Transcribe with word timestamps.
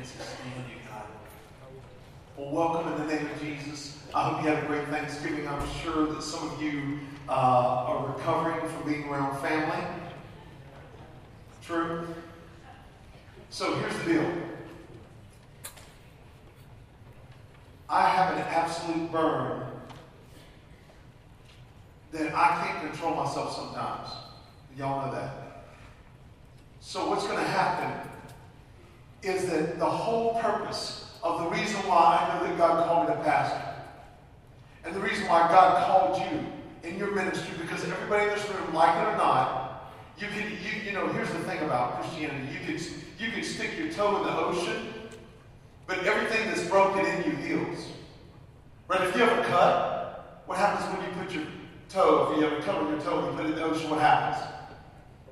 It. 0.00 0.06
Well, 2.34 2.50
welcome 2.50 2.90
in 2.90 3.06
the 3.06 3.14
name 3.14 3.26
of 3.26 3.38
Jesus. 3.38 3.98
I 4.14 4.30
hope 4.30 4.42
you 4.42 4.48
had 4.48 4.64
a 4.64 4.66
great 4.66 4.88
Thanksgiving. 4.88 5.46
I'm 5.46 5.68
sure 5.82 6.06
that 6.06 6.22
some 6.22 6.50
of 6.50 6.62
you 6.62 7.00
uh, 7.28 7.32
are 7.32 8.06
recovering 8.06 8.66
from 8.66 8.90
being 8.90 9.04
around 9.10 9.38
family. 9.42 9.84
True? 11.62 12.06
So 13.50 13.74
here's 13.74 13.98
the 13.98 14.14
deal. 14.14 14.32
I 17.90 18.08
have 18.08 18.36
an 18.38 18.42
absolute 18.44 19.12
burn 19.12 19.66
that 22.12 22.34
I 22.34 22.64
can't 22.64 22.90
control 22.90 23.16
myself 23.16 23.54
sometimes. 23.54 24.08
Y'all 24.78 25.06
know 25.06 25.12
that. 25.12 25.66
So 26.80 27.10
what's 27.10 27.26
going 27.26 27.36
to 27.36 27.50
happen 27.50 28.09
is 29.22 29.50
that 29.50 29.78
the 29.78 29.86
whole 29.86 30.40
purpose 30.40 31.18
of 31.22 31.42
the 31.42 31.48
reason 31.50 31.76
why 31.86 32.18
I 32.20 32.38
know 32.38 32.46
that 32.46 32.58
God 32.58 32.86
called 32.86 33.08
me 33.08 33.14
to 33.14 33.20
pastor, 33.22 33.62
and 34.84 34.94
the 34.94 35.00
reason 35.00 35.28
why 35.28 35.46
God 35.48 35.86
called 35.86 36.22
you 36.22 36.88
in 36.88 36.98
your 36.98 37.14
ministry, 37.14 37.54
because 37.60 37.84
everybody 37.84 38.24
in 38.24 38.30
this 38.30 38.48
room, 38.48 38.74
like 38.74 38.96
it 38.96 39.08
or 39.08 39.16
not, 39.16 39.92
you 40.18 40.26
can, 40.28 40.50
you, 40.50 40.82
you 40.86 40.92
know, 40.92 41.08
here's 41.08 41.30
the 41.30 41.38
thing 41.40 41.58
about 41.60 42.00
Christianity. 42.00 42.52
You 42.52 42.66
can, 42.66 42.84
you 43.18 43.32
can 43.32 43.44
stick 43.44 43.78
your 43.78 43.90
toe 43.92 44.18
in 44.18 44.22
the 44.24 44.36
ocean, 44.36 44.92
but 45.86 45.98
everything 46.04 46.46
that's 46.48 46.66
broken 46.68 47.04
in 47.04 47.24
you 47.24 47.36
heals. 47.36 47.86
Right? 48.88 49.02
If 49.02 49.14
you 49.14 49.22
have 49.22 49.38
a 49.38 49.44
cut, 49.44 50.42
what 50.46 50.58
happens 50.58 50.92
when 50.94 51.06
you 51.06 51.22
put 51.22 51.32
your 51.32 51.44
toe, 51.88 52.32
if 52.32 52.38
you 52.38 52.44
have 52.44 52.58
a 52.58 52.62
cut 52.62 52.76
on 52.76 52.88
your 52.90 53.00
toe 53.00 53.18
and 53.18 53.26
you 53.26 53.32
put 53.32 53.46
it 53.46 53.52
in 53.52 53.56
the 53.56 53.64
ocean, 53.64 53.90
what 53.90 54.00
happens? 54.00 54.46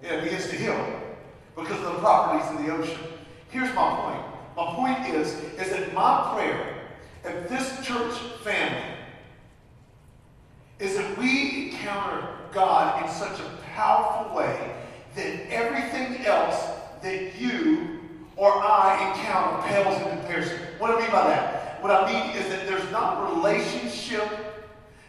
It 0.02 0.22
begins 0.22 0.48
to 0.48 0.56
heal 0.56 1.02
because 1.56 1.78
of 1.78 1.94
the 1.94 1.98
properties 1.98 2.50
of 2.50 2.64
the 2.64 2.72
ocean. 2.72 3.17
Here's 3.50 3.74
my 3.74 3.96
point. 3.96 4.24
My 4.56 4.74
point 4.74 5.14
is, 5.14 5.34
is 5.58 5.70
that 5.70 5.94
my 5.94 6.32
prayer 6.34 6.86
at 7.24 7.48
this 7.48 7.84
church 7.84 8.14
family 8.42 8.82
is 10.78 10.96
that 10.96 11.18
we 11.18 11.70
encounter 11.70 12.28
God 12.52 13.02
in 13.02 13.10
such 13.10 13.40
a 13.40 13.50
powerful 13.74 14.36
way 14.36 14.74
that 15.16 15.52
everything 15.52 16.24
else 16.26 16.56
that 17.02 17.38
you 17.40 18.00
or 18.36 18.52
I 18.52 19.12
encounter 19.12 19.66
pales 19.66 20.00
in 20.02 20.18
comparison. 20.18 20.58
What 20.78 20.88
do 20.88 20.98
I 20.98 21.00
mean 21.00 21.10
by 21.10 21.28
that? 21.28 21.82
What 21.82 21.90
I 21.90 22.12
mean 22.12 22.36
is 22.36 22.48
that 22.50 22.66
there's 22.66 22.90
not 22.92 23.34
relationship 23.34 24.28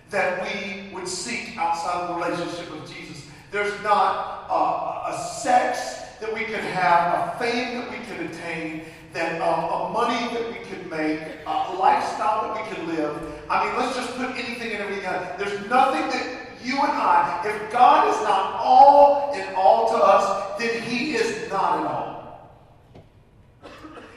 that 0.10 0.42
we 0.44 0.92
would 0.94 1.08
seek 1.08 1.56
outside 1.58 2.02
of 2.02 2.10
the 2.10 2.26
relationship 2.26 2.72
with 2.72 2.92
Jesus. 2.92 3.28
There's 3.52 3.80
not 3.84 4.48
a 4.50 5.18
sex 5.18 5.99
that 6.20 6.34
we 6.34 6.42
could 6.42 6.56
have, 6.56 7.36
a 7.36 7.40
fame 7.40 7.80
that 7.80 7.92
we 7.92 7.98
could 8.06 8.26
attain, 8.30 8.84
that 9.14 9.42
uh, 9.42 9.46
a 9.46 9.90
money 9.92 10.34
that 10.34 10.48
we 10.52 10.60
could 10.66 10.90
make, 10.90 11.20
a 11.46 11.74
lifestyle 11.74 12.54
that 12.54 12.62
we 12.62 12.76
could 12.76 12.88
live. 12.88 13.18
I 13.50 13.66
mean, 13.66 13.78
let's 13.78 13.96
just 13.96 14.16
put 14.16 14.32
anything 14.32 14.72
and 14.72 14.82
everything 14.82 15.06
out. 15.06 15.38
There's 15.40 15.68
nothing 15.68 16.10
that 16.10 16.40
you 16.64 16.74
and 16.74 16.92
I, 16.92 17.42
if 17.46 17.72
God 17.72 18.10
is 18.10 18.22
not 18.24 18.56
all 18.60 19.34
in 19.34 19.56
all 19.56 19.90
to 19.90 19.96
us, 19.96 20.60
then 20.60 20.82
He 20.84 21.16
is 21.16 21.50
not 21.50 21.80
in 21.80 21.88
all. 21.88 22.10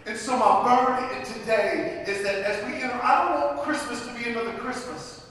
And 0.04 0.18
so 0.18 0.36
my 0.36 0.64
burden 0.64 1.24
today 1.24 2.04
is 2.06 2.22
that 2.24 2.34
as 2.42 2.64
we 2.64 2.82
enter, 2.82 2.98
I 3.00 3.24
don't 3.24 3.40
want 3.40 3.62
Christmas 3.62 4.04
to 4.06 4.14
be 4.14 4.30
another 4.30 4.52
Christmas. 4.58 5.26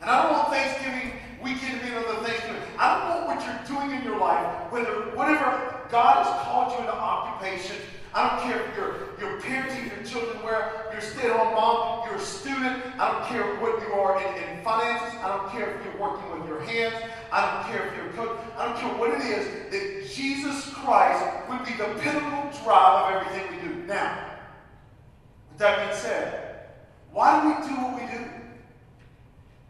And 0.00 0.08
I 0.08 0.22
don't 0.22 0.32
want 0.32 0.48
Thanksgiving 0.48 1.18
weekend 1.42 1.80
to 1.80 1.86
be 1.86 1.92
another 1.92 2.22
Thanksgiving. 2.24 2.62
I 2.78 2.98
don't 2.98 3.08
know 3.08 3.26
what 3.26 3.44
you're 3.44 3.76
doing 3.76 3.96
in 3.96 4.04
your 4.04 4.18
life, 4.18 4.70
whether 4.70 4.92
whatever 5.16 5.80
God 5.90 6.24
has 6.24 6.46
called 6.46 6.72
you 6.72 6.78
into 6.78 6.94
occupation, 6.94 7.76
I 8.14 8.28
don't 8.28 8.42
care 8.42 8.60
if 8.68 8.76
you're, 8.76 9.08
you're 9.18 9.40
parenting 9.40 9.88
your 9.88 10.04
children, 10.04 10.42
where 10.44 10.88
you're 10.90 11.00
a 11.00 11.02
stay-at-home 11.02 11.54
mom, 11.54 12.06
you're 12.06 12.16
a 12.16 12.20
student. 12.20 12.82
I 12.98 13.10
don't 13.10 13.24
care 13.26 13.56
what 13.56 13.80
you 13.80 13.94
are 13.94 14.20
in, 14.20 14.42
in 14.42 14.62
finances. 14.62 15.18
I 15.22 15.36
don't 15.36 15.50
care 15.50 15.74
if 15.74 15.84
you're 15.84 15.96
working 15.96 16.38
with 16.38 16.46
your 16.46 16.60
hands. 16.60 16.94
I 17.32 17.40
don't 17.40 17.72
care 17.72 17.86
if 17.86 17.96
you're 17.96 18.10
a 18.10 18.12
cook. 18.12 18.38
I 18.58 18.66
don't 18.66 18.76
care 18.76 18.94
what 18.98 19.10
it 19.18 19.24
is. 19.24 19.70
That 19.70 20.14
Jesus 20.14 20.68
Christ 20.74 21.24
would 21.48 21.64
be 21.64 21.72
the 21.72 21.88
pinnacle 22.00 22.50
drive 22.62 23.14
of 23.14 23.26
everything 23.26 23.56
we 23.56 23.68
do. 23.68 23.86
Now, 23.86 24.28
with 25.48 25.58
that 25.58 25.86
being 25.86 25.98
said, 25.98 26.66
why 27.12 27.40
do 27.40 27.48
we 27.48 27.66
do 27.66 27.74
what 27.80 27.94
we 27.98 28.06
do? 28.18 28.24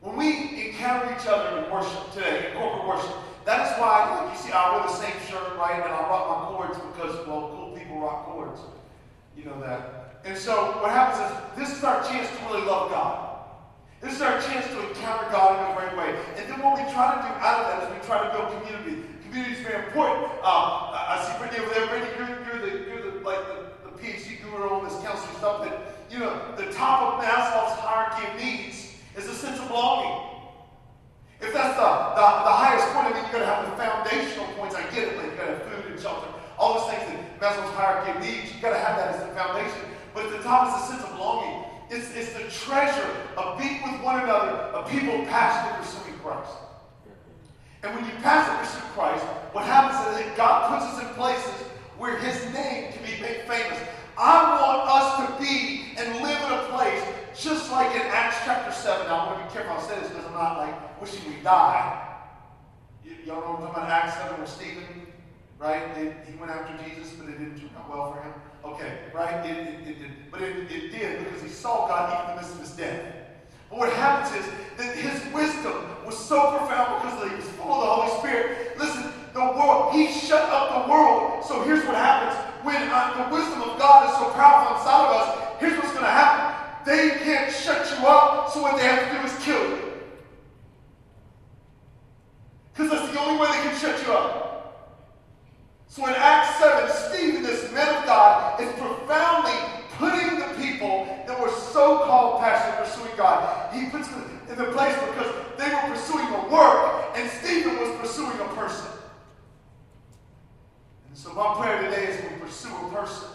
When 0.03 0.17
we 0.17 0.67
encounter 0.67 1.15
each 1.15 1.29
other 1.29 1.63
in 1.63 1.71
worship 1.71 2.13
today, 2.13 2.51
in 2.51 2.59
corporate 2.59 2.89
worship, 2.89 3.15
that 3.47 3.71
is 3.71 3.79
why, 3.79 4.19
like 4.19 4.35
you 4.35 4.39
see, 4.43 4.51
I 4.51 4.75
wear 4.75 4.83
the 4.83 4.99
same 4.99 5.15
shirt, 5.31 5.55
right? 5.55 5.79
And 5.79 5.95
I 5.95 6.03
rock 6.11 6.27
my 6.27 6.57
cords 6.59 6.75
because, 6.91 7.15
well, 7.27 7.55
cool 7.55 7.71
people 7.71 8.01
rock 8.01 8.27
cords. 8.27 8.59
You 9.37 9.45
know 9.45 9.61
that. 9.63 10.19
And 10.25 10.37
so 10.37 10.75
what 10.83 10.91
happens 10.91 11.23
is 11.23 11.31
this 11.55 11.79
is 11.79 11.85
our 11.85 12.03
chance 12.03 12.27
to 12.27 12.39
really 12.51 12.67
love 12.67 12.91
God. 12.91 13.47
This 14.03 14.15
is 14.19 14.23
our 14.23 14.43
chance 14.43 14.67
to 14.75 14.89
encounter 14.91 15.31
God 15.31 15.55
in 15.55 15.71
a 15.71 15.79
great 15.79 15.95
way. 15.95 16.19
And 16.35 16.51
then 16.51 16.59
what 16.59 16.83
we 16.83 16.93
try 16.93 17.15
to 17.15 17.23
do 17.23 17.31
out 17.39 17.63
of 17.63 17.67
that 17.71 17.87
is 17.87 17.95
we 17.95 18.03
try 18.03 18.27
to 18.27 18.31
build 18.35 18.51
community. 18.59 19.07
Community 19.23 19.55
is 19.55 19.63
very 19.63 19.87
important. 19.87 20.27
Um, 20.43 20.91
I 20.99 21.23
see 21.23 21.39
Brittany 21.39 21.63
over 21.63 21.75
there. 21.79 21.87
Brittany, 21.87 22.11
you're, 22.19 22.35
you're 22.43 22.59
the, 22.59 22.73
you're 22.91 23.03
the, 23.07 23.23
like 23.23 23.39
the, 23.47 23.71
the 23.87 23.95
PhD 24.03 24.43
guru 24.43 24.67
on 24.67 24.83
this 24.83 24.99
counseling 24.99 25.39
stuff 25.39 25.63
that, 25.63 25.95
you 26.11 26.19
know, 26.19 26.35
the 26.59 26.67
top 26.75 27.15
of 27.15 27.23
Maslow's 27.23 27.79
hierarchy 27.79 28.27
of 28.27 28.35
needs 28.43 28.92
is 29.17 29.29
a 29.29 29.35
sense 29.35 29.59
of 29.61 29.69
belonging. 29.69 30.33
If 31.41 31.53
that's 31.53 31.75
the, 31.75 31.91
the, 32.15 32.27
the 32.47 32.55
highest 32.55 32.87
point, 32.95 33.11
I 33.11 33.19
mean, 33.19 33.23
you're 33.27 33.35
going 33.35 33.47
to 33.47 33.51
have 33.51 33.67
the 33.67 33.77
foundational 33.77 34.47
points. 34.55 34.75
I 34.75 34.83
get 34.95 35.11
it. 35.11 35.17
Like, 35.19 35.27
you've 35.27 35.39
got 35.39 35.47
to 35.47 35.59
have 35.59 35.67
food 35.67 35.91
and 35.91 36.01
shelter. 36.01 36.29
All 36.57 36.79
those 36.79 36.89
things 36.95 37.03
that 37.11 37.41
Maslow's 37.43 37.75
hierarchy 37.75 38.15
of 38.15 38.21
needs, 38.23 38.53
you've 38.55 38.63
got 38.63 38.71
to 38.71 38.79
have 38.79 38.95
that 38.97 39.15
as 39.15 39.27
the 39.27 39.35
foundation. 39.35 39.83
But 40.15 40.27
at 40.27 40.33
the 40.39 40.43
top 40.47 40.71
is 40.71 40.79
a 40.79 40.87
sense 40.87 41.03
of 41.03 41.19
belonging. 41.19 41.67
It's, 41.91 42.15
it's 42.15 42.33
the 42.33 42.47
treasure 42.49 43.11
of 43.37 43.59
being 43.59 43.83
with 43.83 44.01
one 44.01 44.23
another, 44.23 44.71
of 44.73 44.89
people 44.89 45.13
passionately 45.27 45.83
pursuing 45.83 46.17
Christ. 46.23 46.55
And 47.83 47.95
when 47.97 48.05
you 48.07 48.15
passionately 48.23 48.63
pursue 48.63 48.87
Christ, 48.95 49.25
what 49.51 49.67
happens 49.67 49.99
is 50.15 50.25
that 50.25 50.37
God 50.37 50.71
puts 50.71 50.95
us 50.95 51.03
in 51.03 51.09
places 51.19 51.67
where 52.03 52.19
his 52.19 52.53
name 52.53 52.93
can 52.93 53.01
be 53.05 53.23
made 53.23 53.43
famous. 53.47 53.79
I 54.19 54.59
want 54.59 54.91
us 54.91 55.07
to 55.23 55.41
be 55.41 55.95
and 55.97 56.21
live 56.21 56.43
in 56.43 56.53
a 56.53 56.63
place 56.75 57.01
just 57.39 57.71
like 57.71 57.95
in 57.95 58.03
Acts 58.03 58.39
chapter 58.45 58.73
7. 58.73 59.07
Now, 59.07 59.19
I 59.19 59.27
want 59.27 59.39
to 59.39 59.47
be 59.47 59.53
careful 59.53 59.77
I 59.79 59.87
say 59.87 60.01
this 60.01 60.09
because 60.09 60.27
I'm 60.27 60.35
not 60.35 60.59
like 60.59 61.01
wishing 61.01 61.23
we 61.31 61.41
die. 61.45 62.19
y'all 63.25 63.37
know 63.37 63.41
what 63.41 63.47
I'm 63.47 63.67
talking 63.69 63.83
about? 63.85 63.89
Acts 63.89 64.17
7 64.17 64.37
where 64.37 64.47
Stephen, 64.49 65.07
right? 65.61 65.97
It, 65.97 66.17
he 66.27 66.37
went 66.39 66.51
after 66.51 66.75
Jesus, 66.83 67.13
but 67.13 67.29
it 67.29 67.39
didn't 67.39 67.61
turn 67.61 67.71
out 67.79 67.89
well 67.89 68.13
for 68.13 68.21
him. 68.21 68.35
Okay, 68.65 68.99
right? 69.15 69.47
It, 69.47 69.57
it, 69.57 69.89
it 69.89 69.99
did. 70.01 70.11
But 70.33 70.43
it, 70.43 70.57
it 70.73 70.91
did 70.91 71.25
because 71.25 71.41
he 71.41 71.49
saw 71.49 71.87
God 71.87 72.19
even 72.19 72.31
in 72.31 72.35
the 72.35 72.43
midst 72.43 72.55
of 72.57 72.67
his 72.67 72.77
death. 72.77 73.15
But 73.71 73.79
what 73.79 73.93
happens 73.93 74.45
is 74.45 74.53
that 74.77 74.97
his 74.97 75.33
wisdom 75.33 75.87
was 76.05 76.19
so 76.19 76.59
profound 76.59 77.01
because 77.01 77.31
he 77.31 77.37
was 77.37 77.49
full 77.51 77.71
of 77.71 77.81
the 77.81 77.87
Holy 77.87 78.19
Spirit. 78.19 78.77
Listen, 78.77 79.13
the 79.33 79.41
world, 79.41 79.93
he 79.93 80.11
shut 80.11 80.49
up 80.51 80.85
the 80.85 80.93
world. 80.93 81.45
So 81.45 81.63
here's 81.63 81.85
what 81.87 81.97
happens. 81.97 82.37
When 82.65 82.77
uh, 82.77 83.29
the 83.29 83.35
wisdom 83.35 83.63
of 83.63 83.79
God 83.79 84.09
is 84.09 84.17
so 84.17 84.31
powerful 84.33 84.77
inside 84.77 85.07
of 85.07 85.17
us, 85.17 85.61
here's 85.61 85.77
what's 85.79 85.93
going 85.93 86.05
to 86.05 86.11
happen. 86.11 86.53
They 86.85 87.11
can't 87.25 87.53
shut 87.53 87.89
you 87.91 88.07
up, 88.07 88.51
so 88.51 88.63
what 88.63 88.77
they 88.77 88.83
have 88.83 89.11
to 89.11 89.19
do 89.19 89.27
is 89.27 89.45
kill 89.45 89.71
you. 89.71 89.93
Because 92.73 92.91
that's 92.91 93.13
the 93.13 93.21
only 93.21 93.41
way 93.41 93.47
they 93.49 93.69
can 93.69 93.79
shut 93.79 94.07
you 94.07 94.13
up. 94.13 95.03
So 95.89 96.07
in 96.07 96.15
Acts 96.17 96.59
7, 96.59 96.91
Stephen, 97.11 97.43
this 97.43 97.71
man 97.73 97.89
of 97.97 98.07
God, 98.07 98.61
is 98.61 98.73
profoundly 98.73 99.53
putting 99.99 100.39
the 100.39 100.47
people 100.61 101.05
that 101.27 101.39
were 101.39 101.51
so-called 101.51 102.41
passionate 102.41 102.89
pursuing 102.89 103.17
God, 103.17 103.73
he 103.75 103.89
puts 103.91 104.09
them 104.09 104.41
in 104.49 104.57
the 104.57 104.65
place 104.73 104.95
because 104.95 105.33
they 105.59 105.69
were 105.73 105.95
pursuing 105.95 106.27
a 106.27 106.49
work, 106.49 107.13
and 107.15 107.31
Stephen 107.31 107.77
was 107.79 107.97
pursuing 108.01 108.39
a 108.41 108.49
person. 108.55 108.87
So 111.15 111.35
my 111.35 111.55
prayer 111.61 111.83
today 111.83 112.11
is 112.11 112.23
we 112.23 112.39
pursue 112.39 112.75
a 112.75 112.91
person. 112.91 113.29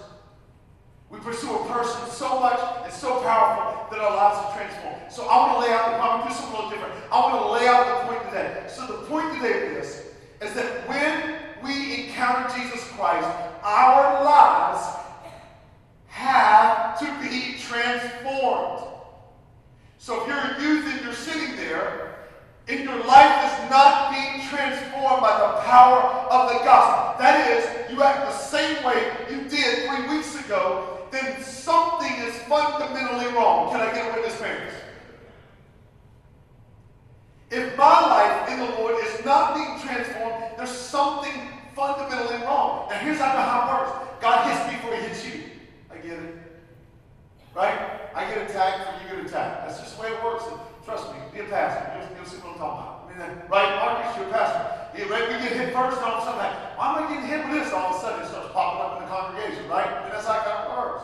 We 1.10 1.20
pursue 1.20 1.56
a 1.56 1.66
person 1.72 2.10
so 2.10 2.40
much 2.40 2.60
and 2.84 2.92
so 2.92 3.22
powerful 3.22 3.88
that 3.92 4.04
our 4.04 4.16
lives 4.16 4.38
are 4.38 4.58
transformed. 4.58 5.12
So 5.12 5.28
I 5.28 5.38
want 5.38 5.54
to 5.54 5.68
lay 5.68 5.74
out 5.74 5.92
the 5.92 6.24
to 6.24 6.28
do 6.28 6.34
something 6.34 6.54
a 6.54 6.56
little 6.56 6.72
different. 6.72 6.94
I 7.12 7.20
want 7.20 7.44
to 7.44 7.52
lay 7.52 7.68
out 7.68 8.02
the 8.02 8.12
point 8.12 8.24
today. 8.30 8.64
So 8.68 8.88
the 8.88 9.06
point 9.06 9.36
today 9.36 9.76
is, 9.78 10.08
is 10.42 10.54
that 10.56 10.90
when 10.90 11.38
we 11.64 12.08
encounter 12.08 12.58
Jesus 12.58 12.84
Christ, 12.90 13.28
our 13.64 14.24
lives 14.24 14.86
have 16.08 17.00
to 17.00 17.06
be 17.22 17.58
transformed. 17.60 18.88
So 20.00 20.22
if 20.22 20.28
you're 20.28 20.38
a 20.38 20.62
youth 20.62 20.86
and 20.94 21.06
you're 21.06 21.14
sitting 21.14 21.56
there, 21.58 22.07
and 22.68 22.84
your 22.84 23.04
life 23.06 23.46
is 23.46 23.70
not 23.70 24.12
being 24.12 24.48
transformed 24.50 25.22
by 25.22 25.38
the 25.38 25.62
power 25.68 26.02
of 26.30 26.50
the 26.52 26.66
gospel, 26.66 27.20
that 27.20 27.50
is, 27.50 27.92
you 27.92 28.02
act 28.04 28.26
the 28.26 28.38
same 28.38 28.84
way 28.84 29.12
you 29.30 29.48
did 29.50 29.88
three 29.88 30.18
weeks 30.18 30.40
ago, 30.44 31.08
then 31.12 31.42
something 31.42 32.12
is 32.24 32.36
fundamentally 32.44 33.34
wrong. 33.34 33.72
Can 33.72 33.80
I 33.80 33.94
get 33.94 34.12
a 34.12 34.14
witness, 34.16 34.40
parents? 34.40 34.76
If 37.50 37.78
my 37.78 38.02
life 38.02 38.50
in 38.52 38.60
the 38.60 38.66
Lord 38.80 38.96
is 39.06 39.24
not 39.24 39.56
being 39.56 39.80
transformed, 39.80 40.58
there's 40.58 40.70
something 40.70 41.34
fundamentally 41.74 42.44
wrong. 42.44 42.90
Now, 42.90 42.98
here's 43.00 43.20
how, 43.20 43.30
how 43.30 43.62
it 43.62 43.74
works 43.74 44.22
God 44.22 44.52
hits 44.52 44.68
me 44.68 44.78
before 44.78 44.96
he 44.96 45.08
hits 45.08 45.26
you. 45.26 45.44
I 45.90 45.98
get 46.00 46.18
get 48.38 48.50
attacked 48.50 48.78
before 48.78 49.18
you 49.18 49.24
get 49.24 49.32
attacked. 49.32 49.68
That's 49.68 49.80
just 49.80 49.96
the 49.96 50.02
way 50.04 50.10
it 50.14 50.24
works. 50.24 50.44
And 50.50 50.60
trust 50.86 51.10
me, 51.12 51.18
be 51.34 51.40
a 51.42 51.50
pastor. 51.50 51.98
You'll, 51.98 52.18
you'll 52.18 52.30
see 52.30 52.38
what 52.38 52.54
I'm 52.54 52.60
talking 52.62 53.18
about. 53.18 53.28
I 53.28 53.34
mean, 53.34 53.50
right, 53.50 53.72
Marcus, 53.82 54.14
you're 54.18 54.30
a 54.30 54.34
pastor. 54.34 54.62
You, 54.94 55.06
right, 55.10 55.26
we 55.26 55.36
get 55.42 55.54
hit 55.58 55.74
first, 55.74 55.98
and 55.98 56.06
all 56.06 56.22
of 56.22 56.24
a 56.24 56.26
sudden, 56.26 56.42
like, 56.42 56.56
why 56.78 56.86
am 56.86 56.96
I 56.98 57.02
getting 57.10 57.30
hit 57.30 57.42
with 57.50 57.54
this? 57.58 57.74
All 57.74 57.94
of 57.94 57.96
a 57.96 58.00
sudden, 58.00 58.22
it 58.22 58.30
starts 58.30 58.54
popping 58.54 58.82
up 58.82 58.92
in 58.98 59.00
the 59.06 59.10
congregation, 59.10 59.64
right? 59.70 59.90
And 60.06 60.14
that's 60.14 60.26
how 60.26 60.38
it 60.38 60.70
works. 60.70 61.04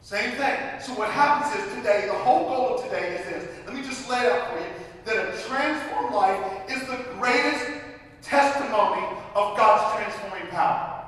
Same 0.00 0.32
thing. 0.40 0.56
So 0.80 0.96
what 0.96 1.10
happens 1.10 1.52
is 1.60 1.64
today, 1.76 2.08
the 2.08 2.20
whole 2.24 2.48
goal 2.48 2.78
of 2.78 2.84
today 2.84 3.20
is 3.20 3.24
this. 3.28 3.42
Let 3.66 3.76
me 3.76 3.82
just 3.82 4.08
lay 4.08 4.24
it 4.24 4.32
out 4.32 4.52
for 4.52 4.58
you. 4.58 4.72
That 5.04 5.16
a 5.16 5.36
transformed 5.48 6.14
life 6.14 6.40
is 6.68 6.80
the 6.88 7.00
greatest 7.16 7.64
testimony 8.22 9.04
of 9.34 9.56
God's 9.56 9.96
transforming 9.96 10.48
power. 10.48 11.00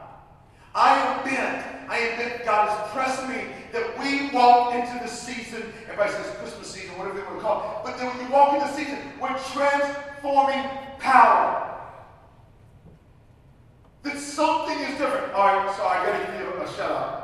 I 0.74 0.96
am 0.96 1.24
bent. 1.24 1.90
I 1.90 1.98
am 1.98 2.18
bent. 2.18 2.44
God 2.44 2.68
is 2.68 2.92
pressing 2.92 3.28
me 3.28 3.52
that 3.72 3.98
we 3.98 4.30
walk 4.30 4.74
into 4.74 5.02
the 5.02 5.08
season. 5.08 5.72
Everybody 5.84 6.12
says 6.12 6.36
Christmas 6.36 6.70
season, 6.70 6.96
whatever 6.98 7.18
they 7.18 7.24
want 7.24 7.36
to 7.36 7.42
call 7.42 7.60
it. 7.60 7.84
But 7.84 7.98
that 7.98 8.14
when 8.14 8.26
you 8.26 8.32
walk 8.32 8.54
into 8.54 8.66
the 8.66 8.74
season, 8.74 8.98
we're 9.20 9.38
transforming 9.52 10.64
power. 10.98 11.80
That 14.02 14.18
something 14.18 14.78
is 14.78 14.98
different. 14.98 15.32
All 15.32 15.46
right, 15.46 15.76
so 15.76 15.84
I 15.84 16.06
got 16.06 16.18
to 16.18 16.32
give 16.32 16.54
you 16.54 16.62
a 16.62 16.76
shout 16.76 16.90
out. 16.90 17.18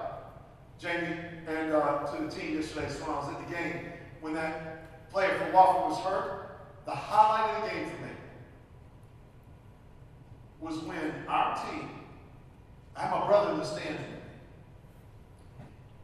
Jamie 0.79 1.19
and 1.49 1.73
uh, 1.73 2.07
to 2.07 2.23
the 2.23 2.31
team 2.31 2.55
yesterday, 2.55 2.89
so 2.89 3.05
when 3.05 3.11
I 3.11 3.19
was 3.19 3.29
at 3.35 3.49
the 3.49 3.55
game, 3.55 3.93
when 4.21 4.35
that 4.35 5.11
player 5.11 5.29
from 5.31 5.37
Wofford 5.53 5.89
was 5.89 5.99
hurt, 6.01 6.59
the 6.85 6.95
highlight 6.95 7.57
of 7.57 7.63
the 7.63 7.71
game 7.71 7.91
for 7.91 8.03
me 8.05 8.11
was 10.61 10.79
when 10.81 11.15
our 11.29 11.55
team, 11.57 11.91
I 12.97 13.03
have 13.03 13.11
my 13.11 13.27
brother 13.27 13.53
in 13.53 13.59
the 13.59 13.65
stands 13.65 14.03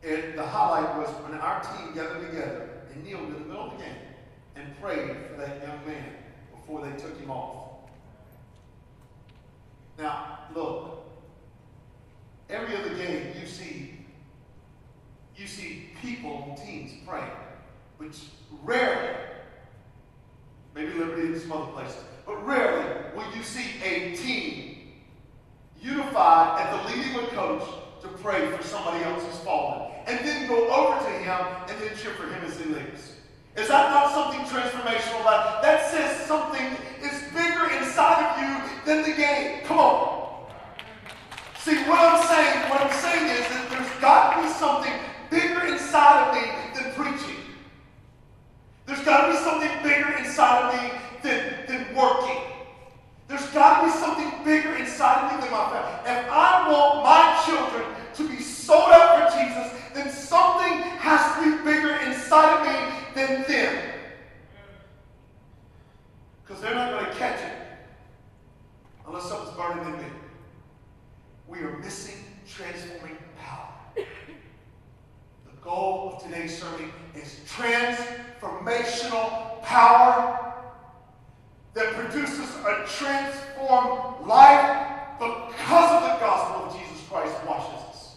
and 0.05 0.39
the 0.39 0.47
highlight 0.47 0.99
was 0.99 1.09
when 1.25 1.39
our 1.41 1.63
team 1.63 1.95
gathered 1.95 2.27
together 2.31 2.69
and 2.93 3.03
kneeled 3.05 3.25
in 3.29 3.33
the 3.33 3.41
middle 3.41 3.71
of 3.71 3.79
the 3.79 3.85
game 3.85 3.97
and 4.55 4.81
prayed 4.81 5.17
for 5.31 5.37
that 5.39 5.63
young 5.67 5.87
man 5.87 6.15
before 6.55 6.85
they 6.85 6.95
took 6.99 7.19
him 7.19 7.31
off. 7.31 7.89
Now, 9.99 10.41
look, 10.55 11.07
every 12.51 12.77
other 12.77 12.95
game 12.95 13.33
you 13.41 13.47
see 13.47 13.95
you 15.37 15.47
see 15.49 15.91
people 16.01 16.45
and 16.47 16.57
teams 16.57 16.93
praying, 17.07 17.31
which 17.99 18.19
rarely, 18.63 19.17
maybe 20.75 20.93
Liberty 20.95 21.29
and 21.29 21.41
some 21.41 21.53
other 21.53 21.73
places, 21.73 22.03
but 22.27 22.45
rarely 22.47 22.85
will 23.15 23.37
you 23.37 23.43
see 23.43 23.81
a 23.83 24.17
team 24.17 24.93
unified 25.81 26.61
at 26.61 26.71
the 26.73 26.97
leading 26.97 27.15
of 27.23 27.29
coach 27.31 27.63
to 28.03 28.09
pray 28.09 28.51
for 28.51 28.63
somebody 28.63 29.05
else 29.05 29.23
who's 29.23 29.39
fallen, 29.41 29.91
and 30.07 30.19
then 30.27 30.49
go 30.49 30.69
over 30.69 30.99
to 31.05 31.11
him 31.11 31.47
and 31.69 31.81
then 31.81 31.97
cheer 31.97 32.13
for 32.13 32.27
him 32.27 32.45
as 32.45 32.59
he 32.59 32.65
leaves. 32.65 33.13
Is 33.57 33.69
that 33.69 33.91
not 33.91 34.11
something 34.13 34.41
transformational? 34.41 35.21
About 35.21 35.63
that 35.63 35.91
says 35.91 36.27
something 36.27 36.77
is 37.01 37.23
bigger 37.33 37.71
inside 37.79 38.21
of 38.27 38.43
you 38.43 38.85
than 38.85 39.03
the 39.09 39.17
game. 39.17 39.61
Come 39.65 39.79
on. 39.79 40.51
See, 41.61 41.77
what 41.85 41.99
I'm 41.99 42.27
saying, 42.27 42.69
what 42.69 42.81
I'm 42.83 42.93
saying 42.93 43.31
is 43.31 43.49
that 43.49 43.71
there's 43.71 44.01
got 44.01 44.37
to 44.37 44.43
be 44.43 44.49
something 44.53 44.93
bigger 45.31 45.73
inside 45.73 46.29
of 46.29 46.35
me 46.35 46.51
than 46.75 46.93
preaching. 46.93 47.34
There's 48.87 49.01
got 49.05 49.27
to 49.27 49.33
be 49.33 49.39
something 49.39 49.71
bigger 49.83 50.13
inside 50.19 50.63
of 50.63 50.83
me 50.83 50.99
than, 51.23 51.67
than 51.67 51.97
working. 51.97 52.43
There's 53.29 53.47
got 53.51 53.81
to 53.81 53.87
be 53.87 53.93
something 53.93 54.45
bigger 54.45 54.75
inside 54.77 55.25
of 55.25 55.33
me 55.33 55.43
than 55.43 55.51
my 55.51 55.71
family. 55.71 56.11
If 56.11 56.31
I 56.31 56.69
want 56.71 57.05
my 57.05 57.43
children 57.47 57.95
to 58.15 58.29
be 58.29 58.43
sold 58.43 58.93
out 58.93 59.33
for 59.33 59.39
Jesus, 59.39 59.73
then 59.95 60.11
something 60.11 60.81
has 60.99 61.37
to 61.37 61.45
be 61.45 61.65
bigger 61.65 61.97
inside 61.97 62.59
of 62.59 62.67
me 62.67 62.95
than 63.15 63.43
them. 63.49 63.91
Because 66.43 66.63
they're 66.63 66.75
not 66.75 66.91
going 66.91 67.07
to 67.07 67.19
catch 67.19 67.41
it 67.41 67.57
unless 69.07 69.29
something's 69.29 69.57
burning 69.57 69.95
in 69.95 69.99
me. 70.03 70.09
We 71.49 71.59
are 71.61 71.79
missing 71.79 72.17
transforming 72.47 73.17
power. 73.39 73.73
Goal 75.65 76.15
of 76.15 76.23
today's 76.23 76.61
sermon 76.61 76.93
is 77.15 77.41
transformational 77.49 79.63
power 79.63 80.55
that 81.73 81.95
produces 81.95 82.55
a 82.67 82.85
transformed 82.87 84.27
life 84.27 84.91
because 85.19 85.91
of 85.91 86.03
the 86.03 86.19
gospel 86.21 86.67
of 86.67 86.79
Jesus 86.79 87.01
Christ 87.09 87.35
washes 87.47 87.81
us. 87.89 88.17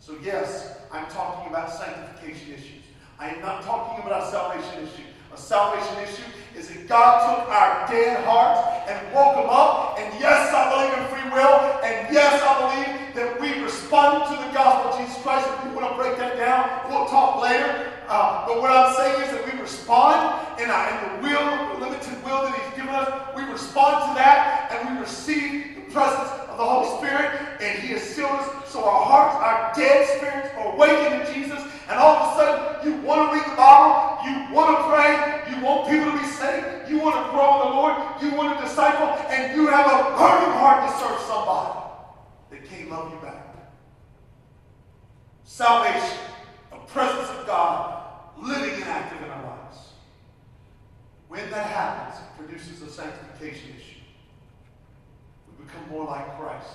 So, 0.00 0.16
yes, 0.20 0.76
I'm 0.90 1.06
talking 1.06 1.48
about 1.48 1.72
sanctification 1.72 2.54
issues. 2.54 2.82
I 3.20 3.28
am 3.28 3.40
not 3.42 3.62
talking 3.62 4.04
about 4.04 4.26
a 4.26 4.30
salvation 4.32 4.82
issue. 4.82 5.04
A 5.32 5.36
salvation 5.36 6.02
issue 6.02 6.24
is 6.58 6.68
that 6.68 6.88
God 6.88 7.38
took 7.38 7.48
our 7.48 7.86
dead 7.86 8.24
hearts 8.24 8.60
and 8.90 9.14
woke 9.14 9.36
them 9.36 9.48
up. 9.48 10.00
And 10.00 10.12
yes, 10.18 10.52
I 10.52 10.68
believe 10.74 10.94
in 10.98 11.06
free 11.14 11.30
will. 11.30 11.78
And 11.84 12.12
yes, 12.12 12.42
I 12.42 12.58
believe 12.58 12.97
responded 13.88 14.28
to 14.28 14.36
the 14.44 14.52
gospel 14.52 14.92
of 14.92 15.00
Jesus 15.00 15.16
Christ. 15.22 15.48
If 15.48 15.64
you 15.64 15.72
want 15.72 15.88
to 15.88 15.96
break 15.96 16.18
that 16.18 16.36
down, 16.36 16.92
we'll 16.92 17.08
talk 17.08 17.40
later. 17.40 17.88
Uh, 18.06 18.44
but 18.44 18.60
what 18.60 18.68
I'm 18.68 18.92
saying 18.92 19.16
is 19.24 19.32
that 19.32 19.40
we 19.48 19.58
respond 19.58 20.28
in, 20.60 20.68
in 20.68 20.96
the 21.08 21.12
will, 21.24 21.48
the 21.72 21.88
limited 21.88 22.20
will 22.20 22.44
that 22.44 22.52
He's 22.52 22.76
given 22.76 22.92
us. 22.92 23.08
We 23.32 23.48
respond 23.48 24.12
to 24.12 24.20
that 24.20 24.76
and 24.76 24.92
we 24.92 25.00
receive 25.00 25.72
the 25.80 25.88
presence 25.88 26.28
of 26.52 26.60
the 26.60 26.68
Holy 26.68 27.00
Spirit. 27.00 27.32
And 27.64 27.80
He 27.80 27.96
has 27.96 28.04
sealed 28.04 28.28
us 28.28 28.68
so 28.68 28.84
our 28.84 29.08
hearts, 29.08 29.40
our 29.40 29.72
dead 29.72 30.04
spirits 30.20 30.52
are 30.60 30.68
awakened 30.76 31.24
in 31.24 31.32
Jesus. 31.32 31.64
And 31.88 31.96
all 31.96 32.12
of 32.12 32.20
a 32.28 32.36
sudden, 32.36 32.60
you 32.84 32.92
want 33.00 33.32
to 33.32 33.40
read 33.40 33.48
the 33.48 33.56
Bible, 33.56 34.20
you 34.28 34.52
want 34.52 34.68
to 34.68 34.84
pray, 34.92 35.48
you 35.48 35.64
want 35.64 35.88
people 35.88 36.12
to 36.12 36.18
be 36.20 36.28
saved, 36.28 36.92
you 36.92 37.00
want 37.00 37.16
to 37.16 37.24
grow 37.32 37.56
in 37.56 37.60
the 37.64 37.72
Lord, 37.72 37.96
you 38.20 38.36
want 38.36 38.52
to 38.52 38.68
disciple, 38.68 39.16
and 39.32 39.56
you 39.56 39.72
have 39.72 39.88
a 39.88 40.12
burning 40.12 40.52
heart 40.60 40.84
to 40.84 40.92
serve 41.00 41.16
somebody 41.24 41.88
that 42.52 42.68
can't 42.68 42.92
love 42.92 43.08
you 43.08 43.16
back. 43.24 43.37
Salvation, 45.48 46.18
the 46.70 46.76
presence 46.76 47.30
of 47.30 47.46
God 47.46 48.04
living 48.36 48.74
and 48.74 48.84
active 48.84 49.22
in 49.22 49.30
our 49.30 49.44
lives. 49.44 49.78
When 51.28 51.50
that 51.50 51.66
happens, 51.66 52.20
it 52.20 52.46
produces 52.46 52.82
a 52.82 52.90
sanctification 52.90 53.70
issue. 53.74 54.00
We 55.48 55.64
become 55.64 55.88
more 55.88 56.04
like 56.04 56.38
Christ. 56.38 56.68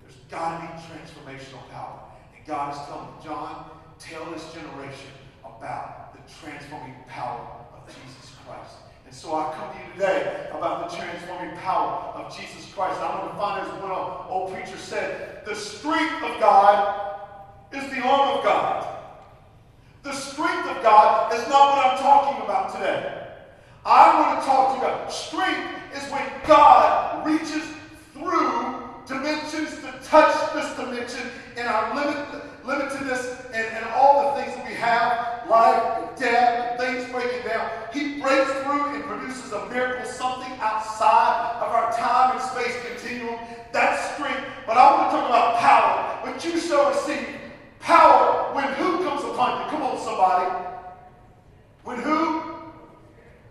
There's 0.00 0.16
got 0.30 0.58
to 0.58 0.66
be 0.66 0.82
transformational 0.82 1.68
power. 1.70 2.00
And 2.34 2.46
God 2.46 2.72
is 2.72 2.80
telling 2.86 3.08
John, 3.22 3.70
tell 3.98 4.24
this 4.32 4.50
generation 4.54 5.12
about 5.44 6.14
the 6.14 6.32
transforming 6.40 6.96
power 7.06 7.66
of 7.76 7.86
Jesus 7.86 8.32
Christ. 8.46 8.76
And 9.04 9.14
so 9.14 9.34
I 9.34 9.52
come 9.54 9.72
to 9.72 9.86
you 9.86 9.92
today 9.92 10.48
about 10.52 10.90
the 10.90 10.96
transforming 10.96 11.54
power 11.58 12.12
of 12.14 12.34
Jesus 12.34 12.72
Christ. 12.72 12.98
I'm 12.98 13.18
going 13.18 13.30
to 13.30 13.36
find 13.36 13.66
as 13.66 13.82
one 13.82 13.92
old 13.92 14.54
preacher 14.54 14.78
said, 14.78 15.44
the 15.44 15.54
strength 15.54 16.24
of 16.24 16.40
God 16.40 17.07
is 17.72 17.90
the 17.90 18.00
arm 18.00 18.38
of 18.38 18.44
God. 18.44 18.98
The 20.02 20.12
strength 20.12 20.68
of 20.68 20.82
God 20.82 21.32
is 21.34 21.46
not 21.48 21.76
what 21.76 21.86
I'm 21.86 21.98
talking 21.98 22.42
about 22.44 22.72
today. 22.72 23.26
I 23.84 24.20
want 24.20 24.40
to 24.40 24.46
talk 24.46 24.68
to 24.68 24.80
you 24.80 24.84
about 24.84 25.12
strength 25.12 25.68
is 25.94 26.10
when 26.10 26.24
God 26.46 27.26
reaches 27.26 27.64
through 28.12 28.84
dimensions 29.06 29.70
to 29.80 29.92
touch 30.04 30.52
this 30.54 30.76
dimension 30.76 31.30
in 31.56 31.66
our 31.66 31.94
limit, 31.94 32.26
limitedness 32.64 33.46
and, 33.46 33.66
and 33.76 33.86
all 33.86 34.34
the 34.34 34.42
things 34.42 34.54
that 34.56 34.66
we 34.66 34.74
have, 34.74 35.48
life 35.48 35.82
and 35.98 36.18
death 36.18 36.70
and 36.70 36.80
things 36.80 37.12
breaking 37.12 37.48
down. 37.48 37.70
He 37.92 38.20
breaks 38.20 38.50
through 38.62 38.94
and 38.94 39.04
produces 39.04 39.52
a 39.52 39.66
miracle, 39.68 40.04
something 40.04 40.52
outside 40.60 41.56
of 41.62 41.68
our 41.68 41.92
time 41.92 42.36
and 42.36 42.42
space 42.42 42.76
continuum. 42.86 43.38
That's 43.72 44.14
strength. 44.14 44.44
But 44.66 44.76
I 44.76 44.92
want 44.92 45.10
to 45.10 45.16
talk 45.16 45.28
about 45.28 45.58
power. 45.58 46.20
But 46.24 46.44
you 46.44 46.60
shall 46.60 46.90
receive 46.90 47.37
Power 47.88 48.52
when 48.52 48.68
who 48.74 49.02
comes 49.02 49.24
upon 49.24 49.64
you? 49.64 49.70
Come 49.70 49.80
on, 49.80 49.96
somebody. 50.04 50.44
When 51.84 51.98
who? 52.02 52.42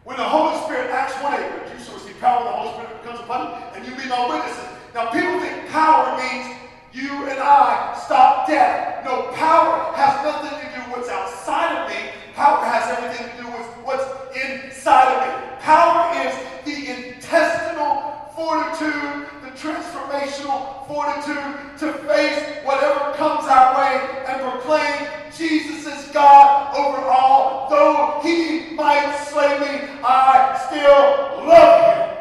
When 0.03 0.15
the 0.15 0.29
Holy 0.29 0.61
Spirit, 0.61 0.91
Acts 0.91 1.15
1 1.23 1.33
8, 1.33 1.39
but 1.57 1.73
you 1.73 1.83
shall 1.83 1.95
receive 1.95 2.19
power 2.21 2.45
when 2.45 2.53
the 2.53 2.57
Holy 2.59 2.85
Spirit 2.85 3.03
comes 3.03 3.19
upon 3.21 3.49
you, 3.49 3.55
and 3.73 3.81
you 3.81 3.95
be 3.97 4.07
my 4.07 4.29
witnesses. 4.29 4.69
Now, 4.93 5.09
people 5.09 5.39
think 5.41 5.67
power 5.69 6.21
means 6.21 6.53
you 6.93 7.09
and 7.25 7.39
I 7.39 7.99
stop 8.05 8.45
death. 8.45 9.03
No, 9.05 9.33
power 9.33 9.91
has 9.97 10.13
nothing 10.21 10.53
to 10.53 10.69
do 10.69 10.85
with 10.85 11.01
what's 11.01 11.09
outside 11.09 11.73
of 11.73 11.89
me. 11.89 12.13
Power 12.35 12.63
has 12.63 12.93
everything 12.93 13.33
to 13.33 13.41
do 13.41 13.47
with 13.57 13.65
what's 13.81 14.05
inside 14.37 15.17
of 15.17 15.25
me. 15.25 15.33
Power 15.65 16.13
is 16.13 16.37
the 16.61 16.93
intestinal 16.93 18.16
fortitude 18.37 19.27
the 19.41 19.49
transformational 19.57 20.87
fortitude 20.87 21.77
to 21.79 21.91
face 22.05 22.63
whatever 22.63 23.13
comes 23.17 23.45
our 23.47 23.75
way 23.75 24.23
and 24.27 24.41
proclaim 24.41 25.07
Jesus 25.35 25.87
is 25.87 26.11
God 26.11 26.75
over 26.75 27.05
all. 27.07 27.67
Though 27.69 28.21
he 28.23 28.75
might 28.75 29.17
slay 29.29 29.59
me, 29.59 29.89
I 30.03 30.57
still 30.67 31.47
love 31.47 31.83
him. 31.83 32.17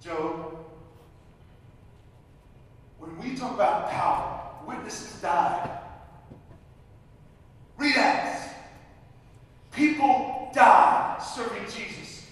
Job, 0.00 0.56
when 2.98 3.18
we 3.18 3.36
talk 3.36 3.54
about 3.54 3.90
power, 3.90 4.50
witnesses 4.66 5.20
died. 5.20 5.70
serving 11.40 11.64
Jesus. 11.64 12.26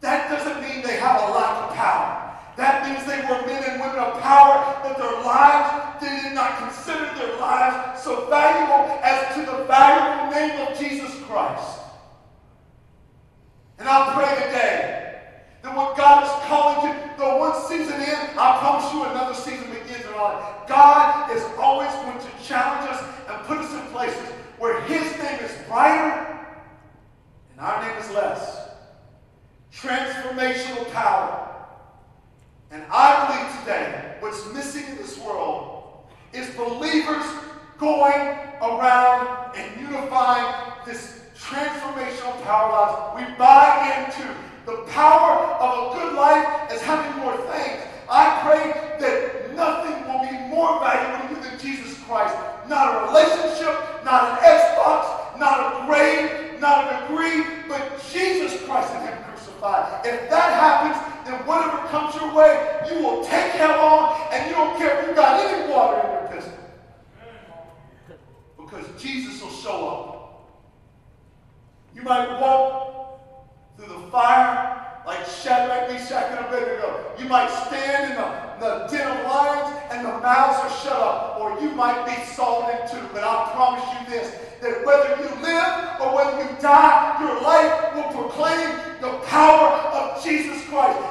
That 0.00 0.30
doesn't 0.30 0.62
mean 0.62 0.82
they 0.82 0.96
have 0.96 1.20
a 1.28 1.32
lack 1.32 1.70
of 1.70 1.76
power. 1.76 2.38
That 2.56 2.86
means 2.86 3.06
they 3.06 3.20
were 3.22 3.46
men 3.46 3.62
and 3.62 3.80
women 3.80 3.98
of 3.98 4.20
power, 4.20 4.82
that 4.82 4.98
their 4.98 5.22
lives, 5.22 6.02
they 6.02 6.28
did 6.28 6.34
not 6.34 6.58
consider 6.58 7.06
their 7.14 7.38
lives 7.38 8.02
so 8.02 8.26
valuable 8.28 8.98
as 9.02 9.34
to 9.34 9.40
the 9.42 9.64
valuable 9.64 10.34
name 10.34 10.66
of 10.66 10.78
Jesus 10.78 11.14
Christ. 11.22 11.80
And 13.78 13.88
I 13.88 14.12
pray 14.14 14.46
today 14.46 15.22
that 15.62 15.76
what 15.76 15.96
God 15.96 16.24
is 16.24 16.30
calling 16.48 16.90
you, 16.90 17.10
though 17.16 17.38
one 17.38 17.62
season 17.68 17.94
in, 17.94 18.38
I 18.38 18.58
promise 18.58 18.92
you 18.92 19.04
another 19.04 19.34
season 19.34 19.70
begins 19.70 20.04
in 20.04 20.12
our 20.14 20.34
life. 20.34 20.68
God 20.68 21.30
is 21.36 21.42
always 21.58 21.92
going 22.02 22.18
to 22.18 22.44
challenge 22.44 22.90
us 22.90 23.04
and 23.28 23.46
put 23.46 23.58
us 23.58 23.72
in 23.72 23.92
places 23.92 24.32
where 24.58 24.80
His 24.82 25.16
name 25.18 25.38
is 25.44 25.52
brighter 25.68 26.28
and 27.58 27.66
our 27.66 27.82
name 27.82 27.98
is 27.98 28.10
less. 28.10 28.68
Transformational 29.72 30.90
power. 30.92 31.56
And 32.70 32.84
I 32.90 33.26
believe 33.26 33.60
today 33.60 34.16
what's 34.20 34.52
missing 34.52 34.84
in 34.86 34.96
this 34.96 35.18
world 35.18 36.06
is 36.32 36.48
believers 36.54 37.24
going 37.78 38.38
around 38.62 39.56
and 39.56 39.80
unifying 39.80 40.72
this 40.86 41.22
transformational 41.36 42.40
power 42.44 42.70
lives. 42.70 43.28
We 43.28 43.36
buy 43.36 44.04
into 44.06 44.28
the 44.64 44.82
power 44.92 45.54
of 45.58 45.96
a 45.96 45.98
good 45.98 46.14
life 46.14 46.70
as 46.70 46.80
having 46.82 47.20
more 47.20 47.36
things. 47.36 47.82
I 48.08 48.40
pray 48.44 48.98
that 49.00 49.54
nothing 49.56 50.06
will 50.06 50.20
be 50.20 50.54
more 50.54 50.78
valuable 50.78 51.28
to 51.28 51.34
you 51.34 51.50
than 51.50 51.58
Jesus 51.58 51.98
Christ. 52.04 52.36
Not 52.68 52.94
a 52.94 53.06
relationship, 53.08 54.04
not 54.04 54.38
an 54.38 54.44
Xbox, 54.44 55.38
not 55.38 55.58
a 55.58 55.86
grade, 55.86 56.48
not 56.60 56.92
a 56.92 57.06
degree, 57.06 57.44
but 57.68 58.02
Jesus 58.10 58.60
Christ 58.62 58.92
and 58.94 59.08
Him 59.08 59.24
crucified. 59.24 60.06
If 60.06 60.30
that 60.30 60.52
happens, 60.54 61.26
then 61.26 61.46
whatever 61.46 61.78
comes 61.88 62.14
your 62.14 62.34
way, 62.34 62.80
you 62.90 63.02
will 63.02 63.24
take 63.24 63.52
him 63.52 63.70
on, 63.70 64.32
and 64.32 64.48
you 64.48 64.56
don't 64.56 64.76
care 64.78 65.00
if 65.00 65.08
you 65.08 65.14
got 65.14 65.40
any 65.40 65.70
water 65.70 66.06
in 66.06 66.12
your 66.12 66.32
pistol. 66.32 66.58
Because 68.58 69.02
Jesus 69.02 69.40
will 69.42 69.50
show 69.50 69.88
up. 69.88 70.14
You 71.94 72.02
might 72.02 72.40
walk 72.40 73.20
through 73.76 73.88
the 73.88 74.10
fire 74.10 74.84
like 75.06 75.24
Shadrach, 75.26 75.90
Meshach, 75.90 76.30
and 76.30 76.46
Abednego. 76.46 77.12
You 77.18 77.26
might 77.26 77.50
stand 77.66 78.12
in 78.12 78.16
the, 78.16 78.66
the 78.66 78.96
den 78.96 79.16
of 79.16 79.24
lions 79.24 79.74
and 79.90 80.06
the 80.06 80.18
mouths 80.20 80.58
are 80.60 80.82
shut 80.82 81.00
up, 81.00 81.40
or 81.40 81.58
you 81.60 81.70
might 81.70 82.04
be 82.06 82.24
salted 82.24 82.80
in 82.80 82.88
two. 82.90 83.08
But 83.12 83.24
I 83.24 83.50
promise 83.52 83.84
you 83.94 84.14
this 84.14 84.34
that 84.60 84.84
whether 84.84 85.16
you 85.22 85.30
live 85.42 86.00
or 86.00 86.14
whether 86.14 86.42
you 86.42 86.60
die, 86.60 87.07
your 87.20 87.40
life 87.42 87.94
will 87.94 88.22
proclaim 88.22 88.78
the 89.00 89.18
power 89.26 89.68
of 89.68 90.22
Jesus 90.22 90.64
Christ. 90.68 91.07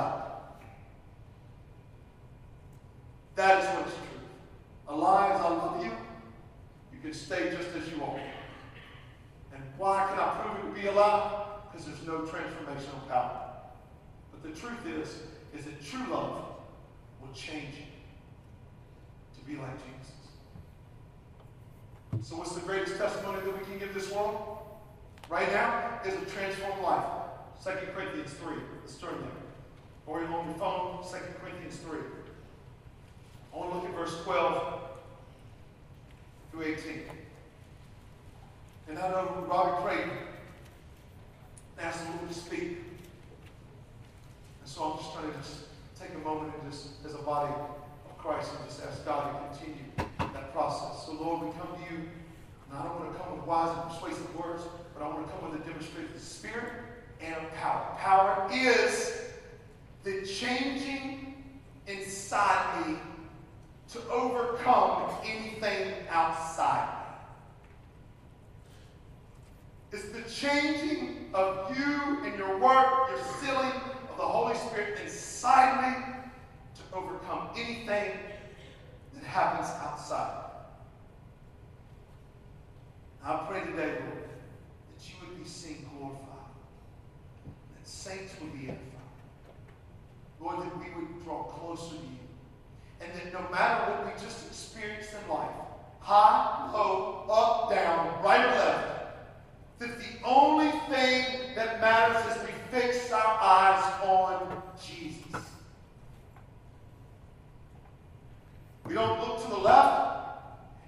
Out. 0.00 0.62
That 3.34 3.62
is 3.62 3.68
what's 3.76 3.94
true. 3.94 4.18
A 4.88 4.96
lie 4.96 5.34
is 5.34 5.40
I 5.40 5.48
love 5.48 5.84
you. 5.84 5.90
You 6.92 7.00
can 7.02 7.12
stay 7.12 7.50
just 7.50 7.68
as 7.76 7.88
you 7.92 8.02
are. 8.02 8.20
And 9.52 9.62
Why 9.76 10.06
can 10.08 10.18
I 10.18 10.38
prove 10.40 10.64
it 10.64 10.74
to 10.74 10.80
be 10.80 10.88
a 10.88 10.92
lie? 10.92 11.44
Because 11.70 11.86
there's 11.86 12.06
no 12.06 12.20
transformational 12.20 13.06
power. 13.08 13.50
But 14.30 14.42
the 14.42 14.58
truth 14.58 14.86
is, 14.86 15.22
is 15.58 15.64
that 15.66 15.84
true 15.84 16.06
love 16.10 16.44
will 17.20 17.32
change 17.34 17.74
you 17.76 17.86
to 19.38 19.44
be 19.46 19.56
like 19.56 19.76
Jesus. 19.76 20.16
So 22.22 22.36
what's 22.36 22.54
the 22.54 22.60
greatest 22.60 22.96
testimony 22.96 23.40
that 23.44 23.58
we 23.58 23.64
can 23.64 23.78
give 23.78 23.92
this 23.92 24.10
world? 24.10 24.58
Right 25.28 25.50
now 25.52 26.00
is 26.04 26.14
a 26.14 26.24
transformed 26.26 26.82
life. 26.82 27.04
2 27.62 27.70
Corinthians 27.94 28.32
3. 28.32 28.54
Let's 28.80 28.96
turn 28.96 29.20
there. 29.20 29.45
Or 30.06 30.20
you 30.20 30.26
on 30.26 30.46
your 30.46 30.54
phone, 30.54 30.98
2 31.02 31.16
Corinthians 31.40 31.76
3. 31.78 31.98
I 33.52 33.56
want 33.56 33.70
to 33.70 33.76
look 33.76 33.86
at 33.86 33.94
verse 33.94 34.22
12 34.22 34.80
through 36.50 36.62
18. 36.62 37.02
And 38.88 38.98
I 38.98 39.10
know 39.10 39.46
Robbie 39.48 39.82
prayed 39.82 40.02
and 40.02 40.20
asked 41.80 42.04
the 42.04 42.10
Lord 42.12 42.28
to 42.28 42.34
speak. 42.34 42.78
And 44.60 44.66
so 44.66 44.84
I'm 44.84 44.98
just 44.98 45.12
trying 45.12 45.32
to 45.32 45.38
just 45.38 45.58
take 45.98 46.14
a 46.14 46.18
moment 46.18 46.52
and 46.62 46.70
just, 46.70 47.04
as 47.04 47.14
a 47.14 47.18
body 47.18 47.52
of 47.52 48.18
Christ, 48.18 48.50
and 48.58 48.68
just 48.68 48.82
ask 48.84 49.04
God 49.04 49.32
to 49.32 49.58
continue 49.58 49.84
that 50.18 50.52
process. 50.52 51.06
So, 51.06 51.12
Lord, 51.12 51.46
we 51.46 51.52
come 51.52 51.74
to 51.74 51.94
you, 51.94 52.02
and 52.70 52.78
I 52.78 52.84
don't 52.84 53.00
want 53.00 53.12
to 53.12 53.18
come 53.18 53.36
with 53.36 53.46
wise 53.46 53.76
and 53.76 53.90
persuasive 53.90 54.36
words, 54.36 54.62
but 54.94 55.04
I 55.04 55.08
want 55.08 55.26
to 55.26 55.32
come 55.32 55.50
with 55.50 55.60
a 55.60 55.64
demonstration 55.64 56.14
of 56.14 56.22
spirit 56.22 56.72
and 57.20 57.52
power. 57.54 57.96
Power 57.98 58.48
is 58.52 59.25
the 60.06 60.24
changing 60.24 61.34
inside 61.88 62.86
me 62.86 62.96
to 63.90 63.98
overcome 64.08 65.10
anything 65.24 65.94
outside 66.08 66.88
me. 69.90 69.98
It's 69.98 70.08
the 70.10 70.22
changing 70.30 71.30
of 71.34 71.76
you 71.76 72.24
and 72.24 72.38
your 72.38 72.56
work, 72.58 73.10
your 73.10 73.18
sealing 73.40 73.72
of 74.08 74.16
the 74.16 74.22
Holy 74.22 74.54
Spirit 74.54 75.00
inside 75.02 75.82
me 75.82 76.14
to 76.76 76.96
overcome 76.96 77.48
anything 77.56 78.12
that 79.12 79.24
happens 79.24 79.68
outside. 79.82 80.44
I 83.24 83.44
pray 83.48 83.64
today, 83.64 83.98
Lord, 84.02 84.28
that 84.94 85.08
you 85.08 85.14
would 85.28 85.42
be 85.42 85.48
seen 85.48 85.90
glorified, 85.98 86.22
that 87.74 87.88
saints 87.88 88.34
would 88.40 88.52
be 88.52 88.68
edified. 88.68 88.95
Lord, 90.40 90.58
that 90.60 90.76
we 90.78 90.86
would 90.94 91.24
draw 91.24 91.44
closer 91.44 91.96
to 91.96 92.02
you. 92.02 92.18
And 93.00 93.12
that 93.14 93.32
no 93.32 93.48
matter 93.50 93.92
what 93.92 94.06
we 94.06 94.12
just 94.20 94.46
experienced 94.46 95.10
in 95.12 95.32
life, 95.32 95.50
high, 96.00 96.70
low, 96.72 97.26
up, 97.30 97.70
down, 97.70 98.22
right 98.22 98.46
left, 98.46 98.96
that 99.78 99.98
the 99.98 100.24
only 100.24 100.70
thing 100.88 101.54
that 101.54 101.80
matters 101.80 102.36
is 102.36 102.42
we 102.42 102.52
fix 102.70 103.12
our 103.12 103.38
eyes 103.40 104.04
on 104.04 104.62
Jesus. 104.82 105.42
We 108.86 108.94
don't 108.94 109.20
look 109.20 109.42
to 109.42 109.50
the 109.50 109.58
left 109.58 110.16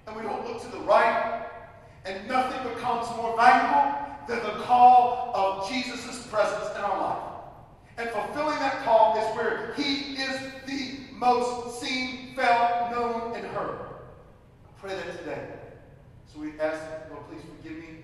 and 0.06 0.16
we 0.16 0.22
don't 0.22 0.46
look 0.46 0.62
to 0.62 0.68
the 0.68 0.80
right, 0.80 1.46
and 2.06 2.26
nothing 2.28 2.72
becomes 2.72 3.08
more 3.16 3.36
valuable 3.36 3.98
than 4.26 4.38
the 4.38 4.62
call 4.64 5.32
of 5.34 5.68
Jesus' 5.68 6.26
presence 6.28 6.76
in 6.76 6.82
our 6.82 7.00
life. 7.02 7.07
And 7.98 8.08
fulfilling 8.10 8.58
that 8.60 8.84
call 8.84 9.16
is 9.18 9.36
where 9.36 9.74
He 9.76 10.16
is 10.16 10.40
the 10.66 11.00
most 11.12 11.80
seen, 11.80 12.34
felt, 12.36 12.90
known, 12.92 13.34
and 13.34 13.44
heard. 13.48 13.80
I 13.80 14.80
pray 14.80 14.94
that 14.94 15.18
today. 15.18 15.48
So 16.32 16.40
we 16.40 16.58
ask, 16.60 16.80
Lord, 17.10 17.28
please 17.28 17.42
forgive 17.56 17.78
me 17.78 17.98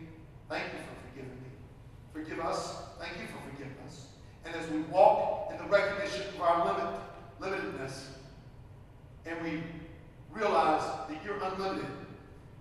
Thank 0.49 0.65
you 0.73 0.79
for 0.79 1.09
forgiving 1.09 1.39
me. 1.43 1.51
Forgive 2.13 2.41
us. 2.45 2.77
Thank 3.01 3.19
you 3.19 3.27
for 3.27 3.51
forgiving 3.51 3.77
us. 3.87 4.07
And 4.45 4.55
as 4.55 4.69
we 4.71 4.83
walk 4.83 5.51
in 5.51 5.59
the 5.59 5.65
recognition 5.65 6.23
of 6.35 6.41
our 6.41 6.67
limit, 6.67 7.01
limitedness, 7.41 8.05
and 9.27 9.43
we 9.43 9.63
realize 10.31 10.83
that 11.09 11.25
you're 11.25 11.43
unlimited, 11.43 11.91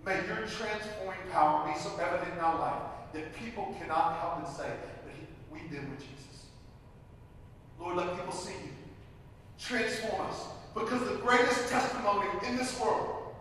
may 0.04 0.16
your 0.26 0.46
transforming 0.46 1.20
power 1.30 1.70
be 1.70 1.78
so 1.78 1.96
evident 1.98 2.32
in 2.32 2.40
our 2.40 2.58
life 2.58 2.82
that 3.12 3.34
people 3.36 3.76
cannot 3.78 4.18
help 4.18 4.42
but 4.42 4.50
say 4.50 4.66
that 4.66 5.14
we've 5.52 5.70
been 5.70 5.90
with 5.90 6.00
Jesus. 6.00 6.33
Lord, 7.84 7.96
let 7.96 8.16
people 8.16 8.32
see 8.32 8.52
you. 8.52 8.70
Transform 9.58 10.26
us. 10.26 10.46
Because 10.72 11.06
the 11.06 11.16
greatest 11.16 11.68
testimony 11.68 12.26
in 12.48 12.56
this 12.56 12.80
world 12.80 13.34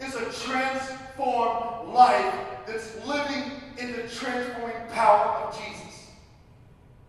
is 0.00 0.14
a 0.14 0.24
transformed 0.44 1.94
life 1.94 2.34
that's 2.66 3.06
living 3.06 3.52
in 3.78 3.92
the 3.92 4.02
transforming 4.08 4.76
power 4.90 5.46
of 5.46 5.56
Jesus. 5.56 6.08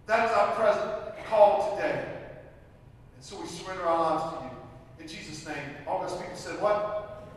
That 0.05 0.29
is 0.29 0.35
our 0.35 0.51
present 0.53 1.25
call 1.27 1.75
today. 1.75 2.05
And 3.15 3.23
so 3.23 3.41
we 3.41 3.47
surrender 3.47 3.83
our 3.83 3.99
lives 3.99 4.37
to 4.37 4.43
you. 4.43 4.51
In 4.99 5.07
Jesus' 5.07 5.47
name. 5.47 5.57
All 5.87 5.99
God's 5.99 6.13
people 6.13 6.35
said 6.35 6.61
what? 6.61 7.27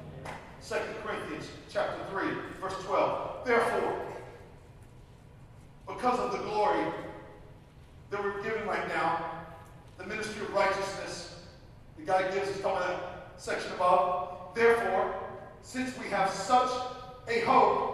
2 0.68 0.74
Corinthians 1.02 1.48
chapter 1.70 1.98
3, 2.10 2.28
verse 2.60 2.84
12. 2.84 3.46
Therefore, 3.46 4.00
because 5.86 6.18
of 6.18 6.32
the 6.32 6.38
glory 6.38 6.84
that 8.14 8.22
we're 8.22 8.42
given 8.44 8.64
right 8.68 8.86
now, 8.86 9.44
the 9.98 10.06
ministry 10.06 10.40
of 10.42 10.54
righteousness, 10.54 11.40
the 11.98 12.04
guy 12.04 12.22
gives 12.30 12.48
us 12.48 12.60
about 12.60 12.80
that 12.86 13.32
section 13.36 13.72
above. 13.72 14.54
Therefore, 14.54 15.12
since 15.62 15.98
we 15.98 16.06
have 16.10 16.30
such 16.30 16.70
a 17.28 17.40
hope, 17.40 17.90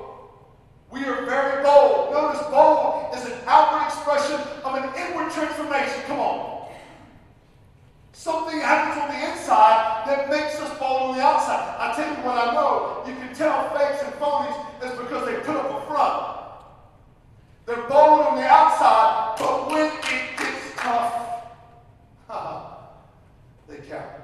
we 0.90 1.04
are 1.04 1.24
very 1.24 1.62
bold. 1.62 2.12
Notice 2.12 2.42
bold 2.48 3.14
is 3.14 3.24
an 3.32 3.38
outward 3.46 3.86
expression 3.86 4.40
of 4.62 4.74
an 4.74 4.90
inward 4.94 5.32
transformation. 5.32 6.02
Come 6.06 6.18
on. 6.18 6.68
Something 8.12 8.60
happens 8.60 9.00
on 9.00 9.08
the 9.08 9.30
inside 9.30 10.04
that 10.06 10.28
makes 10.28 10.60
us 10.60 10.78
bold 10.78 11.02
on 11.02 11.16
the 11.16 11.22
outside. 11.22 11.76
I 11.78 11.94
tell 11.96 12.10
you 12.10 12.22
what 12.22 12.36
I 12.36 12.52
know. 12.52 13.02
You 13.06 13.14
can 13.14 13.34
tell 13.34 13.70
fakes 13.70 14.02
and 14.02 14.12
phonies 14.14 14.84
is 14.84 14.98
because 14.98 15.24
they 15.26 15.36
put 15.40 15.56
up 15.56 15.82
a 15.82 15.86
front. 15.86 16.40
They're 17.70 17.88
bold 17.88 18.20
on 18.26 18.36
the 18.36 18.42
outside, 18.42 19.36
but 19.38 19.70
when 19.70 19.86
it 19.92 20.02
gets 20.36 20.74
tough, 20.76 21.28
they 23.68 23.76
cower. 23.76 24.22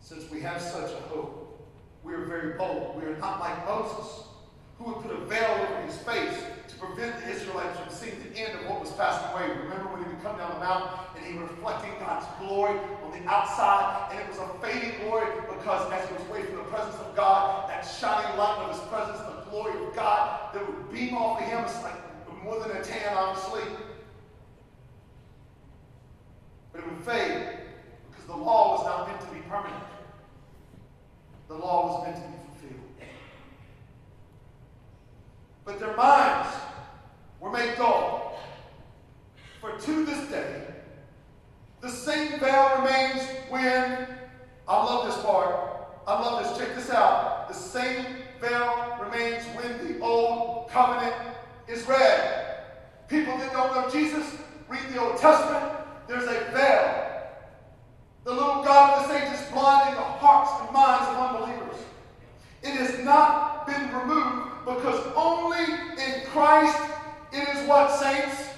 Since 0.00 0.28
we 0.32 0.40
have 0.40 0.60
such 0.60 0.90
a 0.90 1.00
hope, 1.08 1.64
we 2.02 2.12
are 2.12 2.24
very 2.24 2.58
bold. 2.58 3.00
We 3.00 3.08
are 3.08 3.16
not 3.18 3.38
like 3.38 3.64
Moses 3.66 4.24
who 4.78 4.84
would 4.84 5.02
put 5.02 5.12
a 5.12 5.24
veil 5.26 5.58
over 5.62 5.86
his 5.86 5.96
face 5.98 6.42
to 6.68 6.74
prevent 6.76 7.20
the 7.20 7.30
Israelites 7.30 7.78
from 7.78 7.90
seeing 7.90 8.18
the 8.22 8.38
end 8.38 8.58
of 8.58 8.70
what 8.70 8.80
was 8.80 8.92
passing 8.92 9.30
away. 9.32 9.48
Remember 9.62 9.92
when 9.92 10.02
he 10.02 10.08
would 10.08 10.22
come 10.22 10.38
down 10.38 10.54
the 10.54 10.60
mountain 10.60 10.90
and 11.16 11.26
he 11.26 11.38
was 11.38 11.50
reflecting 11.50 11.90
God's 11.98 12.26
glory 12.40 12.78
on 13.04 13.10
the 13.10 13.28
outside, 13.28 14.10
and 14.12 14.20
it 14.20 14.28
was 14.28 14.38
a 14.38 14.48
fading 14.58 15.00
glory 15.02 15.26
because 15.50 15.92
as 15.92 16.08
he 16.08 16.14
was 16.14 16.22
away 16.28 16.42
from 16.42 16.56
the 16.56 16.68
presence 16.70 16.94
of 16.96 17.14
God, 17.16 17.68
that 17.68 17.82
shining 17.82 18.38
light 18.38 18.58
of 18.62 18.70
his 18.70 18.80
presence, 18.88 19.18
the 19.18 19.50
glory 19.50 19.74
of 19.84 19.94
God 19.94 20.54
that 20.54 20.64
would 20.64 20.92
beam 20.92 21.14
off 21.16 21.40
of 21.40 21.46
him, 21.46 21.64
it's 21.64 21.82
like 21.82 21.98
more 22.44 22.60
than 22.60 22.76
a 22.76 22.82
tan, 22.82 23.16
obviously. 23.16 23.62
It 26.78 26.86
would 26.86 27.04
fade 27.04 27.58
because 28.08 28.26
the 28.26 28.36
law 28.36 28.76
was 28.76 28.86
not 28.86 29.08
meant 29.08 29.20
to 29.20 29.26
be 29.34 29.40
permanent. 29.48 29.82
The 31.48 31.54
law 31.54 31.86
was 31.86 32.04
meant 32.06 32.16
to 32.16 32.22
be 32.22 32.36
fulfilled. 32.46 32.88
but 35.64 35.80
their 35.80 35.96
minds 35.96 36.48
were 37.40 37.50
made 37.50 37.76
dull. 37.76 38.38
For 39.60 39.72
to 39.72 40.04
this 40.04 40.30
day, 40.30 40.66
the 41.80 41.90
same 41.90 42.38
veil 42.38 42.78
remains 42.78 43.22
when, 43.48 44.06
I 44.68 44.84
love 44.84 45.06
this 45.06 45.22
part, 45.24 45.54
I 46.06 46.20
love 46.20 46.42
this, 46.42 46.58
check 46.58 46.74
this 46.76 46.90
out. 46.90 47.48
The 47.48 47.54
same 47.54 48.04
veil 48.40 48.98
remains 49.02 49.44
when 49.56 49.86
the 49.86 50.00
old 50.00 50.70
covenant 50.70 51.14
is 51.66 51.86
read. 51.86 52.56
People 53.08 53.36
that 53.38 53.52
don't 53.52 53.74
know 53.74 53.90
Jesus, 53.90 54.36
read 54.68 54.82
the 54.92 55.00
Old 55.00 55.18
Testament, 55.18 55.72
there's 56.08 56.24
a 56.24 56.50
veil. 56.50 57.04
The 58.24 58.32
little 58.32 58.64
God 58.64 59.02
of 59.02 59.08
this 59.08 59.22
age 59.22 59.32
is 59.32 59.52
blinding 59.52 59.94
the 59.94 60.00
hearts 60.00 60.50
and 60.62 60.72
minds 60.72 61.06
of 61.08 61.16
unbelievers. 61.16 61.80
It 62.62 62.74
has 62.74 63.04
not 63.04 63.66
been 63.66 63.94
removed 63.94 64.64
because 64.64 65.06
only 65.14 65.64
in 65.64 66.26
Christ 66.26 66.78
it 67.32 67.48
is 67.48 67.68
what, 67.68 67.90
saints? 68.00 68.48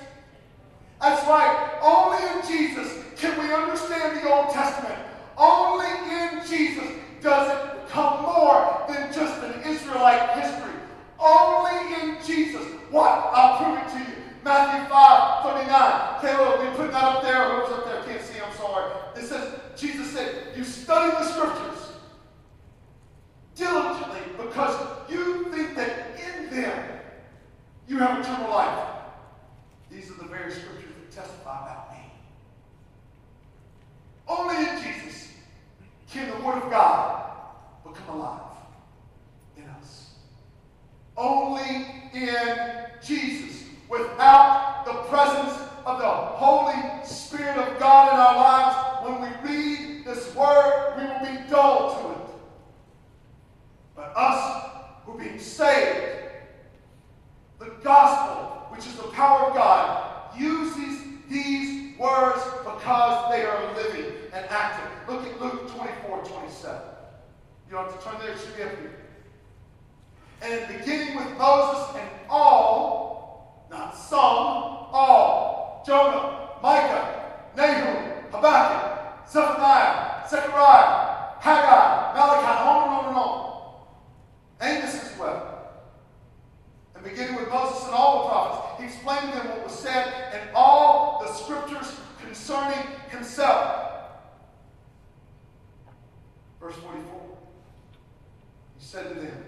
That's 1.01 1.27
right. 1.27 1.79
Only 1.83 2.19
in 2.31 2.47
Jesus 2.47 3.05
can 3.17 3.39
we 3.39 3.53
understand 3.53 4.19
the 4.19 4.33
Old 4.33 4.51
Testament. 4.51 4.99
Only 5.37 5.87
in 5.87 6.41
Jesus 6.49 6.89
does 7.21 7.51
it 7.51 7.87
become 7.87 8.23
more 8.23 8.85
than 8.89 9.13
just 9.13 9.43
an 9.43 9.63
Israelite 9.65 10.39
history. 10.39 10.73
Only 11.19 11.95
in 12.01 12.17
Jesus. 12.25 12.65
What? 12.91 13.31
I'll 13.33 13.59
prove 13.59 13.79
it 13.79 13.91
to 13.93 14.11
you. 14.11 14.30
Matthew 14.45 14.89
5, 14.89 15.43
39. 15.45 16.21
Caleb, 16.21 16.61
we 16.61 16.77
put 16.77 16.93
that 16.93 17.05
up 17.05 17.23
there. 17.23 17.61
Who's 17.61 17.73
up 17.73 17.85
there? 17.85 18.03
Can't 18.05 18.23
see. 18.23 18.41
I'm 18.41 18.57
sorry. 18.57 18.93
It 19.17 19.25
says, 19.25 19.61
Jesus 19.77 20.13
said, 20.13 20.57
You 20.57 20.65
study 20.65 21.11
the 21.11 21.25
scriptures 21.25 21.93
diligently 23.55 24.21
because 24.39 25.11
you 25.11 25.45
think 25.53 25.77
that 25.77 26.19
in 26.19 26.51
them 26.51 26.91
have 28.01 28.21
eternal 28.21 28.51
life. 28.51 28.87
These 29.91 30.11
are 30.11 30.15
the 30.15 30.25
very 30.25 30.51
scriptures 30.51 30.91
that 31.01 31.11
testify 31.11 31.63
about 31.63 31.93
me. 31.93 31.99
Only 34.27 34.57
in 34.57 34.83
Jesus 34.83 35.33
can 36.11 36.31
the 36.31 36.45
Word 36.45 36.63
of 36.63 36.71
God 36.71 37.31
become 37.85 38.17
alive 38.17 38.41
in 39.57 39.65
us. 39.65 40.11
Only 41.17 41.87
in 42.15 42.57
Jesus, 43.05 43.65
without 43.89 44.85
the 44.87 44.95
presence 45.15 45.61
of 45.85 45.99
the 45.99 46.09
Holy 46.09 47.05
Spirit 47.05 47.59
of 47.59 47.79
God 47.79 48.15
in 48.15 48.21
our 48.21 48.37
lives, 48.37 49.07
when 49.07 49.23
we 49.23 49.51
read 49.51 50.05
this 50.07 50.35
Word, 50.35 50.95
we 50.97 51.05
will 51.05 51.37
be 51.37 51.51
dull 51.51 52.03
to 52.03 52.21
it. 52.21 52.29
But 53.95 54.13
us 54.17 54.71
who 55.05 55.13
are 55.13 55.19
being 55.19 55.39
saved, 55.39 56.21
the 57.61 57.71
gospel, 57.85 58.75
which 58.75 58.87
is 58.87 58.97
the 58.97 59.09
power 59.09 59.49
of 59.49 59.55
God, 59.55 60.37
uses 60.37 61.05
these 61.29 61.97
words 61.99 62.43
because 62.65 63.31
they 63.31 63.45
are 63.45 63.75
living 63.75 64.13
and 64.33 64.47
active. 64.49 64.91
Look 65.07 65.27
at 65.27 65.41
Luke 65.41 65.71
24 65.71 66.25
27. 66.25 66.81
You 67.69 67.77
don't 67.77 67.85
have 67.85 67.99
to 67.99 68.05
turn 68.05 68.19
there, 68.19 68.31
it 68.31 68.39
should 68.39 68.57
be 68.57 68.63
up 68.63 68.71
here. 68.71 68.97
And 70.43 70.79
beginning 70.79 71.17
with 71.17 71.37
Moses 71.37 71.97
and 71.97 72.09
all, 72.31 73.67
not 73.71 73.95
some, 73.95 74.19
all, 74.19 75.85
Jonah, 75.87 76.49
Micah, 76.63 77.51
Nahum, 77.55 78.25
Habakkuk, 78.33 79.29
Zephaniah, 79.29 80.27
Zechariah, 80.29 81.37
Haggai, 81.41 82.15
Malachi, 82.15 82.63
on 82.63 82.83
and 82.83 82.93
on 82.93 83.05
and 83.09 83.17
on. 83.17 83.51
Amos 84.63 85.13
as 85.13 85.19
well. 85.19 85.51
And 87.01 87.09
beginning 87.11 87.37
with 87.37 87.49
Moses 87.49 87.87
and 87.87 87.95
all 87.95 88.25
the 88.25 88.29
prophets, 88.29 88.79
he 88.79 88.85
explained 88.85 89.33
to 89.33 89.39
them 89.39 89.49
what 89.49 89.65
was 89.65 89.73
said 89.73 90.35
in 90.35 90.49
all 90.55 91.23
the 91.25 91.33
scriptures 91.33 91.99
concerning 92.21 92.87
himself. 93.09 93.87
Verse 96.61 96.75
44. 96.75 97.21
He 98.77 98.85
said 98.85 99.09
to 99.09 99.15
them, 99.15 99.45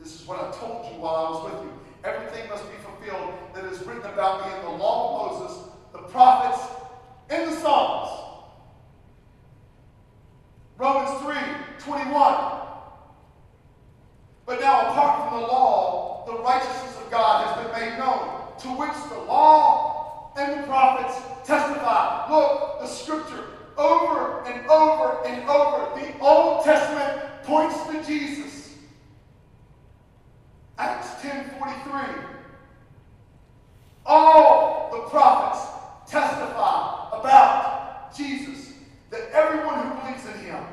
This 0.00 0.20
is 0.20 0.26
what 0.26 0.40
I 0.40 0.50
told 0.50 0.92
you 0.92 1.00
while 1.00 1.14
I 1.14 1.30
was 1.30 1.52
with 1.52 1.62
you. 1.62 1.72
Everything 2.02 2.48
must 2.50 2.64
be 2.64 2.76
fulfilled 2.78 3.34
that 3.54 3.64
is 3.66 3.86
written 3.86 4.10
about 4.10 4.44
me 4.44 4.56
in 4.56 4.64
the 4.64 4.82
law 4.82 5.30
of 5.30 5.40
Moses, 5.40 5.68
the 5.92 5.98
prophets, 5.98 6.60
and 7.28 7.52
the 7.52 7.56
Psalms. 7.56 8.10
Romans 10.76 11.22
3 11.22 11.36
21. 11.78 12.60
But 14.50 14.60
now, 14.60 14.90
apart 14.90 15.28
from 15.30 15.40
the 15.40 15.46
law, 15.46 16.24
the 16.26 16.42
righteousness 16.42 16.96
of 17.00 17.08
God 17.08 17.46
has 17.46 17.64
been 17.64 17.80
made 17.80 17.96
known, 17.96 18.52
to 18.58 18.68
which 18.68 18.92
the 19.20 19.26
law 19.26 20.32
and 20.36 20.62
the 20.62 20.66
prophets 20.66 21.18
testify. 21.44 22.30
Look, 22.30 22.80
the 22.80 22.86
scripture 22.86 23.44
over 23.76 24.42
and 24.46 24.66
over 24.68 25.26
and 25.26 25.48
over. 25.48 26.00
The 26.00 26.18
Old 26.20 26.64
Testament 26.64 27.42
points 27.44 27.76
to 27.86 28.04
Jesus. 28.04 28.74
Acts 30.78 31.22
10:43. 31.22 32.14
All 34.06 34.90
the 34.90 35.10
prophets 35.10 35.66
testify 36.06 37.08
about 37.12 38.14
Jesus, 38.16 38.72
that 39.10 39.30
everyone 39.32 39.86
who 39.86 40.00
believes 40.00 40.26
in 40.26 40.38
him 40.44 40.64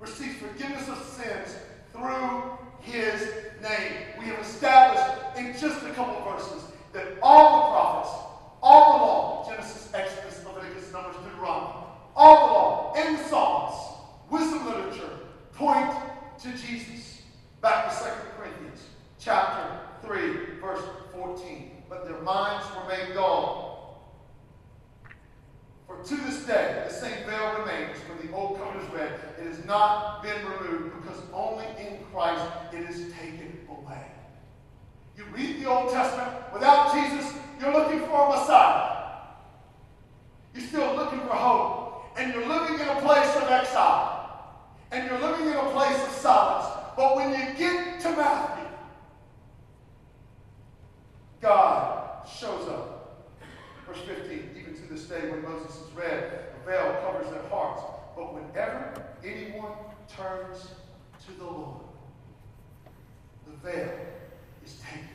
receives 0.00 0.36
forgiveness 0.36 0.88
of 0.88 0.98
sins 0.98 1.56
through 1.92 2.58
his 2.80 3.20
name. 3.60 3.92
We 4.18 4.26
have 4.26 4.40
established 4.40 5.36
in 5.36 5.52
just 5.58 5.84
a 5.84 5.90
couple 5.90 6.20
verses 6.32 6.69
that 6.92 7.18
all 7.22 7.56
the 7.56 7.72
prophets, 7.72 8.14
all 8.62 8.98
the 8.98 9.04
law, 9.04 9.48
Genesis, 9.48 9.90
Exodus, 9.94 10.44
Leviticus, 10.44 10.92
Numbers, 10.92 11.16
Deuteronomy, 11.24 11.84
all 12.16 12.46
the 12.46 12.52
law 12.52 12.94
and 12.96 13.18
the 13.18 13.24
Psalms, 13.24 13.74
wisdom 14.30 14.66
literature, 14.66 15.10
point 15.54 15.92
to 16.42 16.52
Jesus. 16.52 17.22
Back 17.60 17.90
to 17.90 18.04
2 18.04 18.10
Corinthians 18.38 18.80
chapter 19.18 19.80
3, 20.02 20.60
verse 20.60 20.82
14. 21.12 21.70
But 21.88 22.06
their 22.06 22.20
minds 22.22 22.66
were 22.74 22.88
made 22.88 23.14
dull. 23.14 23.70
For 25.86 26.02
to 26.02 26.16
this 26.22 26.46
day, 26.46 26.84
the 26.86 26.94
same 26.94 27.26
veil 27.26 27.58
remains 27.58 27.98
when 28.08 28.26
the 28.26 28.34
old 28.34 28.58
covenant 28.58 28.88
is 28.88 28.94
read. 28.94 29.20
It 29.40 29.46
has 29.46 29.64
not 29.64 30.22
been 30.22 30.38
removed 30.46 31.02
because 31.02 31.20
only 31.32 31.66
in 31.78 31.98
Christ 32.12 32.44
it 32.72 32.88
is 32.88 33.12
taken. 33.12 33.59
You 35.20 35.26
read 35.36 35.60
the 35.60 35.68
Old 35.68 35.92
Testament 35.92 36.30
without 36.50 36.94
Jesus, 36.94 37.34
you're 37.60 37.74
looking 37.74 38.00
for 38.06 38.28
a 38.28 38.38
Messiah. 38.38 39.18
You're 40.54 40.66
still 40.66 40.96
looking 40.96 41.20
for 41.20 41.34
hope. 41.34 42.04
And 42.16 42.32
you're 42.32 42.48
living 42.48 42.80
in 42.80 42.88
a 42.88 43.00
place 43.02 43.36
of 43.36 43.42
exile. 43.50 44.56
And 44.90 45.06
you're 45.06 45.20
living 45.20 45.46
in 45.46 45.56
a 45.56 45.70
place 45.72 46.02
of 46.02 46.10
silence. 46.12 46.68
But 46.96 47.16
when 47.16 47.30
you 47.32 47.54
get 47.58 48.00
to 48.00 48.10
Matthew, 48.12 48.66
God 51.42 52.26
shows 52.26 52.66
up. 52.68 53.28
Verse 53.86 54.00
15, 54.06 54.56
even 54.58 54.74
to 54.74 54.94
this 54.94 55.04
day 55.04 55.28
when 55.28 55.42
Moses 55.42 55.76
is 55.76 55.92
read, 55.94 56.32
a 56.62 56.66
veil 56.66 56.96
covers 57.04 57.30
their 57.30 57.46
hearts. 57.50 57.82
But 58.16 58.32
whenever 58.32 59.04
anyone 59.22 59.72
turns 60.16 60.68
to 61.26 61.32
the 61.32 61.44
Lord, 61.44 61.82
the 63.46 63.70
veil 63.70 64.09
taken 64.82 65.08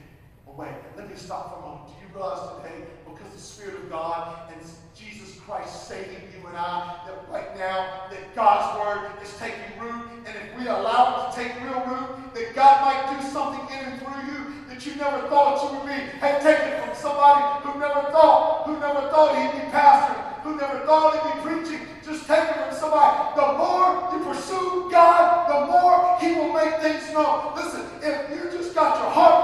away. 0.47 0.73
Let 0.97 1.09
me 1.09 1.15
stop 1.15 1.51
for 1.51 1.59
a 1.59 1.61
moment. 1.61 1.87
Do 1.87 1.93
you 2.01 2.13
realize 2.13 2.41
today, 2.57 2.85
because 3.05 3.33
the 3.33 3.41
Spirit 3.41 3.75
of 3.75 3.89
God 3.89 4.51
and 4.51 4.61
Jesus 4.95 5.39
Christ 5.41 5.87
saving 5.87 6.21
you 6.33 6.47
and 6.47 6.57
I, 6.57 7.01
that 7.07 7.25
right 7.29 7.57
now, 7.57 8.07
that 8.09 8.35
God's 8.35 8.79
Word 8.79 9.11
is 9.21 9.35
taking 9.37 9.79
root, 9.79 10.05
and 10.25 10.33
if 10.35 10.57
we 10.57 10.67
allow 10.67 11.29
it 11.29 11.35
to 11.35 11.43
take 11.43 11.53
real 11.61 11.83
root, 11.85 12.33
that 12.33 12.55
God 12.55 12.75
might 12.85 13.17
do 13.17 13.27
something 13.29 13.65
in 13.75 13.85
and 13.85 14.01
through 14.01 14.21
you 14.31 14.65
that 14.75 14.85
you 14.85 14.95
never 14.95 15.27
thought 15.27 15.63
you 15.63 15.79
would 15.79 15.87
be. 15.87 15.99
Hey, 16.19 16.39
take 16.41 16.59
it 16.59 16.83
from 16.83 16.95
somebody 16.95 17.63
who 17.63 17.79
never 17.79 18.11
thought, 18.11 18.65
who 18.65 18.79
never 18.79 19.07
thought 19.09 19.35
he'd 19.35 19.55
be 19.59 19.65
pastoring, 19.71 20.19
who 20.43 20.55
never 20.57 20.85
thought 20.85 21.15
he'd 21.15 21.25
be 21.31 21.35
preaching. 21.47 21.87
Just 22.05 22.27
take 22.27 22.43
it 22.49 22.55
from 22.55 22.75
somebody. 22.75 23.35
The 23.35 23.57
more 23.57 24.13
you 24.13 24.19
pursue 24.23 24.91
God, 24.91 25.49
the 25.49 25.71
more 25.71 26.17
He 26.21 26.37
will 26.37 26.53
make 26.53 26.79
things 26.79 27.11
known. 27.11 27.55
Listen, 27.55 27.81
if 28.01 28.29
you 28.29 28.51
just 28.55 28.75
got 28.75 29.01
your 29.01 29.09
heart 29.09 29.34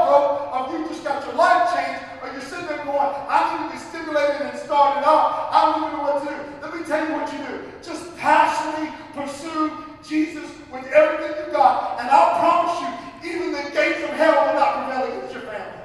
going, 2.86 3.13
I 3.30 3.38
need 3.52 3.62
to 3.65 3.74
be 3.74 3.80
stimulated 3.80 4.41
and 4.41 4.58
started 4.60 5.06
up. 5.08 5.50
I 5.52 5.58
don't 5.65 5.84
even 5.84 5.98
know 5.98 6.04
what 6.04 6.24
to 6.24 6.30
do. 6.30 6.38
Let 6.62 6.70
me 6.76 6.84
tell 6.86 7.02
you 7.08 7.13
what 7.13 7.32
you 7.32 7.39
do. 7.46 7.56
Just 7.82 8.15
passionately 8.17 8.94
pursue 9.13 9.72
Jesus 10.04 10.50
with 10.72 10.86
everything 10.88 11.46
you 11.46 11.52
got, 11.52 12.00
and 12.00 12.10
I'll 12.10 12.39
promise 12.39 12.80
you, 12.82 12.89
even 13.32 13.52
the 13.52 13.70
gates 13.72 14.04
of 14.04 14.12
hell 14.17 14.48
will 14.48 14.60
not 14.60 14.88
prevail 14.88 15.17
against 15.17 15.34
your 15.34 15.44
family. 15.44 15.82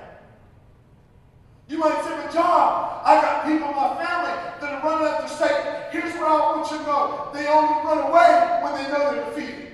You 1.69 1.79
might 1.79 2.01
say, 2.05 2.15
but 2.17 2.33
John, 2.33 3.03
I 3.05 3.21
got 3.21 3.45
people 3.45 3.69
in 3.69 3.77
my 3.77 3.97
family 3.99 4.35
that 4.61 4.73
are 4.73 4.83
running 4.83 5.09
after 5.09 5.29
Satan. 5.29 5.83
Here's 5.91 6.15
what 6.15 6.31
I 6.31 6.57
want 6.57 6.71
you 6.71 6.79
to 6.79 6.85
know. 6.85 7.31
They 7.35 7.47
only 7.49 7.75
run 7.85 7.99
away 8.07 8.61
when 8.63 8.73
they 8.75 8.91
know 8.91 9.15
they're 9.15 9.25
defeated. 9.35 9.73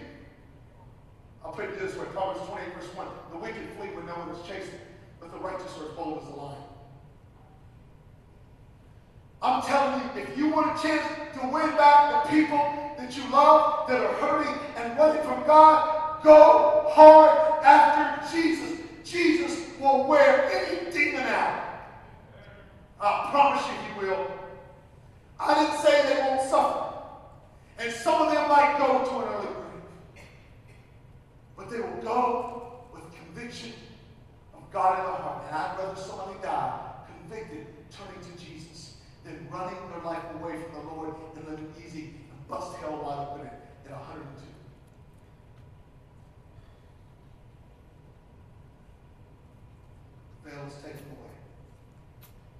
I'll 1.44 1.52
put 1.52 1.66
it 1.66 1.78
this 1.78 1.94
way, 1.96 2.06
Proverbs 2.12 2.48
28, 2.48 2.74
verse 2.74 2.94
1. 2.94 3.06
The 3.32 3.38
wicked 3.38 3.68
flee 3.76 3.88
when 3.88 4.06
no 4.06 4.14
one 4.14 4.30
is 4.30 4.46
chasing, 4.46 4.80
but 5.20 5.30
the 5.30 5.38
righteous 5.38 5.76
are 5.78 5.90
as 5.90 5.94
bold 5.94 6.22
as 6.22 6.28
a 6.28 6.34
lion. 6.34 6.56
Telling 9.66 10.02
you, 10.02 10.22
if 10.22 10.36
you 10.36 10.48
want 10.48 10.78
a 10.78 10.82
chance 10.82 11.06
to 11.34 11.46
win 11.48 11.70
back 11.76 12.24
the 12.24 12.30
people 12.30 12.94
that 12.98 13.16
you 13.16 13.22
love, 13.30 13.88
that 13.88 14.00
are 14.00 14.12
hurting 14.14 14.54
and 14.76 14.98
running 14.98 15.22
from 15.22 15.44
God, 15.46 16.22
go 16.24 16.90
hard 16.90 17.64
after 17.64 18.36
Jesus. 18.36 18.80
Jesus 19.04 19.66
will 19.80 20.06
wear 20.06 20.50
any 20.52 20.90
demon 20.90 21.22
out. 21.22 21.62
I 23.00 23.28
promise 23.30 23.66
you 23.66 23.72
he 23.72 24.06
will. 24.06 24.30
I 25.38 25.54
didn't 25.54 25.78
say 25.80 26.14
they 26.14 26.20
won't 26.20 26.48
suffer. 26.48 26.94
And 27.78 27.92
some 27.92 28.22
of 28.22 28.32
them 28.32 28.48
might 28.48 28.76
go 28.78 29.04
to 29.04 29.26
an 29.26 29.34
early 29.34 29.46
grave. 29.46 30.24
But 31.56 31.70
they 31.70 31.80
will 31.80 32.02
go 32.02 32.84
with 32.94 33.02
conviction 33.12 33.72
of 34.54 34.70
God 34.72 35.00
in 35.00 35.04
their 35.04 35.14
heart. 35.14 35.44
And 35.46 35.56
I'd 35.56 35.78
rather 35.78 36.00
somebody 36.00 36.38
die 36.42 36.78
convicted, 37.06 37.66
turning 37.90 38.20
to 38.20 38.44
Jesus, 38.44 38.71
than 39.24 39.48
running 39.50 39.78
their 39.90 40.02
life 40.04 40.22
away 40.40 40.56
from 40.62 40.72
the 40.74 40.92
Lord 40.92 41.14
and 41.36 41.48
living 41.48 41.72
easy 41.84 42.14
and 42.30 42.48
bust 42.48 42.76
hell 42.78 43.00
wide 43.02 43.28
open 43.28 43.46
at, 43.46 43.74
at 43.86 43.92
102. 43.92 44.46
Veil 50.44 50.66
is 50.66 50.74
taken 50.74 51.06
away. 51.12 51.32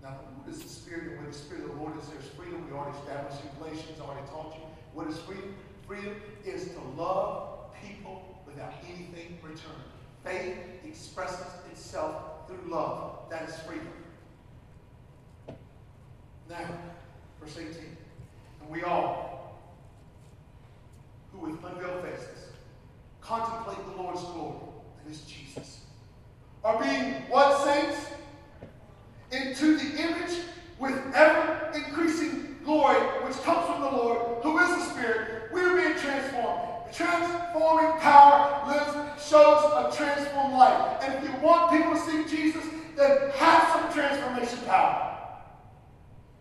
Now, 0.02 0.10
what 0.36 0.52
is 0.54 0.62
the 0.62 0.68
Spirit? 0.68 1.18
Where 1.18 1.26
the 1.26 1.32
Spirit 1.36 1.64
of 1.64 1.70
the 1.70 1.76
Lord 1.76 1.98
is, 1.98 2.08
there's 2.08 2.28
freedom. 2.36 2.66
We 2.66 2.76
already 2.76 2.98
established 2.98 3.42
in 3.42 3.50
Galatians, 3.58 4.00
I 4.00 4.04
already 4.04 4.26
taught 4.28 4.54
you. 4.56 4.64
What 4.94 5.08
is 5.08 5.18
freedom? 5.18 5.54
Freedom 5.86 6.14
is 6.44 6.68
to 6.68 6.80
love 6.96 7.72
people 7.82 8.42
without 8.46 8.74
anything 8.86 9.38
in 9.42 9.48
return. 9.48 9.82
Faith 10.24 10.56
expresses 10.84 11.46
itself 11.70 12.46
through 12.46 12.70
love. 12.70 13.18
That 13.30 13.48
is 13.48 13.56
freedom. 13.60 13.88
Now, 16.52 16.68
verse 17.40 17.56
18. 17.56 17.72
And 18.60 18.70
we 18.70 18.82
all, 18.82 19.58
who 21.32 21.38
with 21.38 21.64
unveiled 21.64 22.04
faces 22.04 22.50
contemplate 23.22 23.78
the 23.86 24.02
Lord's 24.02 24.20
glory, 24.20 24.58
and 25.00 25.08
his 25.08 25.22
Jesus, 25.22 25.80
are 26.62 26.78
being 26.82 27.14
what 27.30 27.64
saints? 27.64 28.06
Into 29.30 29.78
the 29.78 30.02
image 30.02 30.40
with 30.78 30.94
ever 31.14 31.70
increasing 31.74 32.58
glory 32.64 32.98
which 33.24 33.40
comes 33.42 33.66
from 33.66 33.80
the 33.80 33.90
Lord, 33.90 34.42
who 34.42 34.58
is 34.58 34.68
the 34.68 34.90
Spirit. 34.90 35.50
We 35.54 35.60
are 35.62 35.74
being 35.74 35.96
transformed. 35.96 36.92
Transforming 36.92 37.98
power 37.98 38.66
lives, 38.66 39.22
shows 39.26 39.64
a 39.72 39.96
transformed 39.96 40.52
life. 40.52 41.02
And 41.02 41.14
if 41.14 41.22
you 41.24 41.34
want 41.40 41.70
people 41.70 41.94
to 41.94 41.98
see 41.98 42.36
Jesus, 42.36 42.62
then 42.94 43.30
have 43.36 43.68
some 43.72 43.92
transformation 43.94 44.58
power. 44.66 45.11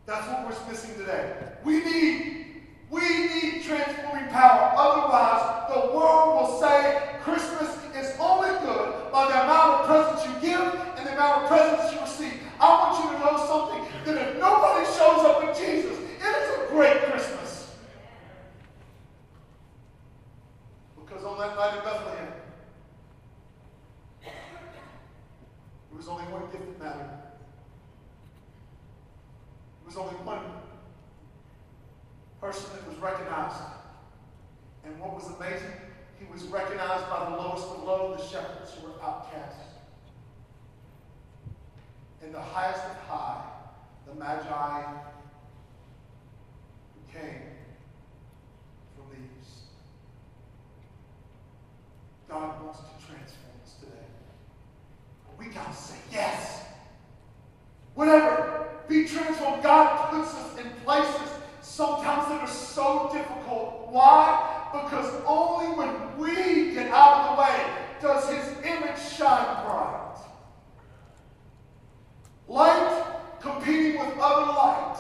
That's 0.06 0.28
what 0.28 0.46
we're 0.46 0.72
missing 0.72 0.96
today. 0.96 1.36
We 1.64 1.84
need, 1.84 2.46
we 2.90 3.02
need 3.02 3.64
transforming 3.64 4.28
power. 4.30 4.74
Otherwise, 4.76 5.74
the 5.74 5.96
world 5.96 6.36
will 6.36 6.60
say 6.60 7.16
Christmas 7.22 7.78
is 7.96 8.16
only 8.20 8.50
good 8.66 9.12
by 9.12 9.28
the 9.28 9.44
amount 9.44 9.82
of 9.82 9.86
presents 9.88 10.26
you 10.26 10.50
give 10.50 10.62
and 10.98 11.08
the 11.08 11.14
amount 11.14 11.44
of 11.44 11.50
presents 11.50 11.94
you 11.94 12.02
receive. 12.02 12.42
I 12.60 12.70
want 12.70 13.04
you 13.04 13.12
to 13.12 13.20
know 13.20 13.46
something 13.46 13.88
that 14.06 14.30
if 14.30 14.40
nobody 14.40 14.86
shows 14.86 15.26
up 15.26 15.46
with 15.46 15.58
Jesus, 15.58 15.98
it 15.98 16.24
is 16.24 16.60
a 16.60 16.72
great 16.72 16.98
Christmas. 17.04 17.76
Because 21.00 21.24
on 21.24 21.38
that 21.38 21.56
night 21.56 21.78
in 21.78 21.84
Bethlehem, 21.84 22.34
there 24.24 25.98
was 25.98 26.08
only 26.08 26.24
one 26.26 26.50
gift 26.52 26.80
that 26.80 26.80
mattered 26.80 27.31
was 29.92 29.98
only 29.98 30.16
one 30.24 30.40
person 32.40 32.70
that 32.74 32.88
was 32.88 32.98
recognized. 33.00 33.62
And 34.86 34.98
what 35.00 35.14
was 35.14 35.28
amazing, 35.36 35.74
he 36.18 36.26
was 36.32 36.44
recognized 36.44 37.10
by 37.10 37.30
the 37.30 37.36
lowest 37.36 37.68
of 37.68 37.84
low, 37.84 38.16
the 38.18 38.24
shepherds 38.24 38.72
who 38.74 38.88
were 38.88 38.94
outcast. 39.04 39.58
And 42.24 42.34
the 42.34 42.42
highest 42.42 42.84
of 42.86 42.96
high, 43.08 43.44
the 44.08 44.16
Magi 44.16 44.84
who 46.94 47.20
came 47.20 47.42
from 48.96 49.10
the 49.10 49.18
east. 49.18 49.64
God 52.30 52.64
wants 52.64 52.80
to 52.80 53.06
transform 53.06 53.60
us 53.62 53.74
today. 53.80 54.08
We 55.38 55.48
got 55.48 55.70
to 55.70 55.78
say 55.78 55.98
yes. 56.12 56.62
Whatever 57.96 58.62
be 58.92 59.08
transformed. 59.08 59.64
God 59.64 60.12
puts 60.12 60.36
us 60.36 60.60
in 60.60 60.70
places 60.84 61.30
sometimes 61.62 62.28
that 62.28 62.42
are 62.42 62.48
so 62.48 63.10
difficult. 63.14 63.88
Why? 63.90 64.70
Because 64.72 65.14
only 65.26 65.78
when 65.78 66.18
we 66.18 66.74
get 66.74 66.92
out 66.92 67.22
of 67.22 67.36
the 67.36 67.42
way 67.42 67.66
does 68.02 68.30
his 68.30 68.66
image 68.66 69.00
shine 69.00 69.66
bright. 69.66 70.18
Light 72.48 73.04
competing 73.40 74.00
with 74.00 74.18
other 74.20 74.52
light 74.52 74.98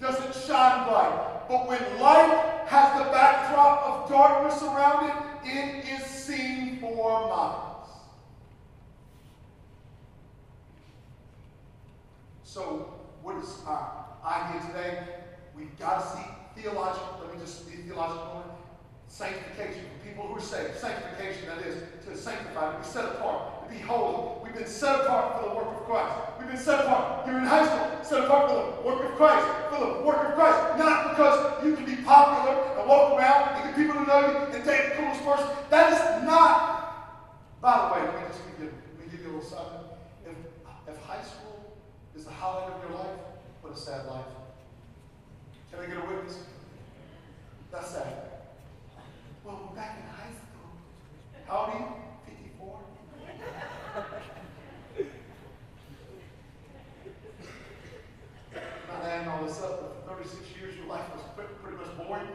doesn't 0.00 0.34
shine 0.46 0.88
bright. 0.88 1.48
But 1.48 1.68
when 1.68 2.00
light 2.00 2.64
has 2.66 2.98
the 2.98 3.10
backdrop 3.10 3.82
of 3.86 4.10
darkness 4.10 4.62
around 4.62 5.10
it, 5.10 5.48
it 5.48 6.00
is 6.00 6.04
seen 6.04 6.80
for 6.80 7.28
miles. 7.28 7.66
So 12.42 12.96
what 13.22 13.42
is 13.42 13.58
our 13.66 14.06
idea 14.24 14.60
today? 14.68 15.02
We've 15.54 15.78
got 15.78 16.00
to 16.00 16.16
see 16.16 16.62
theological, 16.62 17.18
let 17.20 17.34
me 17.34 17.40
just 17.40 17.68
be 17.68 17.76
theological 17.82 18.24
moment. 18.26 18.52
Sanctification 19.08 19.82
for 19.82 20.06
people 20.06 20.26
who 20.26 20.36
are 20.36 20.40
saved. 20.40 20.78
Sanctification, 20.78 21.46
that 21.48 21.58
is, 21.66 21.82
to 22.06 22.16
sanctify, 22.16 22.72
to 22.72 22.78
be 22.78 22.84
set 22.84 23.04
apart, 23.04 23.68
to 23.68 23.74
be 23.74 23.80
holy. 23.80 24.42
We've 24.42 24.54
been 24.54 24.66
set 24.66 25.00
apart 25.00 25.36
for 25.36 25.48
the 25.50 25.54
work 25.54 25.68
of 25.68 25.84
Christ. 25.84 26.14
We've 26.38 26.48
been 26.48 26.56
set 26.56 26.84
apart. 26.84 27.26
You're 27.26 27.38
in 27.38 27.44
high 27.44 27.66
school, 27.66 28.04
set 28.04 28.24
apart 28.24 28.48
for 28.48 28.56
the 28.56 28.88
work 28.88 29.04
of 29.04 29.16
Christ. 29.16 29.46
For 29.70 29.84
the 29.84 30.02
work 30.02 30.28
of 30.28 30.34
Christ. 30.34 30.78
Not 30.78 31.10
because 31.10 31.64
you 31.64 31.76
can 31.76 31.84
be 31.84 31.96
popular 31.96 32.56
and 32.78 32.88
walk 32.88 33.18
around 33.18 33.56
and 33.56 33.64
get 33.64 33.76
people 33.76 34.00
to 34.00 34.06
know 34.06 34.20
you 34.20 34.36
and 34.54 34.64
date 34.64 34.90
the 34.90 35.02
coolest 35.02 35.24
person. 35.24 35.48
That 35.68 35.92
is 35.92 36.24
not. 36.24 37.60
By 37.60 37.88
the 37.88 37.94
way, 37.94 38.06
let 38.06 38.16
me 38.16 38.28
just 38.28 38.40
give 38.48 38.64
you, 38.64 38.72
let 38.72 39.04
me 39.04 39.10
give 39.10 39.20
you 39.26 39.32
a 39.32 39.32
little 39.34 39.50
side. 39.50 39.66
If, 40.24 40.36
if 40.88 41.02
high 41.02 41.22
school 41.22 41.46
is 42.16 42.24
the 42.24 42.30
highlight 42.30 42.72
of 42.72 42.82
your 42.82 42.98
life, 42.98 43.18
what 43.60 43.74
a 43.74 43.76
sad 43.76 44.06
life. 44.06 44.24
Can 45.70 45.80
I 45.80 45.86
get 45.86 45.98
a 45.98 46.06
witness? 46.06 46.38
That's 47.70 47.90
sad. 47.90 48.14
Well, 49.44 49.68
we're 49.68 49.76
back 49.76 49.98
in 49.98 50.04
high 50.08 50.32
school. 50.32 50.70
How 51.46 51.58
old 51.58 51.68
are 51.68 51.78
you? 51.78 51.86
54? 52.26 52.80
Not 58.88 59.04
adding 59.04 59.28
all 59.28 59.44
this 59.44 59.60
up, 59.60 60.04
but 60.06 60.16
for 60.16 60.22
36 60.22 60.56
years, 60.58 60.76
your 60.76 60.86
life 60.86 61.06
was 61.12 61.22
pretty 61.36 61.76
much 61.76 61.96
boring. 61.98 62.28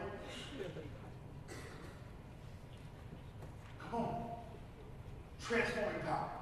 Come 3.90 4.00
on. 4.00 4.14
Transforming 5.44 6.00
power. 6.02 6.41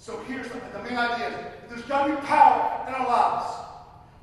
So 0.00 0.18
here's 0.26 0.48
the, 0.48 0.58
the 0.72 0.82
main 0.82 0.96
idea 0.96 1.52
there's 1.68 1.82
got 1.82 2.06
to 2.06 2.14
be 2.14 2.26
power 2.26 2.88
in 2.88 2.94
our 2.94 3.06
lives. 3.06 3.54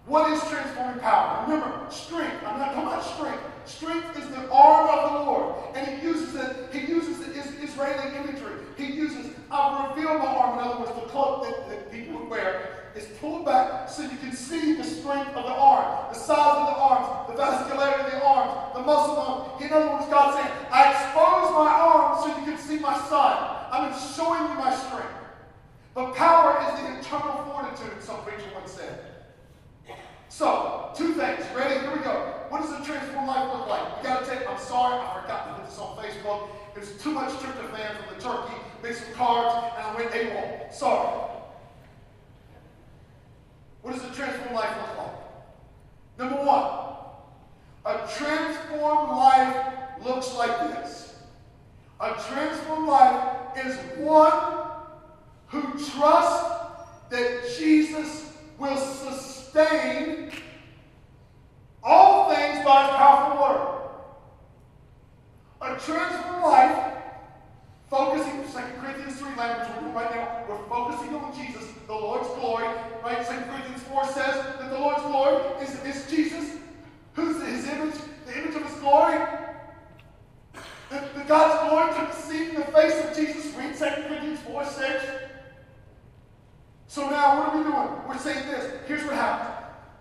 What 0.08 0.32
is 0.34 0.42
transforming 0.50 1.00
power? 1.00 1.46
Remember, 1.46 1.86
strength. 1.92 2.44
I'm 2.48 2.58
not 2.58 2.74
talking 2.74 2.88
about 2.88 3.06
strength. 3.06 3.44
Strength 3.66 4.18
is 4.18 4.28
the 4.30 4.50
arm 4.50 4.90
of 4.90 5.14
the 5.14 5.32
Lord. 5.32 5.56
And 5.76 5.86
he 5.86 6.08
uses 6.08 6.34
it, 6.34 6.74
he 6.74 6.92
uses 6.92 7.20
the 7.20 7.32
Israeli 7.62 8.18
imagery. 8.18 8.56
He 8.76 8.92
uses, 8.92 9.28
I've 9.52 9.96
revealed 9.96 10.18
my 10.18 10.26
arm. 10.26 10.58
In 10.58 10.66
other 10.66 10.80
words, 10.80 10.96
the 10.96 11.08
cloak 11.12 11.44
that, 11.44 11.70
that 11.70 11.92
people 11.92 12.22
would 12.22 12.30
wear 12.30 12.92
is 12.96 13.06
pulled 13.20 13.46
back 13.46 13.88
so 13.88 14.02
you 14.02 14.18
can 14.18 14.32
see 14.32 14.74
the 14.74 14.84
strength 14.84 15.36
of 15.36 15.46
the 15.46 15.54
arm, 15.54 16.12
the 16.12 16.18
size 16.18 16.58
of 16.58 16.74
the 16.74 16.80
arms, 16.82 17.30
the 17.30 17.36
vascularity 17.40 18.06
of 18.06 18.12
the 18.14 18.26
arms, 18.26 18.74
the 18.74 18.82
muscle 18.82 19.16
arms. 19.16 19.64
In 19.64 19.72
other 19.72 19.92
words, 19.92 20.08
God's 20.08 20.38
saying, 20.38 20.52
I 20.72 20.90
expose 20.90 21.54
my 21.54 21.70
arm 21.70 22.20
so 22.24 22.40
you 22.40 22.46
can 22.46 22.58
see 22.58 22.80
my 22.80 22.98
son. 23.08 23.38
I'm 23.72 23.94
showing 24.16 24.42
you 24.50 24.58
my 24.58 24.76
strength. 24.76 25.27
But 25.98 26.14
power 26.14 26.62
is 26.62 26.80
the 26.80 26.96
internal 26.96 27.44
fortitude, 27.46 28.04
some 28.04 28.22
preacher 28.22 28.48
once 28.54 28.74
said. 28.74 29.00
So, 30.30 30.92
two 30.96 31.14
things. 31.14 31.44
Ready? 31.56 31.80
Here 31.80 31.92
we 31.92 32.04
go. 32.04 32.36
What 32.50 32.62
does 32.62 32.70
a 32.70 32.86
transformed 32.86 33.28
life 33.28 33.52
look 33.52 33.68
like? 33.68 33.98
We 33.98 34.04
got 34.04 34.24
to 34.24 34.30
take, 34.30 34.48
I'm 34.48 34.60
sorry, 34.60 35.00
I 35.00 35.20
forgot 35.20 35.48
to 35.48 35.54
put 35.56 35.68
this 35.68 35.80
on 35.80 35.98
Facebook. 35.98 36.50
There's 36.76 37.02
too 37.02 37.10
much 37.10 37.32
tryptophan 37.32 37.98
from 37.98 38.16
the 38.16 38.22
turkey, 38.22 38.54
made 38.84 38.94
some 38.94 39.12
carbs, 39.16 39.76
and 39.76 39.88
I 39.88 39.96
went 39.96 40.12
AWOL. 40.12 40.72
Sorry. 40.72 41.32
What 43.82 43.96
does 43.96 44.04
a 44.04 44.14
transformed 44.14 44.54
life 44.54 44.78
look 44.80 44.98
like? 45.00 45.16
Number 46.20 46.46
one, 46.46 46.74
a 47.88 48.08
transformed 48.16 49.18
life 49.18 49.74
looks 50.04 50.32
like 50.36 50.60
this. 50.60 51.16
A 52.00 52.14
transformed 52.30 52.88
life 52.88 53.58
is 53.66 53.76
one 53.98 54.67
who 55.48 55.62
trust 55.92 56.46
that 57.10 57.44
Jesus 57.58 58.34
will 58.58 58.78
sustain 58.78 60.32
all 61.84 62.34
things 62.34 62.66
by 62.66 62.86
his 62.86 62.96
powerful 62.96 63.42
word. 63.42 63.74
A 65.62 65.80
transformed 65.80 66.44
life, 66.44 66.94
focusing, 67.90 68.44
2 68.44 68.82
Corinthians 68.82 69.20
3 69.20 69.36
language 69.36 69.68
we're 69.82 69.90
right 69.90 70.16
now, 70.16 70.44
we're 70.50 70.64
focusing 70.68 71.16
on 71.16 71.34
Jesus, 71.36 71.72
the 71.88 71.94
Lord's 71.94 72.28
glory. 72.36 72.68
Right? 73.04 73.26
2 73.26 73.34
Corinthians 73.50 73.84
4 73.84 74.06
says 74.08 74.36
that 74.60 74.70
the 74.70 74.78
Lord's 74.78 75.02
glory 75.04 75.64
is, 75.64 75.84
is 75.84 76.10
Jesus. 76.10 76.58
Who's 77.14 77.42
his 77.42 77.68
image? 77.70 77.96
The 78.26 78.38
image 78.38 78.56
of 78.56 78.64
his 78.64 78.80
glory? 78.80 79.18
The 80.90 81.24
God's 81.28 81.70
glory 81.70 81.94
took 81.94 82.18
a 82.18 82.22
seat 82.22 82.50
in 82.50 82.56
the 82.56 82.66
face 82.66 83.04
of 83.04 83.16
Jesus. 83.16 83.54
Read 83.56 83.76
2 83.76 84.08
Corinthians 84.08 84.40
4 84.42 84.66
6. 84.66 85.04
So 86.88 87.10
now 87.10 87.38
what 87.38 87.50
are 87.50 87.58
we 87.58 87.64
doing? 87.64 88.08
We're 88.08 88.18
saying 88.18 88.48
this. 88.48 88.74
Here's 88.88 89.04
what 89.04 89.16
happens. 89.16 89.54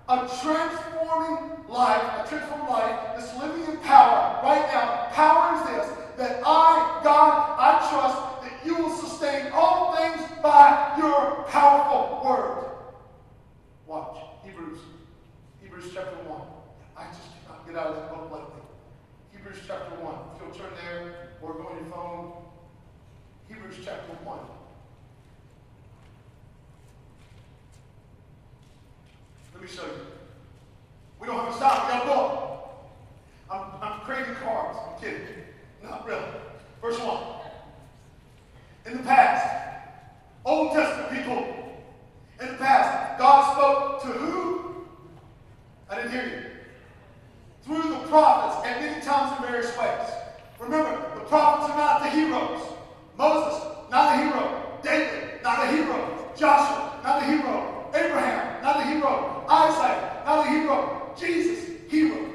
A 0.09 0.19
transforming 0.41 1.67
life, 1.69 2.03
a 2.25 2.29
transformed 2.29 2.69
life 2.69 2.97
that's 3.17 3.37
living 3.39 3.65
in 3.65 3.77
power 3.79 4.41
right 4.43 4.65
now. 4.73 5.09
Power 5.11 5.57
is 5.57 5.67
this 5.67 5.99
that 6.17 6.41
I, 6.47 7.01
God, 7.03 7.57
I 7.59 7.91
trust 7.91 8.43
that 8.43 8.65
you 8.65 8.77
will 8.77 8.97
sustain 8.97 9.51
all 9.53 9.97
things 9.97 10.23
by 10.43 10.95
your 10.97 11.45
powerful 11.49 12.23
word. 12.25 12.71
Watch. 13.87 14.19
Hebrews. 14.45 14.79
Hebrews 15.61 15.91
chapter 15.93 16.17
1. 16.17 16.41
I 16.97 17.09
just 17.09 17.29
cannot 17.45 17.67
get 17.67 17.77
out 17.77 17.89
of 17.89 17.97
that 17.97 18.15
book 18.15 18.31
lately. 18.31 18.63
Hebrews 19.33 19.59
chapter 19.67 19.97
1. 19.97 20.15
If 20.37 20.43
you'll 20.43 20.55
turn 20.55 20.73
there 20.85 21.31
or 21.43 21.55
go 21.55 21.67
on 21.67 21.77
your 21.77 21.93
phone. 21.93 22.33
Hebrews 23.49 23.77
chapter 23.85 24.13
1. 24.25 24.39
Me 29.67 29.73
show 29.77 29.85
you. 29.85 30.07
We 31.19 31.27
don't 31.27 31.39
have 31.41 31.51
to 31.51 31.57
stop. 31.57 31.87
We 31.87 31.93
got 31.93 32.01
to 32.03 32.07
go. 32.07 32.71
I'm, 33.51 33.83
I'm 33.83 34.01
creating 34.01 34.35
cards. 34.37 34.79
I'm 34.87 35.01
kidding. 35.01 35.27
Not 35.83 36.07
really. 36.07 36.23
Verse 36.81 36.99
1. 37.01 37.23
In 38.87 38.99
the 38.99 39.03
past, 39.03 39.89
Old 40.45 40.73
Testament 40.73 41.11
people, 41.11 41.83
in 42.41 42.47
the 42.49 42.55
past, 42.55 43.19
God 43.19 43.53
spoke 43.55 44.03
to 44.03 44.19
who? 44.19 44.87
I 45.91 45.97
didn't 45.97 46.13
hear 46.13 46.25
you. 46.25 46.43
Through 47.65 47.91
the 47.91 47.99
prophets, 48.07 48.69
and 48.69 48.85
many 48.85 49.05
times 49.05 49.37
in 49.37 49.51
various 49.51 49.77
ways. 49.77 50.11
Remember, 50.61 51.11
the 51.15 51.23
prophets 51.23 51.73
are 51.73 51.77
not 51.77 52.03
the 52.03 52.11
heroes. 52.11 52.63
Moses, 53.19 53.65
not 53.91 54.15
a 54.15 54.23
hero. 54.23 54.79
David, 54.83 55.43
not 55.43 55.65
a 55.65 55.73
hero. 55.73 56.31
Joshua, 56.37 57.01
not 57.03 57.23
a 57.23 57.27
hero. 57.27 57.91
Abraham, 57.95 58.63
not 58.63 58.77
a 58.77 58.85
hero. 58.85 59.45
Isaac, 59.49 60.25
not 60.25 60.47
a 60.47 60.51
hero. 60.51 61.15
Jesus, 61.19 61.81
hero. 61.89 62.33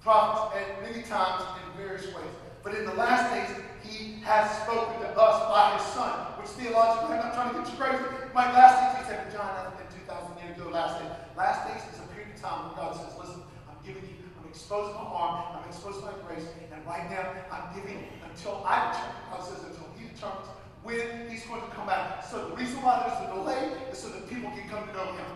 Prophets, 0.00 0.56
and 0.56 0.82
many 0.82 1.02
times 1.02 1.44
in 1.58 1.82
various 1.82 2.06
ways. 2.06 2.32
But 2.62 2.74
in 2.74 2.84
the 2.84 2.94
last 2.94 3.32
days, 3.32 3.56
he 3.82 4.20
has 4.20 4.50
spoken 4.62 5.00
to 5.00 5.08
us 5.08 5.36
by 5.48 5.76
his 5.76 5.86
son, 5.94 6.12
which 6.38 6.48
theologically, 6.50 7.16
I'm 7.16 7.24
not 7.24 7.34
trying 7.34 7.54
to 7.54 7.60
get 7.60 7.72
you 7.72 7.76
crazy. 7.76 8.04
My 8.34 8.52
last 8.52 8.76
days, 8.78 9.04
he 9.04 9.10
said, 9.10 9.32
John, 9.32 9.48
that's 9.56 9.74
been 9.80 10.06
2,000 10.06 10.44
years 10.44 10.56
ago, 10.56 10.70
last 10.70 11.00
days. 11.00 11.10
Last 11.36 11.66
days 11.66 11.82
is 11.92 11.98
a 12.00 12.06
period 12.12 12.36
of 12.36 12.40
time 12.40 12.68
when 12.68 12.76
God 12.76 12.96
says, 13.00 13.16
listen, 13.18 13.42
I'm 13.64 13.80
giving 13.84 14.04
you, 14.04 14.16
I'm 14.38 14.48
exposing 14.48 14.94
my 14.94 15.08
arm, 15.08 15.56
I'm 15.56 15.68
exposing 15.68 16.04
my 16.04 16.14
grace, 16.28 16.46
and 16.70 16.84
right 16.86 17.08
now, 17.10 17.32
I'm 17.50 17.74
giving 17.74 18.04
until 18.22 18.62
I 18.64 18.92
return. 18.92 19.10
God 19.32 19.40
says, 19.40 19.64
until 19.64 19.88
he 19.96 20.12
determines 20.12 20.52
when 20.82 21.28
he's 21.28 21.44
going 21.44 21.60
to 21.60 21.68
come 21.68 21.86
back. 21.86 22.24
So 22.24 22.48
the 22.48 22.56
reason 22.56 22.80
why 22.82 23.04
there's 23.04 23.28
a 23.28 23.34
delay 23.34 23.72
is 23.90 23.98
so 23.98 24.08
that 24.08 24.28
people 24.28 24.50
can 24.50 24.68
come 24.68 24.86
to 24.86 24.92
know 24.92 25.12
him. 25.12 25.26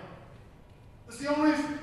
That's 1.06 1.18
the 1.20 1.36
only 1.36 1.50
reason. 1.50 1.78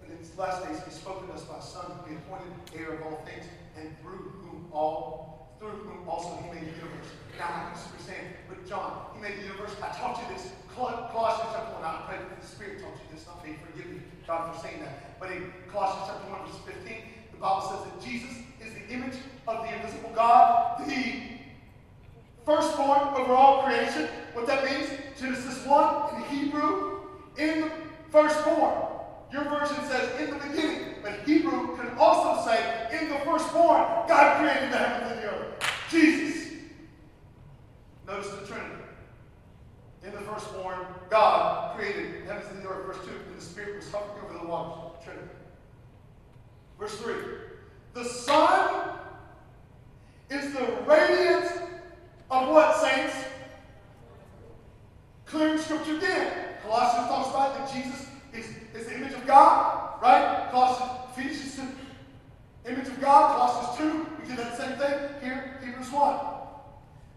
But 0.00 0.10
in 0.10 0.18
these 0.18 0.36
last 0.38 0.64
days, 0.66 0.78
he's 0.84 0.94
spoken 0.94 1.26
to 1.28 1.34
us 1.34 1.42
by 1.42 1.58
a 1.58 1.62
son 1.62 1.90
who 1.98 2.10
he 2.10 2.16
appointed 2.16 2.52
heir 2.74 2.94
of 2.94 3.02
all 3.02 3.26
things, 3.26 3.46
and 3.76 3.90
through 4.00 4.30
whom 4.42 4.68
all, 4.72 5.56
through 5.58 5.70
whom 5.70 6.08
also 6.08 6.38
he 6.42 6.54
made 6.54 6.70
the 6.70 6.76
universe. 6.78 7.10
Now, 7.38 7.70
I'm 7.70 7.74
just 7.74 8.06
saying, 8.06 8.34
but 8.48 8.66
John, 8.66 9.10
he 9.14 9.20
made 9.20 9.38
the 9.38 9.42
universe. 9.42 9.74
I 9.82 9.88
taught 9.88 10.22
you 10.22 10.34
this. 10.34 10.52
Colossians 10.74 11.50
chapter 11.50 11.74
1, 11.74 11.82
I 11.82 12.02
pray 12.06 12.18
that 12.18 12.40
the 12.40 12.46
Spirit 12.46 12.78
taught 12.78 12.94
you 12.94 13.10
this, 13.10 13.26
not 13.26 13.44
me. 13.44 13.58
Forgive 13.66 13.90
me, 13.90 14.00
God, 14.26 14.54
for 14.54 14.62
saying 14.62 14.78
that. 14.80 15.18
But 15.18 15.32
in 15.32 15.52
Colossians 15.70 16.06
chapter 16.06 16.30
1, 16.30 16.46
verse 16.46 16.62
15, 16.86 17.02
the 17.32 17.38
Bible 17.38 17.66
says 17.66 17.82
that 17.90 17.98
Jesus 18.02 18.30
is 18.64 18.74
the 18.74 18.88
image 18.92 19.14
of 19.46 19.66
the 19.66 19.74
invisible 19.74 20.10
God, 20.14 20.86
the 20.86 21.38
firstborn 22.44 23.00
over 23.14 23.32
all 23.32 23.62
creation. 23.62 24.08
What 24.34 24.46
that 24.46 24.64
means, 24.64 24.88
Genesis 25.18 25.64
1 25.64 26.14
in 26.14 26.17
Hebrew, 26.28 27.00
in 27.36 27.62
the 27.62 27.70
firstborn. 28.10 28.84
Your 29.32 29.44
version 29.44 29.84
says 29.84 30.20
in 30.20 30.30
the 30.30 30.36
beginning, 30.36 30.94
but 31.02 31.20
Hebrew 31.26 31.76
can 31.76 31.90
also 31.98 32.48
say 32.48 32.88
in 32.92 33.10
the 33.10 33.16
first 33.16 33.38
firstborn, 33.44 33.82
God 34.08 34.38
created 34.40 34.72
the 34.72 34.78
heavens 34.78 35.12
and 35.12 35.20
the 35.20 35.26
earth. 35.26 35.64
Jesus. 35.90 36.52
Notice 38.06 38.30
the 38.30 38.46
Trinity. 38.46 38.74
In 40.02 40.12
the 40.12 40.20
firstborn, 40.20 40.78
God 41.10 41.76
created 41.76 42.26
the 42.26 42.32
heavens 42.32 42.50
and 42.52 42.62
the 42.62 42.68
earth. 42.68 42.86
Verse 42.86 43.06
2, 43.06 43.10
and 43.10 43.36
the 43.36 43.42
Spirit 43.42 43.76
was 43.76 43.92
hovering 43.92 44.24
over 44.24 44.38
the 44.38 44.46
waters. 44.46 45.04
Trinity. 45.04 45.28
Verse 46.78 46.96
3, 46.96 47.14
the 47.94 48.04
Son 48.04 48.90
is 50.30 50.52
the 50.52 50.66
radiance 50.86 51.52
of 52.30 52.48
what, 52.48 52.76
saints? 52.76 53.14
Clear 55.30 55.58
scripture 55.58 55.96
again. 55.96 56.32
Colossians 56.62 57.08
talks 57.08 57.30
about 57.30 57.58
that 57.58 57.72
Jesus 57.72 58.06
is, 58.32 58.46
is 58.74 58.86
the 58.86 58.96
image 58.96 59.12
of 59.12 59.26
God, 59.26 60.00
right? 60.02 60.48
Colossians, 60.50 60.90
Ephesians, 61.16 61.60
image 62.66 62.88
of 62.88 63.00
God. 63.00 63.36
Colossians 63.36 63.78
2, 63.78 64.22
we 64.22 64.28
did 64.28 64.38
that 64.38 64.56
same 64.56 64.78
thing. 64.78 64.98
Here, 65.22 65.58
Hebrews 65.62 65.90
1. 65.90 66.18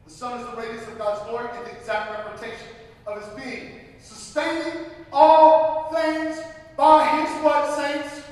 The 0.06 0.12
Son 0.12 0.40
is 0.40 0.46
the 0.46 0.56
radiance 0.58 0.88
of 0.88 0.98
God's 0.98 1.22
glory 1.30 1.48
and 1.56 1.66
the 1.66 1.72
exact 1.72 2.12
representation 2.12 2.68
of 3.08 3.24
his 3.24 3.44
being, 3.44 3.80
sustaining 4.02 4.86
all 5.14 5.94
things 5.94 6.38
by 6.76 7.08
his 7.18 7.44
what, 7.44 7.76
saints? 7.78 8.24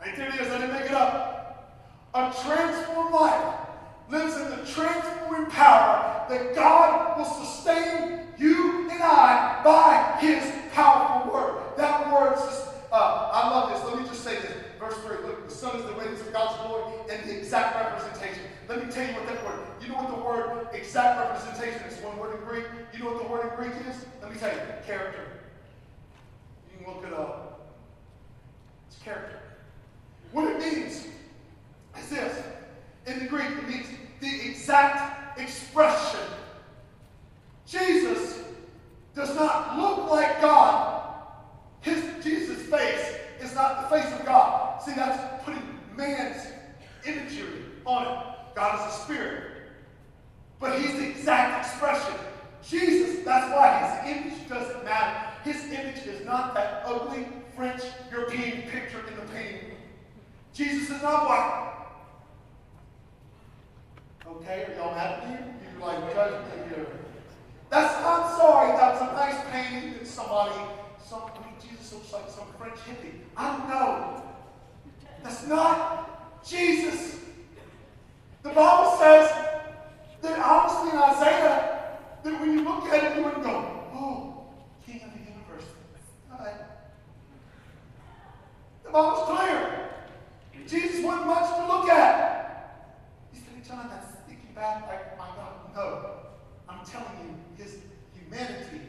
Right 0.00 0.16
there 0.16 0.28
it 0.28 0.40
is, 0.40 0.48
I 0.48 0.58
didn't 0.58 0.72
make 0.72 0.86
it 0.86 0.92
up. 0.92 1.78
A 2.14 2.34
transformed 2.42 3.14
life 3.14 3.69
lives 4.10 4.36
in 4.36 4.50
the 4.50 4.66
transforming 4.66 5.50
power 5.50 6.26
that 6.28 6.54
God 6.54 7.16
will 7.16 7.24
sustain 7.24 8.20
you 8.38 8.90
and 8.90 9.02
I 9.02 9.60
by 9.62 10.18
his 10.20 10.52
powerful 10.72 11.32
word. 11.32 11.62
That 11.76 12.12
word, 12.12 12.34
uh, 12.92 13.30
I 13.32 13.50
love 13.50 13.70
this. 13.70 13.84
Let 13.84 14.02
me 14.02 14.08
just 14.08 14.24
say 14.24 14.40
this. 14.40 14.52
Verse 14.78 14.96
3, 14.98 15.26
look, 15.26 15.48
the 15.48 15.54
Son 15.54 15.76
is 15.76 15.84
the 15.84 15.92
radiance 15.92 16.20
of 16.22 16.32
God's 16.32 16.56
glory 16.66 16.92
and 17.10 17.28
the 17.28 17.38
exact 17.38 17.76
representation. 17.76 18.42
Let 18.68 18.84
me 18.84 18.92
tell 18.92 19.06
you 19.06 19.14
what 19.14 19.26
that 19.26 19.44
word, 19.44 19.60
you 19.80 19.88
know 19.88 19.96
what 19.96 20.16
the 20.16 20.22
word 20.22 20.68
exact 20.72 21.20
representation 21.20 21.86
is? 21.88 22.02
One 22.02 22.18
word 22.18 22.36
in 22.36 22.46
Greek. 22.46 22.64
You 22.92 23.00
know 23.00 23.12
what 23.12 23.22
the 23.22 23.28
word 23.28 23.50
in 23.50 23.56
Greek 23.56 23.86
is? 23.88 24.04
Let 24.22 24.32
me 24.32 24.38
tell 24.38 24.52
you, 24.52 24.60
character. 24.86 25.24
You 26.72 26.84
can 26.84 26.94
look 26.94 27.04
it 27.04 27.12
up. 27.12 27.70
It's 28.88 28.98
character. 29.02 29.38
What 30.32 30.48
it 30.48 30.58
means 30.58 31.06
is 31.98 32.08
this. 32.08 32.42
In 33.06 33.18
the 33.18 33.26
Greek, 33.26 33.50
it 33.50 33.68
means 33.68 33.86
the 34.20 34.50
exact 34.50 35.38
expression. 35.38 36.20
Jesus 37.66 38.40
does 39.14 39.34
not 39.34 39.78
look 39.78 40.10
like 40.10 40.40
God. 40.40 41.12
His 41.80 42.02
Jesus' 42.22 42.62
face 42.62 43.16
is 43.40 43.54
not 43.54 43.82
the 43.82 43.96
face 43.96 44.12
of 44.12 44.24
God. 44.26 44.82
See, 44.82 44.92
that's 44.92 45.44
putting 45.44 45.62
man's 45.96 46.46
imagery 47.06 47.64
on 47.84 48.06
it. 48.06 48.54
God 48.54 48.80
is 48.80 48.94
a 48.94 48.98
spirit. 48.98 49.44
But 50.58 50.78
he's 50.78 50.92
the 50.92 51.08
exact 51.08 51.66
expression. 51.66 52.14
Jesus, 52.62 53.24
that's 53.24 53.54
why 53.54 53.78
his 53.78 54.16
image 54.16 54.48
doesn't 54.48 54.84
matter. 54.84 55.30
His 55.42 55.64
image 55.72 56.06
is 56.06 56.24
not 56.26 56.54
that 56.54 56.82
ugly 56.84 57.26
French 57.56 57.82
European 58.10 58.62
picture 58.62 59.00
in 59.08 59.16
the 59.16 59.32
painting. 59.32 59.76
Jesus 60.52 60.90
is 60.90 61.02
not 61.02 61.26
white. 61.26 61.79
Okay, 64.36 64.64
are 64.68 64.74
y'all 64.76 64.94
mad 64.94 65.22
at 65.22 65.28
me? 65.28 65.52
You 65.74 65.84
like 65.84 66.14
judge 66.14 66.44
me 66.44 66.74
here. 66.74 66.86
That's 67.68 67.94
I'm 67.96 68.36
sorry, 68.36 68.72
that's 68.76 69.00
a 69.00 69.06
nice 69.06 69.44
painting 69.50 69.94
that 69.94 70.06
somebody, 70.06 70.54
some 71.04 71.22
I 71.22 71.46
mean, 71.46 71.54
Jesus 71.60 71.92
looks 71.92 72.12
like 72.12 72.28
some 72.28 72.46
French 72.58 72.78
hippie. 72.80 73.20
I 73.36 73.56
don't 73.56 73.68
know. 73.68 74.22
That's 75.22 75.46
not 75.46 76.44
Jesus. 76.44 77.20
The 78.42 78.50
Bible 78.50 78.96
says 78.98 79.30
that 80.22 80.38
obviously 80.38 80.96
in 80.96 81.02
Isaiah, 81.02 81.98
that 82.22 82.40
when 82.40 82.52
you 82.52 82.64
look 82.64 82.84
at 82.86 83.12
it, 83.12 83.18
you 83.18 83.24
would 83.24 83.42
go, 83.42 83.88
oh, 83.94 84.44
King 84.86 85.02
of 85.04 85.12
the 85.12 85.18
universe. 85.18 85.68
Right. 86.30 86.54
The 88.84 88.90
Bible's 88.90 89.28
clear. 89.28 89.90
Jesus 90.66 91.04
wasn't 91.04 91.26
much 91.26 91.56
to 91.56 91.66
look 91.66 91.88
at. 91.88 92.96
He 93.32 93.40
said, 93.40 93.64
John, 93.66 93.90
that's 93.90 94.09
like, 94.60 95.18
my 95.18 95.26
God, 95.36 95.74
no. 95.74 96.10
I'm 96.68 96.84
telling 96.84 97.06
you, 97.22 97.62
his 97.64 97.78
humanity 98.14 98.88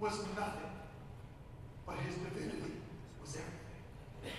was 0.00 0.18
nothing, 0.36 0.70
but 1.86 1.96
his 1.96 2.14
divinity 2.16 2.72
was 3.20 3.36
everything. 3.36 4.34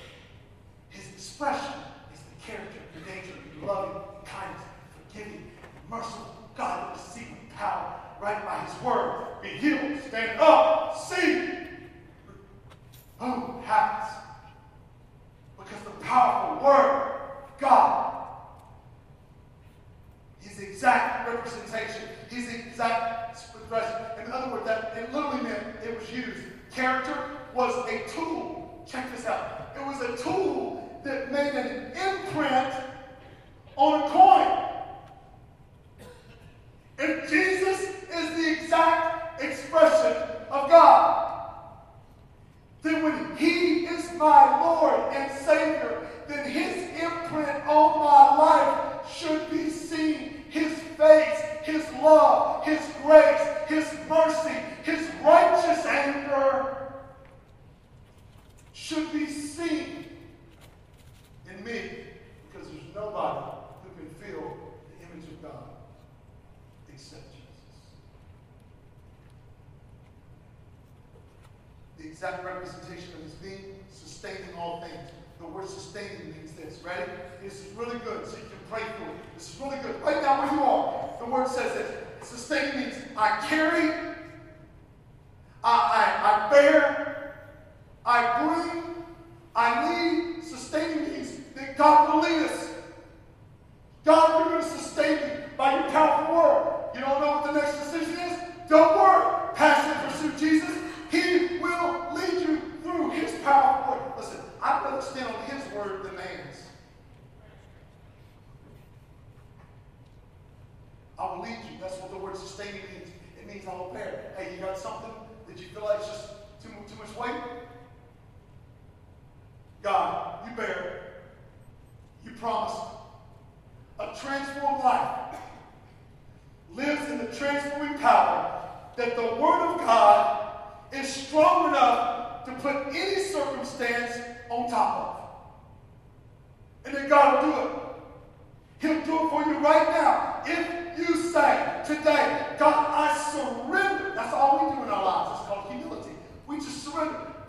His 0.90 1.08
expression 1.14 1.74
is 2.14 2.20
the 2.20 2.46
character, 2.46 2.80
the 2.94 3.12
nature, 3.12 3.34
the 3.60 3.66
loving, 3.66 4.02
kindness, 4.26 4.64
forgiving, 5.08 5.52
merciful 5.90 6.36
God 6.56 6.98
secret 6.98 7.50
power, 7.56 7.96
right 8.22 8.46
by 8.46 8.60
his 8.60 8.82
word. 8.84 9.28
Be 9.42 9.50
healed, 9.50 10.00
stand 10.08 10.40
up, 10.40 10.98
see. 10.98 11.50
Who 13.20 13.60
happens? 13.66 14.14
Because 15.58 15.84
the 15.84 16.06
powerful 16.06 16.66
word, 16.66 17.22
God, 17.60 18.19
his 20.40 20.60
exact 20.60 21.28
representation, 21.28 22.02
his 22.30 22.54
exact 22.54 23.32
expression. 23.32 23.96
In 24.24 24.32
other 24.32 24.52
words, 24.52 24.66
that 24.66 24.94
it 24.98 25.14
literally 25.14 25.44
meant 25.44 25.64
it 25.84 26.00
was 26.00 26.12
used. 26.12 26.40
Character 26.72 27.16
was 27.54 27.74
a 27.90 28.08
tool. 28.10 28.86
Check 28.90 29.12
this 29.16 29.26
out. 29.26 29.74
It 29.76 29.86
was 29.86 30.02
a 30.02 30.24
tool 30.24 31.02
that 31.04 31.32
made 31.32 31.54
an 31.54 31.92
imprint 31.92 32.74
on 33.76 34.04
a 34.04 34.10
coin. 34.10 34.66
If 36.98 37.30
Jesus 37.30 37.80
is 37.82 38.36
the 38.36 38.62
exact 38.62 39.42
expression 39.42 40.24
of 40.52 40.70
God, 40.70 41.30
then 42.82 43.04
when 43.04 43.38
He 43.38 43.86
is 43.86 44.14
my 44.16 44.62
Lord 44.62 45.14
and 45.14 45.32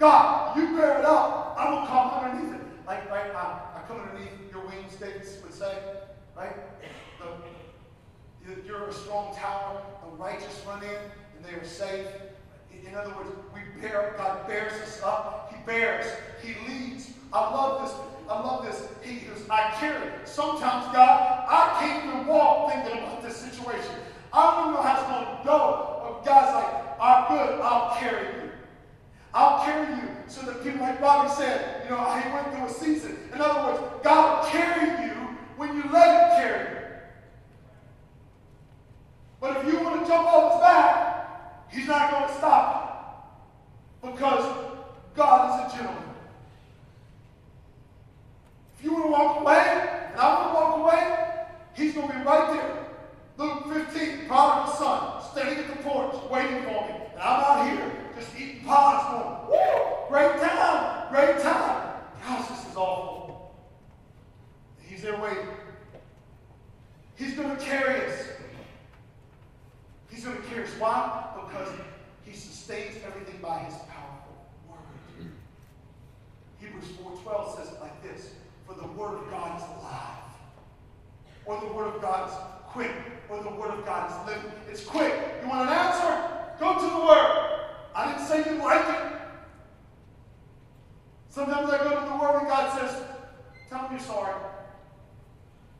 God, 0.01 0.57
you 0.57 0.75
bear 0.75 0.99
it 1.01 1.05
up. 1.05 1.55
I 1.59 1.71
will 1.71 1.87
come 1.87 2.25
underneath 2.25 2.55
it. 2.55 2.67
Like, 2.87 3.11
right, 3.11 3.31
I, 3.35 3.61
I 3.77 3.83
come 3.87 4.01
underneath 4.01 4.31
your 4.51 4.63
wings, 4.63 4.97
David 4.99 5.29
would 5.43 5.53
say. 5.53 5.79
Right? 6.35 6.57
The, 7.21 8.57
you're 8.67 8.89
a 8.89 8.93
strong 8.93 9.37
tower. 9.37 9.83
The 10.03 10.17
righteous 10.17 10.63
run 10.67 10.83
in 10.83 10.89
and 10.89 11.45
they 11.45 11.53
are 11.53 11.65
safe. 11.65 12.07
In 12.73 12.95
other 12.95 13.15
words, 13.15 13.31
we 13.55 13.61
bear, 13.81 14.15
God 14.17 14.49
bears 14.49 14.73
us 14.81 15.03
up. 15.03 15.53
He 15.55 15.63
bears. 15.67 16.07
He 16.43 16.55
leads. 16.67 17.11
I 17.31 17.41
love 17.41 17.83
this. 17.83 17.95
I 18.29 18.41
love 18.41 18.65
this. 18.65 18.89
He 19.03 19.27
goes, 19.27 19.45
I 19.51 19.71
carry. 19.79 20.11
Sometimes, 20.25 20.87
God, 20.95 21.45
I 21.47 21.77
can't 21.79 22.07
even 22.07 22.27
walk 22.27 22.73
thinking 22.73 23.03
about 23.03 23.23
this 23.23 23.37
situation. 23.37 23.95
I 24.33 24.57
don't 24.57 24.73
know 24.73 24.83
how 24.83 24.95
it's 24.95 25.11
going 25.11 25.37
to 25.37 25.45
go. 25.45 26.01
But 26.03 26.25
God's 26.25 26.55
like, 26.55 27.01
I'm 27.01 27.29
good. 27.29 27.61
I'll 27.61 27.97
carry 27.97 28.27
you. 28.27 28.50
I'll 29.33 29.65
carry 29.65 29.95
you 29.97 30.09
so 30.27 30.43
that 30.47 30.63
people 30.63 30.81
like 30.81 31.01
Bobby 31.01 31.31
said, 31.31 31.85
you 31.85 31.91
know, 31.91 32.21
he 32.21 32.33
went 32.33 32.53
through 32.53 32.67
a 32.67 32.71
season. 32.71 33.19
In 33.33 33.41
other 33.41 33.73
words, 33.73 33.95
God 34.03 34.45
will 34.45 34.51
carry 34.51 35.07
you 35.07 35.15
when 35.57 35.77
you 35.77 35.85
let 35.93 36.33
him 36.33 36.43
carry 36.43 36.75
you. 36.75 36.81
But 39.41 39.57
if 39.59 39.73
you 39.73 39.81
want 39.81 40.01
to 40.01 40.07
jump 40.07 40.27
off 40.27 40.53
his 40.53 40.61
back, 40.61 41.71
he's 41.71 41.87
not 41.87 42.11
going 42.11 42.29
to 42.29 42.35
stop 42.35 42.77
you. 44.03 44.11
Because 44.11 44.57
God 45.15 45.67
is 45.67 45.73
a 45.73 45.77
gentleman. 45.77 46.03
If 48.79 48.85
you 48.85 48.93
want 48.93 49.05
to 49.05 49.11
walk 49.11 49.41
away, 49.43 50.09
and 50.11 50.21
I 50.21 50.35
want 50.35 50.49
to 50.49 50.55
walk 50.55 50.79
away, 50.81 51.45
he's 51.75 51.95
going 51.95 52.09
to 52.09 52.15
be 52.15 52.23
right 52.23 52.53
there. 52.53 52.87
Luke 53.37 53.73
15, 53.73 54.27
prodigal 54.27 54.75
son, 54.75 55.23
standing 55.31 55.65
at 55.65 55.69
the 55.69 55.83
porch, 55.83 56.15
waiting 56.31 56.63
for 56.65 56.89
me. 56.89 57.00
And 57.21 57.29
I'm 57.29 57.43
out 57.43 57.71
here 57.71 57.93
just 58.19 58.35
eating 58.35 58.65
pies 58.65 59.13
going, 59.13 59.51
woo, 59.51 60.09
great 60.09 60.41
time, 60.41 61.13
great 61.13 61.39
time. 61.43 61.93
Gosh, 62.27 62.49
this 62.49 62.71
is 62.71 62.77
awful. 62.77 63.55
He's 64.81 65.03
there 65.03 65.21
waiting. 65.21 65.49
He's 67.17 67.35
going 67.35 67.55
to 67.55 67.63
carry 67.63 68.07
us. 68.07 68.27
He's 70.11 70.25
going 70.25 70.39
to 70.39 70.43
carry 70.49 70.65
us. 70.65 70.71
Why? 70.79 71.27
Because 71.35 71.69
he 72.25 72.35
sustains 72.35 72.97
everything 73.05 73.39
by 73.43 73.59
his 73.65 73.75
powerful 73.75 74.49
word. 74.67 75.31
Hebrews 76.59 76.85
4.12 77.05 77.57
says 77.59 77.75
it 77.75 77.81
like 77.83 78.03
this. 78.03 78.31
For 78.67 78.75
the 78.75 78.87
word 78.87 79.19
of 79.19 79.31
God 79.31 79.59
is 79.59 79.65
alive. 79.79 80.25
Or 81.45 81.61
the 81.61 81.75
word 81.75 81.95
of 81.95 82.01
God 82.01 82.31
is 82.31 82.37
quick. 82.69 82.93
Or 83.29 83.43
the 83.43 83.51
word 83.51 83.73
of 83.73 83.85
God 83.85 84.11
is 84.11 84.35
living. 84.35 84.53
It's 84.71 84.85
quick. 84.85 85.13
You 85.43 85.51
want 85.51 85.69
an 85.69 85.77
answer? 85.77 86.40
Go 86.61 86.75
to 86.75 86.95
the 86.95 87.01
word. 87.01 87.61
I 87.95 88.13
didn't 88.13 88.27
say 88.27 88.53
you 88.53 88.63
like 88.63 88.87
it. 88.89 89.13
Sometimes 91.31 91.71
I 91.71 91.79
go 91.79 92.01
to 92.01 92.07
the 92.07 92.17
word 92.17 92.39
and 92.41 92.49
God 92.49 92.79
says, 92.79 93.03
tell 93.71 93.83
me 93.85 93.89
you're 93.93 94.01
sorry. 94.01 94.35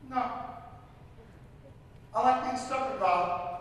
No. 0.09 0.31
I 2.13 2.21
like 2.21 2.43
being 2.45 2.57
stuck 2.57 2.91
with 2.91 2.99
God. 2.99 3.59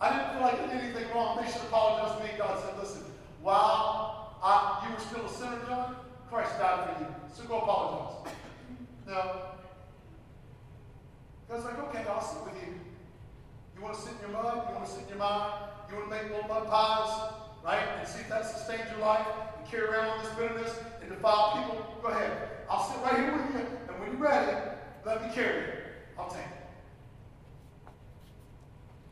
I 0.00 0.10
didn't 0.10 0.32
feel 0.32 0.40
like 0.42 0.60
I 0.60 0.66
did 0.66 0.84
anything 0.84 1.14
wrong. 1.14 1.38
They 1.40 1.50
should 1.50 1.62
apologize 1.62 2.18
to 2.18 2.24
me. 2.24 2.30
God 2.36 2.60
said, 2.60 2.78
listen, 2.78 3.02
while 3.40 4.36
I, 4.42 4.84
you 4.86 4.94
were 4.94 5.00
still 5.00 5.24
a 5.24 5.28
sinner, 5.28 5.64
John, 5.66 5.96
Christ 6.28 6.58
died 6.58 6.96
for 6.96 7.04
you. 7.04 7.14
So 7.34 7.44
go 7.44 7.58
apologize. 7.58 8.34
No. 9.06 9.42
God's 11.48 11.64
like, 11.64 11.78
okay, 11.78 12.04
I'll 12.08 12.20
sit 12.20 12.42
with 12.44 12.60
you. 12.62 12.74
You 13.76 13.82
want 13.82 13.94
to 13.94 14.00
sit 14.00 14.12
in 14.14 14.20
your 14.22 14.42
mud? 14.42 14.66
You 14.68 14.74
want 14.74 14.86
to 14.86 14.90
sit 14.90 15.02
in 15.04 15.08
your 15.10 15.18
mind? 15.18 15.52
You 15.90 15.96
want 15.96 16.10
to 16.10 16.16
make 16.16 16.32
little 16.32 16.48
mud 16.48 16.66
pies, 16.68 17.32
right? 17.64 17.86
And 17.98 18.08
see 18.08 18.20
if 18.20 18.28
that 18.28 18.44
sustains 18.44 18.90
your 18.90 19.00
life 19.00 19.26
and 19.58 19.68
carry 19.70 19.88
around 19.88 20.08
all 20.08 20.18
this 20.22 20.32
bitterness 20.34 20.78
and 21.00 21.10
defile 21.10 21.52
people? 21.52 21.98
Go 22.02 22.08
ahead. 22.08 22.48
I'll 22.68 22.84
sit 22.84 23.00
right 23.02 23.16
here 23.16 23.32
with 23.32 23.54
you. 23.54 23.66
And 23.88 24.00
when 24.00 24.12
you're 24.12 24.20
ready, 24.20 24.56
let 25.04 25.22
me 25.22 25.32
carry 25.32 25.62
you. 25.62 25.72
I'll 26.18 26.28
take 26.28 26.40
it. 26.40 26.46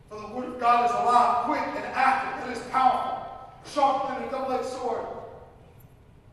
For 0.09 0.20
the 0.20 0.35
word 0.35 0.55
of 0.55 0.61
God 0.61 0.85
is 0.87 0.91
alive, 0.91 1.45
quick, 1.47 1.77
and 1.77 1.85
active. 1.95 2.51
It 2.51 2.57
is 2.57 2.62
powerful, 2.70 3.53
sharper 3.72 4.14
than 4.14 4.29
a 4.29 4.31
double-edged 4.31 4.68
sword. 4.68 5.07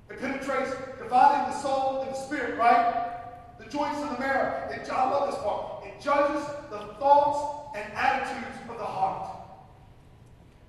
It 0.10 0.20
penetrates, 0.20 0.72
dividing 0.98 1.52
the 1.52 1.60
soul 1.60 2.02
and 2.02 2.12
the 2.12 2.16
spirit, 2.16 2.58
right? 2.58 3.58
The 3.60 3.66
joints 3.66 4.02
of 4.02 4.12
the 4.12 4.20
marrow. 4.20 4.70
It, 4.72 4.90
I 4.90 5.10
love 5.10 5.32
this 5.32 5.40
part. 5.42 5.86
It 5.86 6.02
judges 6.02 6.46
the 6.70 6.94
thoughts 7.00 7.76
and 7.76 7.94
attitudes 7.94 8.58
of 8.70 8.78
the 8.78 8.84
heart. 8.84 9.31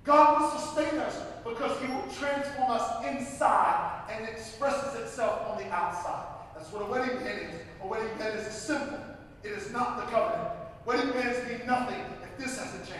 God 0.03 0.41
will 0.41 0.59
sustain 0.59 0.99
us 0.99 1.17
because 1.43 1.79
He 1.79 1.87
will 1.87 2.07
transform 2.19 2.71
us 2.71 3.05
inside 3.05 4.03
and 4.11 4.27
expresses 4.27 4.99
itself 4.99 5.49
on 5.49 5.57
the 5.57 5.69
outside. 5.71 6.25
That's 6.55 6.71
what 6.71 6.81
a 6.81 6.85
wedding 6.85 7.17
band 7.17 7.53
is. 7.53 7.61
A 7.81 7.87
wedding 7.87 8.17
band 8.17 8.39
is 8.39 8.47
a 8.47 8.51
symbol. 8.51 8.99
It 9.43 9.51
is 9.51 9.71
not 9.71 9.97
the 9.97 10.11
covenant. 10.11 10.49
Wedding 10.85 11.11
bands 11.11 11.39
mean 11.47 11.65
nothing 11.65 12.01
if 12.23 12.37
this 12.37 12.59
hasn't 12.59 12.85
changed. 12.85 12.99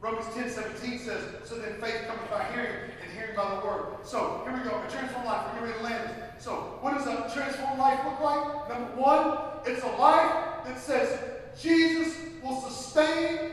Romans 0.00 0.26
10 0.34 0.50
17 0.50 0.98
says, 0.98 1.22
So 1.44 1.58
then 1.58 1.80
faith 1.80 2.06
comes 2.08 2.20
by 2.28 2.44
hearing, 2.52 2.90
and 3.02 3.12
hearing 3.12 3.36
by 3.36 3.54
the 3.54 3.64
word. 3.64 3.98
So 4.02 4.42
here 4.44 4.52
we 4.52 4.68
go. 4.68 4.82
A 4.82 4.90
transformed 4.90 5.26
life. 5.26 5.46
We're 5.54 5.68
ready 5.68 5.78
to 5.78 5.84
land 5.84 6.10
So, 6.38 6.78
what 6.80 6.98
does 6.98 7.06
a 7.06 7.30
transformed 7.32 7.78
life 7.78 8.00
look 8.04 8.20
like? 8.20 8.68
Number 8.68 9.00
one, 9.00 9.38
it's 9.64 9.84
a 9.84 9.90
life 9.96 10.64
that 10.64 10.78
says 10.78 11.31
Jesus 11.60 12.16
will 12.42 12.60
sustain 12.60 13.52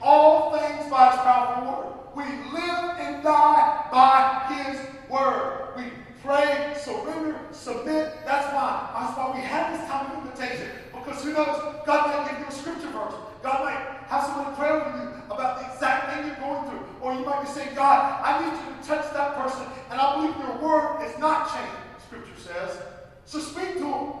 all 0.00 0.56
things 0.56 0.90
by 0.90 1.10
his 1.10 1.20
powerful 1.20 1.72
word. 1.72 1.92
We 2.16 2.24
live 2.52 2.96
and 2.98 3.22
die 3.22 3.88
by 3.90 4.54
his 4.54 4.80
word. 5.10 5.74
We 5.76 5.84
pray, 6.22 6.74
surrender, 6.80 7.38
submit. 7.52 8.12
That's 8.24 8.52
why. 8.54 8.90
That's 8.98 9.16
why 9.16 9.32
we 9.34 9.42
have 9.42 9.78
this 9.78 9.88
time 9.88 10.10
of 10.10 10.24
invitation. 10.24 10.70
Because 10.92 11.22
who 11.22 11.32
knows? 11.32 11.82
God 11.86 12.06
might 12.06 12.30
give 12.30 12.40
you 12.40 12.46
a 12.46 12.50
scripture 12.52 12.90
verse. 12.90 13.14
God 13.42 13.64
might 13.64 13.78
have 14.08 14.24
someone 14.24 14.54
pray 14.56 14.70
over 14.70 14.90
you 14.96 15.32
about 15.32 15.60
the 15.60 15.72
exact 15.72 16.12
thing 16.12 16.26
you're 16.26 16.36
going 16.36 16.68
through. 16.68 16.84
Or 17.00 17.14
you 17.14 17.24
might 17.24 17.42
be 17.42 17.48
saying, 17.48 17.74
God, 17.74 18.20
I 18.24 18.42
need 18.42 18.52
you 18.52 18.82
to 18.82 18.88
touch 18.88 19.12
that 19.12 19.36
person, 19.36 19.66
and 19.90 20.00
I 20.00 20.16
believe 20.16 20.36
your 20.38 20.58
word 20.58 21.04
is 21.06 21.16
not 21.18 21.52
changed, 21.52 22.02
scripture 22.06 22.40
says. 22.40 22.78
So 23.24 23.38
speak 23.38 23.74
to 23.74 23.80
them. 23.80 24.12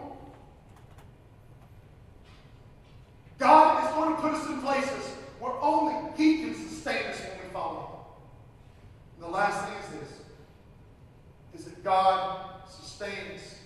God 3.38 3.84
is 3.84 3.94
going 3.94 4.16
to 4.16 4.22
put 4.22 4.34
us 4.34 4.46
in 4.48 4.60
places 4.60 5.14
where 5.38 5.52
only 5.60 5.94
He 6.16 6.38
can 6.42 6.54
sustain 6.54 7.06
us 7.06 7.20
when 7.20 7.46
we 7.46 7.52
follow 7.52 7.80
Him. 7.80 9.24
And 9.24 9.24
the 9.24 9.36
last 9.36 9.68
thing 9.68 9.78
is 9.78 10.08
this 11.52 11.60
is 11.60 11.64
that 11.72 11.84
God 11.84 12.50
sustains 12.68 13.56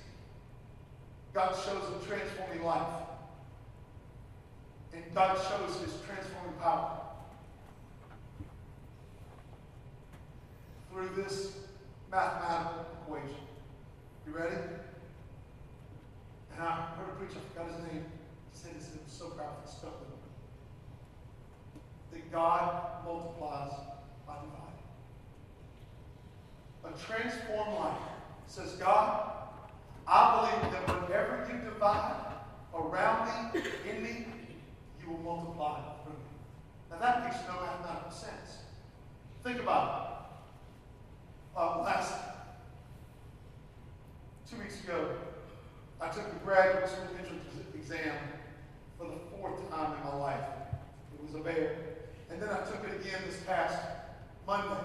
God 1.33 1.55
shows 1.65 1.83
a 2.03 2.07
transforming 2.07 2.65
life. 2.65 2.87
And 4.93 5.05
God 5.15 5.37
shows 5.37 5.77
his 5.81 5.95
transforming 6.05 6.59
power. 6.61 7.01
Through 10.91 11.11
this 11.17 11.53
mathematical 12.11 12.87
equation. 13.03 13.37
You 14.27 14.33
ready? 14.33 14.57
And 16.53 16.63
I 16.63 16.89
heard 16.97 17.11
a 17.11 17.17
preacher, 17.17 17.39
I 17.39 17.55
forgot 17.55 17.77
his 17.77 17.93
name, 17.93 18.05
was 18.65 19.13
so 19.13 19.27
it 19.27 19.69
stuck. 19.69 19.95
That 22.13 22.33
God 22.33 23.05
multiplies 23.05 23.73
by 24.27 24.35
dividing. 24.35 24.81
A 26.85 26.91
transformed 26.99 27.79
life 27.79 27.99
says, 28.47 28.73
God, 28.73 29.33
I 30.07 30.61
believe 30.61 30.73
that 30.73 31.03
whatever 31.03 31.49
you 31.49 31.71
divide 31.71 32.15
around 32.75 33.55
me, 33.55 33.61
in 33.89 34.03
me, 34.03 34.27
you 35.01 35.11
will 35.11 35.19
multiply 35.19 35.81
through 36.03 36.15
me. 36.15 36.19
Now 36.91 36.99
that 36.99 37.25
makes 37.25 37.37
no 37.47 37.61
mathematical 37.61 38.11
sense. 38.11 38.59
Think 39.45 39.61
about 39.61 40.07
it. 41.55 41.59
Uh, 41.59 41.83
last 41.83 42.15
two 44.51 44.57
weeks 44.59 44.83
ago, 44.83 45.15
I 46.01 46.09
took 46.09 46.33
the 46.33 46.39
graduate 46.45 46.89
school 46.89 47.07
entrance 47.19 47.45
exam 47.75 48.15
for 49.01 49.07
the 49.07 49.21
fourth 49.33 49.71
time 49.71 49.97
in 49.97 50.05
my 50.05 50.17
life. 50.17 50.45
It 51.15 51.25
was 51.25 51.35
a 51.35 51.43
bear. 51.43 51.77
And 52.31 52.41
then 52.41 52.51
I 52.51 52.59
took 52.59 52.85
it 52.85 53.01
again 53.01 53.21
this 53.27 53.41
past 53.47 53.81
Monday. 54.47 54.85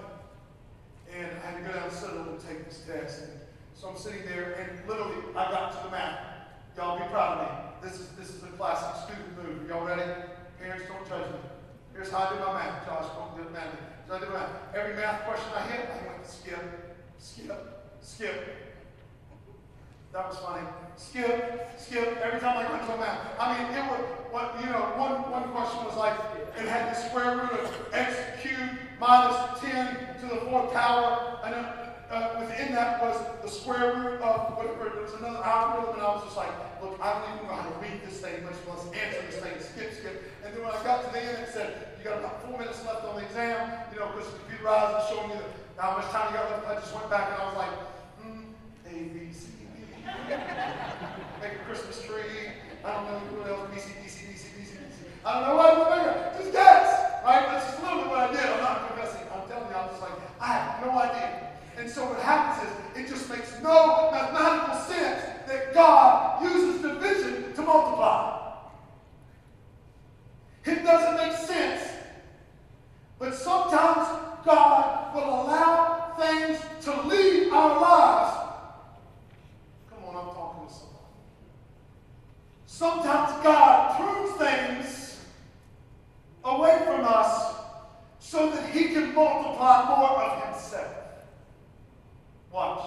And 1.14 1.26
I 1.26 1.50
had 1.50 1.58
to 1.58 1.68
go 1.68 1.78
down 1.78 1.90
to 1.90 1.94
Citadel 1.94 2.28
and 2.30 2.40
take 2.40 2.64
this 2.64 2.82
test. 2.86 3.22
And 3.24 3.32
so 3.74 3.90
I'm 3.90 3.96
sitting 3.96 4.24
there, 4.24 4.52
and 4.54 4.88
literally, 4.88 5.16
I 5.36 5.50
got 5.52 5.76
to 5.76 5.84
the 5.84 5.90
math. 5.90 6.18
Y'all 6.76 6.98
be 6.98 7.04
proud 7.04 7.38
of 7.38 7.44
me. 7.44 7.88
This 7.88 8.00
is 8.00 8.08
this 8.18 8.30
is 8.30 8.42
a 8.42 8.48
classic 8.48 9.04
student 9.04 9.36
move. 9.36 9.68
Y'all 9.68 9.86
ready? 9.86 10.02
Parents, 10.58 10.84
don't 10.88 11.08
judge 11.08 11.30
me. 11.30 11.38
Here's 11.92 12.10
how 12.10 12.26
I 12.26 12.34
do 12.34 12.40
my 12.40 12.52
math. 12.52 12.86
Josh, 12.86 13.06
don't 13.16 13.36
do 13.36 13.50
math. 13.50 13.76
So 14.08 14.16
I 14.16 14.20
do 14.20 14.28
math. 14.30 14.50
Every 14.74 14.94
math 14.94 15.24
question 15.24 15.52
I 15.54 15.62
hit, 15.68 15.88
I 15.88 16.06
went 16.08 16.26
skip, 16.26 16.60
skip, 17.18 17.96
skip. 18.00 18.65
That 20.12 20.28
was 20.28 20.38
funny. 20.38 20.66
Skip, 20.96 21.78
skip. 21.78 22.16
Every 22.22 22.40
time 22.40 22.56
I 22.56 22.70
went 22.70 22.86
to 22.86 22.94
a 22.94 22.98
math. 22.98 23.20
I 23.38 23.52
mean, 23.52 23.74
it 23.76 23.84
was 23.84 24.00
what 24.32 24.56
you 24.60 24.66
know. 24.70 24.96
One 24.96 25.30
one 25.30 25.48
question 25.52 25.84
was 25.84 25.96
like 25.96 26.16
it 26.56 26.66
had 26.68 26.94
the 26.94 26.96
square 26.96 27.36
root 27.36 27.52
of 27.52 27.68
x 27.92 28.16
cubed 28.40 28.80
minus 28.98 29.60
ten 29.60 30.16
to 30.20 30.26
the 30.34 30.40
fourth 30.48 30.72
power, 30.72 31.40
and 31.44 31.52
then 31.52 31.64
uh, 32.08 32.40
within 32.40 32.72
that 32.72 33.02
was 33.02 33.20
the 33.44 33.50
square 33.50 33.92
root 33.92 34.20
of 34.22 34.56
whatever. 34.56 34.88
There 34.88 35.02
was 35.04 35.12
another 35.20 35.44
algorithm, 35.44 36.00
and 36.00 36.02
I 36.02 36.14
was 36.16 36.24
just 36.24 36.36
like, 36.36 36.54
look, 36.80 36.96
I 37.02 37.12
don't 37.12 37.36
even 37.36 37.46
know 37.48 37.54
how 37.54 37.68
to 37.68 37.76
read 37.76 38.00
this 38.06 38.16
thing, 38.24 38.40
much 38.44 38.56
less 38.64 38.88
answer 38.96 39.20
this 39.28 39.36
thing. 39.36 39.52
Skip, 39.60 39.92
skip. 40.00 40.16
And 40.44 40.54
then 40.56 40.64
when 40.64 40.72
I 40.72 40.80
got 40.80 41.04
to 41.04 41.12
the 41.12 41.20
end, 41.20 41.44
it 41.44 41.52
said 41.52 41.92
you 41.98 42.04
got 42.08 42.24
about 42.24 42.40
four 42.40 42.56
minutes 42.56 42.80
left 42.88 43.04
on 43.04 43.20
the 43.20 43.22
exam. 43.26 43.84
You 43.92 44.00
know, 44.00 44.08
because 44.16 44.32
computerized 44.32 44.96
and 44.96 45.04
showing 45.12 45.28
the, 45.36 45.44
how 45.76 46.00
much 46.00 46.08
time 46.08 46.32
you 46.32 46.40
got 46.40 46.48
left. 46.56 46.64
I 46.72 46.74
just 46.80 46.94
went 46.96 47.10
back 47.12 47.36
and 47.36 47.36
I 47.36 47.44
was 47.52 47.58
like, 47.60 47.74
hmm, 48.24 48.40
A, 48.88 48.96
B, 49.12 49.28
C, 49.28 49.52
Make 51.40 51.52
a 51.52 51.64
Christmas 51.66 52.02
tree. 52.02 52.54
I 52.84 52.92
don't 52.94 53.06
know 53.06 53.18
what 53.38 53.50
else. 53.50 53.70
BC, 53.74 53.90
BC, 54.02 54.30
BC, 54.30 54.44
BC, 54.54 54.70
BC. 54.78 55.02
I 55.24 55.40
don't 55.40 55.48
know 55.48 55.56
what 55.56 55.98
figure. 55.98 56.32
Just 56.38 56.52
guess. 56.52 56.86
Right? 57.24 57.46
That's 57.50 57.66
just 57.66 57.82
literally 57.82 58.08
what 58.08 58.18
I 58.18 58.32
did. 58.32 58.46
I'm 58.46 58.60
not 58.60 58.86
confessing. 58.88 59.26
I'm 59.34 59.48
telling 59.48 59.68
you, 59.68 59.74
I'm 59.74 59.88
just 59.90 60.00
like, 60.00 60.12
I 60.40 60.46
have 60.46 60.86
no 60.86 60.98
idea. 60.98 61.50
And 61.76 61.90
so 61.90 62.06
what 62.06 62.20
happens 62.20 62.70
is 62.70 63.04
it 63.04 63.08
just 63.10 63.28
makes 63.28 63.60
no 63.62 64.10
mathematical 64.12 64.78
sense 64.86 65.22
that 65.46 65.74
God 65.74 66.42
uses 66.44 66.82
division 66.82 67.52
to 67.54 67.62
multiply. 67.62 68.54
It 70.64 70.82
doesn't 70.82 71.16
make 71.16 71.36
sense. 71.36 71.82
But 73.18 73.34
sometimes 73.34 74.06
God 74.44 75.14
will 75.14 75.42
allow 75.42 76.14
things 76.18 76.60
to 76.82 77.02
leave 77.02 77.52
our 77.52 77.80
lives 77.80 78.46
I'm 80.16 80.34
talking 80.34 80.66
to 80.66 80.72
somebody. 80.72 81.04
Sometimes 82.76 83.42
God 83.42 83.96
prunes 83.96 84.36
things 84.36 85.24
away 86.44 86.78
from 86.84 87.06
us 87.06 87.54
so 88.18 88.50
that 88.50 88.68
He 88.68 88.88
can 88.88 89.14
multiply 89.14 89.86
more 89.88 90.22
of 90.22 90.44
Himself. 90.44 90.94
Watch. 92.52 92.86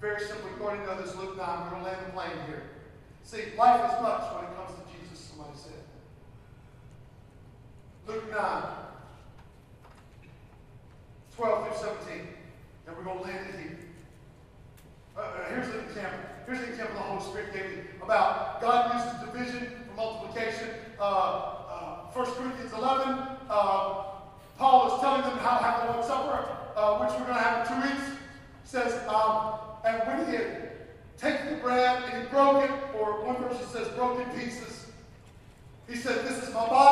Very 0.00 0.20
simply, 0.20 0.52
according 0.56 0.86
to 0.86 1.02
this 1.02 1.14
Luke 1.16 1.36
9, 1.36 1.64
we're 1.64 1.70
going 1.72 1.84
to 1.84 1.90
land 1.90 2.06
the 2.06 2.12
plane 2.12 2.30
here. 2.46 2.62
See, 3.24 3.42
life 3.58 3.92
is 3.92 4.00
much 4.00 4.22
when 4.36 4.44
it 4.44 4.56
comes 4.56 4.72
to 4.72 4.98
Jesus, 4.98 5.22
somebody 5.22 5.50
said. 5.54 5.72
Luke 8.08 8.30
9, 8.30 8.62
12 11.36 11.68
through 11.68 11.88
17. 12.08 12.28
And 12.86 12.96
we're 12.96 13.04
going 13.04 13.18
to 13.18 13.24
land 13.24 13.48
it 13.50 13.60
here. 13.60 13.83
Uh, 15.16 15.20
uh, 15.20 15.48
here's 15.48 15.68
an 15.68 15.80
example. 15.80 16.18
Here's 16.46 16.58
an 16.58 16.70
example 16.70 16.96
the 16.96 17.02
Holy 17.02 17.22
Spirit 17.22 17.52
gave 17.52 17.76
me 17.76 17.82
about 18.02 18.60
God 18.60 18.94
uses 18.94 19.20
division 19.20 19.70
for 19.88 19.94
multiplication. 19.96 20.70
Uh, 20.98 21.02
uh, 21.04 21.96
1 22.12 22.26
Corinthians 22.32 22.72
11, 22.72 23.08
uh, 23.48 24.04
Paul 24.58 24.94
is 24.94 25.00
telling 25.00 25.22
them 25.22 25.38
how 25.38 25.58
to 25.58 25.64
have 25.64 25.86
the 25.86 25.92
Lord's 25.92 26.08
Supper, 26.08 26.48
uh, 26.76 26.98
which 26.98 27.10
we're 27.10 27.26
going 27.26 27.38
to 27.38 27.42
have 27.42 27.66
in 27.66 27.82
two 27.82 27.88
weeks. 27.88 28.10
Says, 28.64 29.06
um, 29.08 29.54
and 29.84 30.02
when 30.06 30.26
he 30.26 30.36
had 30.36 30.72
taken 31.16 31.50
the 31.50 31.56
bread 31.56 32.02
and 32.04 32.22
he 32.22 32.28
broke 32.28 32.64
it, 32.64 32.70
or 32.98 33.24
one 33.24 33.36
version 33.36 33.66
says 33.68 33.88
broken 33.88 34.24
pieces, 34.36 34.86
he 35.88 35.96
said, 35.96 36.24
This 36.26 36.42
is 36.42 36.54
my 36.54 36.66
body, 36.68 36.83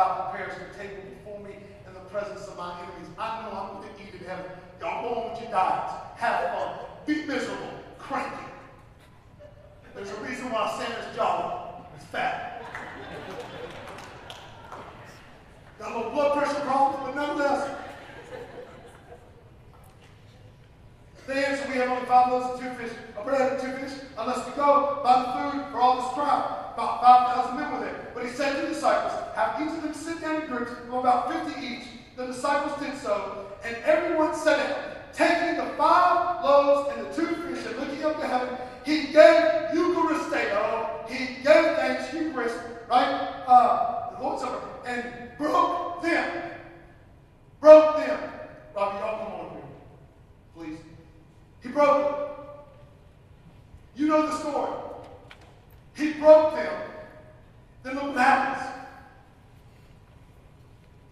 God 0.00 0.30
prepares 0.30 0.54
a 0.56 0.78
table 0.78 1.02
before 1.10 1.40
me 1.40 1.56
in 1.86 1.92
the 1.92 2.00
presence 2.08 2.48
of 2.48 2.56
my 2.56 2.72
enemies. 2.78 3.10
I 3.18 3.42
know 3.42 3.50
I'm 3.54 3.82
going 3.82 3.94
to 3.94 4.02
eat 4.02 4.18
in 4.18 4.26
heaven. 4.26 4.46
Y'all 4.80 5.02
go 5.02 5.20
on 5.20 5.32
with 5.32 5.42
your 5.42 5.50
diets. 5.50 5.92
Have 6.16 6.54
fun. 6.54 6.86
Be 7.04 7.26
miserable. 7.26 7.68
Cranky. 7.98 8.46
There's 9.94 10.10
a 10.10 10.20
reason 10.20 10.50
why 10.50 10.74
Santa's 10.78 11.14
jaw 11.14 11.82
is 11.98 12.04
fat. 12.04 12.64
Got 15.78 15.92
a 15.92 15.96
little 15.98 16.12
blood 16.12 16.38
pressure 16.38 16.60
problem, 16.60 17.02
but 17.04 17.14
nonetheless. 17.14 17.76
The 21.26 21.46
answer 21.46 21.68
we 21.68 21.74
have 21.74 21.90
only 21.90 22.06
five 22.06 22.32
loaves 22.32 22.58
and 22.58 22.70
two 22.78 22.82
fish, 22.82 22.96
a 23.18 23.22
bread 23.22 23.52
and 23.52 23.60
two 23.60 23.86
fish, 23.86 23.98
unless 24.16 24.46
we 24.46 24.52
go 24.52 25.00
buy 25.04 25.20
the 25.20 25.58
food 25.58 25.72
for 25.72 25.78
all 25.78 25.96
this 26.00 26.14
crowd. 26.14 26.59
About 26.74 27.02
5,000 27.02 27.56
men 27.60 27.72
were 27.72 27.80
there. 27.80 28.12
But 28.14 28.24
he 28.24 28.30
said 28.30 28.56
to 28.56 28.62
the 28.62 28.74
disciples, 28.74 29.12
Have 29.34 29.60
each 29.60 29.76
of 29.76 29.82
them 29.82 29.94
sit 29.94 30.20
down 30.20 30.42
in 30.42 30.48
groups 30.48 30.72
of 30.72 30.94
about 30.94 31.32
50 31.46 31.66
each. 31.66 31.84
The 32.16 32.26
disciples 32.26 32.78
did 32.80 32.96
so, 32.98 33.46
and 33.64 33.76
everyone 33.84 34.34
sat 34.34 34.56
down. 34.58 34.96
Taking 35.12 35.56
the 35.56 35.72
five 35.76 36.44
loaves 36.44 36.96
and 36.96 37.06
the 37.06 37.14
two 37.14 37.26
fish 37.26 37.66
and 37.66 37.76
looking 37.78 38.04
up 38.04 38.20
to 38.20 38.26
heaven, 38.26 38.56
he 38.84 39.12
gave 39.12 39.70
Eucharisteo. 39.74 41.08
He 41.08 41.42
gave 41.42 41.76
thanks, 41.76 42.14
Eucharist, 42.14 42.56
right? 42.88 43.42
Uh, 43.46 44.16
the 44.16 44.22
Lord's 44.22 44.42
Supper, 44.42 44.60
and 44.86 45.04
broke 45.36 46.02
them. 46.02 46.42
Broke 47.60 47.96
them. 47.96 48.20
Robbie, 48.74 48.98
y'all 48.98 49.18
come 49.18 49.32
on 49.32 49.50
here, 49.50 49.62
please. 50.54 50.78
He 51.62 51.68
broke 51.68 52.16
them. 52.16 52.26
You 53.96 54.06
know 54.06 54.26
the 54.26 54.38
story. 54.38 54.89
He 56.00 56.14
broke 56.14 56.54
them. 56.54 56.72
Then 57.82 57.94
look 57.96 58.14
what 58.14 58.16
happens. 58.16 58.66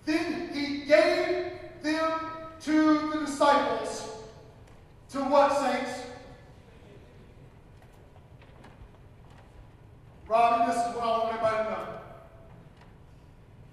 Then 0.06 0.48
he 0.54 0.86
gave 0.86 1.52
them 1.82 2.20
to 2.62 3.10
the 3.10 3.26
disciples. 3.26 4.08
To 5.10 5.18
what, 5.18 5.52
saints? 5.60 6.06
Robin, 10.26 10.68
this 10.68 10.76
is 10.76 10.94
what 10.94 11.04
I 11.04 11.18
want 11.18 11.28
everybody 11.34 11.56
to 11.56 11.70
know. 11.70 11.88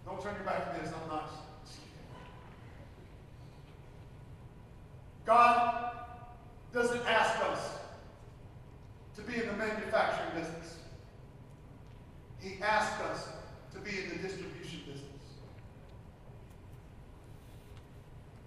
Don't 0.06 0.22
turn 0.22 0.36
your 0.36 0.44
back 0.44 0.74
to 0.74 0.82
this, 0.82 0.94
I'm 1.02 1.10
not. 1.10 1.30
God 5.26 5.92
doesn't 6.74 7.06
ask 7.08 7.42
us 7.46 7.72
to 9.16 9.22
be 9.22 9.36
in 9.36 9.48
the 9.48 9.54
manufacturing 9.54 10.42
business. 10.42 10.76
He 12.46 12.62
asked 12.62 13.02
us 13.02 13.30
to 13.74 13.80
be 13.80 13.90
in 13.90 14.10
the 14.10 14.16
distribution 14.22 14.82
business. 14.86 15.26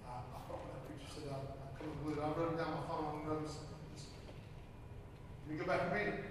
I, 0.07 0.23
I 0.23 0.39
thought 0.47 0.63
when 0.63 0.71
that 0.71 0.87
preacher 0.87 1.11
said 1.11 1.35
I, 1.35 1.35
I 1.35 1.77
couldn't 1.77 1.99
believe 2.05 2.19
it. 2.19 2.23
I 2.23 2.31
wrote 2.31 2.55
it 2.55 2.59
down 2.59 2.79
my 2.79 2.87
phone 2.87 3.19
and 3.19 3.43
notes. 3.43 3.59
Let 5.43 5.53
me 5.53 5.59
go 5.59 5.67
back 5.67 5.81
and 5.83 5.93
read 5.93 6.09
it. 6.15 6.25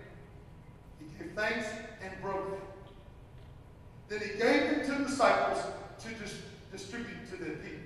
He 0.99 1.05
gave 1.19 1.33
thanks 1.35 1.67
and 2.01 2.13
broke 2.21 2.51
them. 2.51 2.61
Then 4.07 4.21
he 4.21 4.39
gave 4.39 4.71
them 4.71 4.85
to 4.87 5.03
the 5.03 5.09
disciples 5.09 5.59
to 6.03 6.09
dis- 6.23 6.39
distribute 6.71 7.29
to 7.31 7.35
the 7.35 7.51
people. 7.59 7.83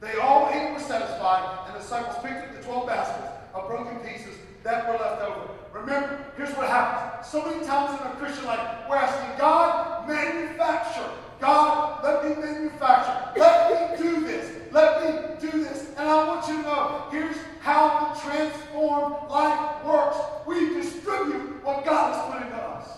They 0.00 0.14
all 0.18 0.48
ate 0.48 0.62
and 0.62 0.74
were 0.74 0.80
satisfied, 0.80 1.66
and 1.66 1.74
the 1.74 1.80
disciples 1.80 2.22
picked 2.22 2.38
up 2.38 2.54
the 2.54 2.62
12 2.62 2.86
baskets 2.86 3.32
of 3.52 3.66
broken 3.66 3.98
pieces 3.98 4.36
that 4.62 4.86
were 4.86 4.98
left 4.98 5.22
over. 5.22 5.48
Remember, 5.72 6.24
here's 6.36 6.54
what 6.56 6.68
happens. 6.68 7.11
So 7.24 7.44
many 7.44 7.64
times 7.64 8.00
in 8.00 8.06
a 8.06 8.10
Christian 8.16 8.46
life, 8.46 8.88
we're 8.88 8.96
asking 8.96 9.38
God, 9.38 10.08
manufacture. 10.08 11.08
God, 11.40 12.02
let 12.02 12.24
me 12.24 12.42
manufacture. 12.42 13.38
Let 13.38 13.98
me 13.98 14.02
do 14.02 14.20
this. 14.26 14.72
Let 14.72 15.02
me 15.02 15.50
do 15.50 15.64
this. 15.64 15.88
And 15.90 16.08
I 16.08 16.26
want 16.26 16.46
you 16.48 16.56
to 16.56 16.62
know, 16.62 17.04
here's 17.10 17.36
how 17.60 18.12
the 18.12 18.20
transformed 18.20 19.30
life 19.30 19.84
works. 19.84 20.16
We 20.46 20.74
distribute 20.74 21.64
what 21.64 21.84
God 21.84 22.14
has 22.14 22.32
put 22.32 22.42
into 22.42 22.56
us. 22.56 22.88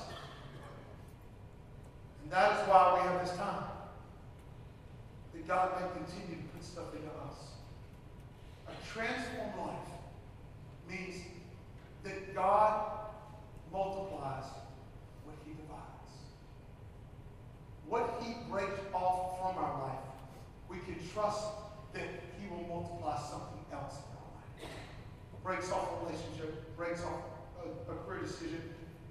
And 2.23 2.33
that 2.33 2.53
is 2.53 2.69
why 2.69 2.95
we 2.95 3.09
have 3.09 3.27
this 3.27 3.37
time. 3.37 3.65
That 5.35 5.49
God 5.49 5.71
may 5.81 6.01
continue 6.01 6.43
to 6.43 6.49
put 6.55 6.65
stuff 6.65 6.95
into 6.95 7.09
us. 7.09 7.37
A 8.69 8.93
transformed 8.93 9.53
life 9.59 9.89
means 10.89 11.23
that 12.05 12.35
God 12.35 13.05
multiplies 13.75 14.45
what 15.25 15.35
he 15.45 15.51
divides. 15.51 16.13
What 17.89 18.23
he 18.23 18.35
breaks 18.49 18.79
off 18.95 19.41
from 19.41 19.63
our 19.63 19.89
life, 19.89 20.07
we 20.69 20.79
can 20.79 20.97
trust 21.13 21.49
that 21.93 22.07
he 22.39 22.49
will 22.49 22.65
multiply 22.69 23.19
something 23.19 23.65
else 23.73 23.97
in 23.99 24.15
our 24.15 24.31
life. 24.39 24.71
Breaks 25.43 25.73
off 25.73 25.89
a 26.01 26.07
relationship, 26.07 26.77
breaks 26.77 27.03
off 27.03 27.21
a, 27.61 27.93
a 27.93 27.97
career 27.97 28.23
decision, 28.23 28.63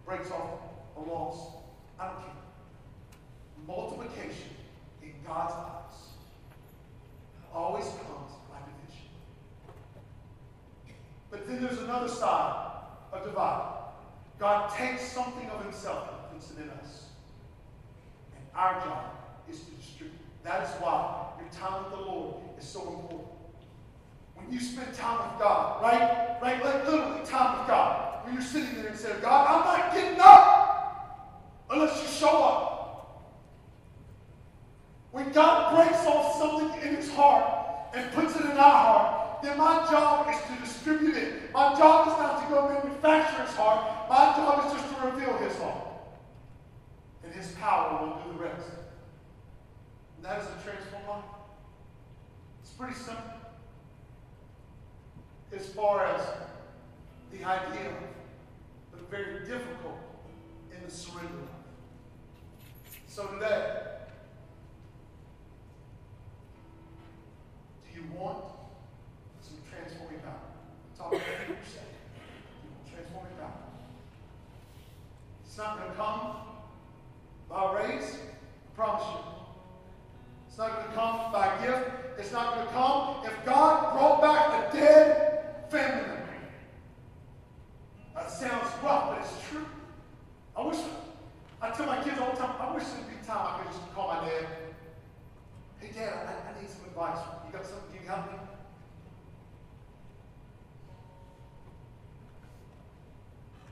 breaks 0.05 0.32
off 0.32 0.49
a 0.95 1.01
loss. 1.01 1.57
I 1.99 2.07
don't 2.07 2.18
care. 2.20 2.34
Multiplication 3.68 4.49
in 5.01 5.14
God's 5.28 5.53
eyes 5.53 5.99
always 7.53 7.86
comes 7.86 8.32
by 8.49 8.57
division. 8.59 9.09
But 11.30 11.47
then 11.47 11.61
there's 11.61 11.80
another 11.80 12.07
side 12.07 12.86
of 13.11 13.24
divide. 13.24 13.84
God 14.39 14.73
takes 14.75 15.03
something 15.03 15.49
of 15.49 15.63
himself 15.63 16.09
and 16.09 16.34
puts 16.34 16.51
it 16.51 16.61
in 16.63 16.69
us. 16.69 17.05
And 18.36 18.43
our 18.55 18.79
job 18.81 19.11
is 19.49 19.59
to 19.59 19.71
distribute. 19.71 20.17
That 20.43 20.63
is 20.63 20.69
why 20.81 21.27
your 21.39 21.49
time 21.49 21.84
with 21.84 21.93
the 21.93 22.05
Lord 22.05 22.36
is 22.59 22.65
so 22.65 22.81
important. 22.81 23.29
When 24.36 24.51
you 24.51 24.59
spend 24.59 24.93
time 24.93 25.29
with 25.29 25.39
God, 25.39 25.81
right? 25.81 26.38
Right? 26.41 26.63
Like 26.63 26.86
literally 26.86 27.25
time 27.25 27.59
with 27.59 27.67
God. 27.67 28.25
When 28.25 28.34
you're 28.34 28.43
sitting 28.43 28.75
there 28.75 28.88
and 28.88 28.97
say, 28.97 29.13
God, 29.21 29.47
I'm 29.47 29.79
not 29.79 29.93
getting 29.93 30.19
up 30.19 31.63
unless 31.69 32.01
you 32.01 32.07
show 32.07 32.43
up. 32.43 32.73
When 35.11 35.31
God 35.31 35.75
breaks 35.75 36.05
off 36.05 36.38
something 36.38 36.81
in 36.81 36.95
his 36.95 37.11
heart 37.11 37.93
and 37.93 38.11
puts 38.13 38.36
it 38.36 38.41
in 38.41 38.57
our 38.57 38.57
heart, 38.57 39.43
then 39.43 39.57
my 39.57 39.86
job 39.91 40.27
is 40.29 40.41
to 40.41 40.63
distribute 40.63 41.15
it. 41.15 41.53
My 41.53 41.75
job 41.77 42.07
is 42.07 42.13
not 42.17 42.41
to 42.41 42.53
go 42.53 42.69
manufacture 42.69 43.43
his 43.43 43.53
heart. 43.55 44.09
My 44.09 44.34
job 44.36 44.65
is 44.65 44.73
just 44.73 44.95
to 44.95 45.05
reveal 45.05 45.38
And 45.62 47.34
his 47.34 47.51
power 47.54 48.06
will 48.06 48.16
do 48.24 48.38
the 48.38 48.43
rest. 48.43 48.70
And 50.18 50.26
that 50.26 50.41
is 50.41 50.47
a 50.47 50.64
transformed 50.64 51.08
life. 51.08 51.24
It's 52.62 52.72
pretty 52.72 52.95
simple. 52.95 53.24
As 55.56 55.68
far 55.68 56.06
as 56.06 56.22
the 57.32 57.43
idea, 57.43 57.93
but 58.91 59.10
very 59.10 59.39
difficult 59.45 59.99
in 60.76 60.84
the 60.84 60.91
surrender 60.91 61.34
life. 61.34 61.49
So 63.08 63.28
today, 63.28 63.82
do 67.86 67.99
you 67.99 68.06
want 68.18 68.43
some 69.41 69.58
transforming 69.70 70.20
power? 70.20 70.34
Talk 70.97 71.14
about 71.14 71.22
what 71.22 71.47
you 71.47 71.56
say. 71.72 71.86
Transforming 72.91 73.34
power. 73.39 73.62
It's 75.54 75.60
not 75.60 75.78
going 75.78 75.91
to 75.91 75.95
come 75.95 76.32
by 77.47 77.84
race, 77.84 78.18
I 78.18 78.76
promise 78.76 79.04
you. 79.06 79.20
It's 80.47 80.58
not 80.58 80.74
going 80.74 80.88
to 80.88 80.93
come 80.95 81.32
by 81.32 81.64
gift. 81.64 81.91
It's 82.18 82.32
not 82.32 82.56
going 82.56 82.66
to 82.66 82.74
come 82.74 83.24
if 83.24 83.45
God 83.45 83.93
brought 83.93 84.20
back 84.20 84.74
a 84.74 84.76
dead 84.76 85.70
family 85.70 86.08
member. 86.08 86.34
That 88.16 88.32
sounds 88.32 88.66
rough, 88.84 89.12
but 89.12 89.20
it's 89.20 89.47
true. 89.47 89.68
I 90.58 90.66
wish, 90.66 90.80
I 91.62 91.70
tell 91.70 91.86
my 91.86 92.01
kids 92.04 92.20
all 92.20 92.32
the 92.32 92.38
time, 92.39 92.56
I 92.60 92.74
wish 92.74 92.86
there'd 92.86 93.08
be 93.08 93.24
time 93.24 93.54
I 93.54 93.62
could 93.62 93.74
just 93.74 93.93
call 93.93 94.08
my 94.08 94.28
dad. 94.28 94.47
Hey, 95.80 95.91
Dad, 95.93 96.30
I, 96.30 96.49
I 96.49 96.60
need 96.60 96.68
some 96.68 96.84
advice. 96.86 97.20
You 97.45 97.54
got 97.54 97.64
something? 97.64 97.93
Can 97.93 98.01
you 98.01 98.10
help 98.10 98.26
me? 98.32 98.38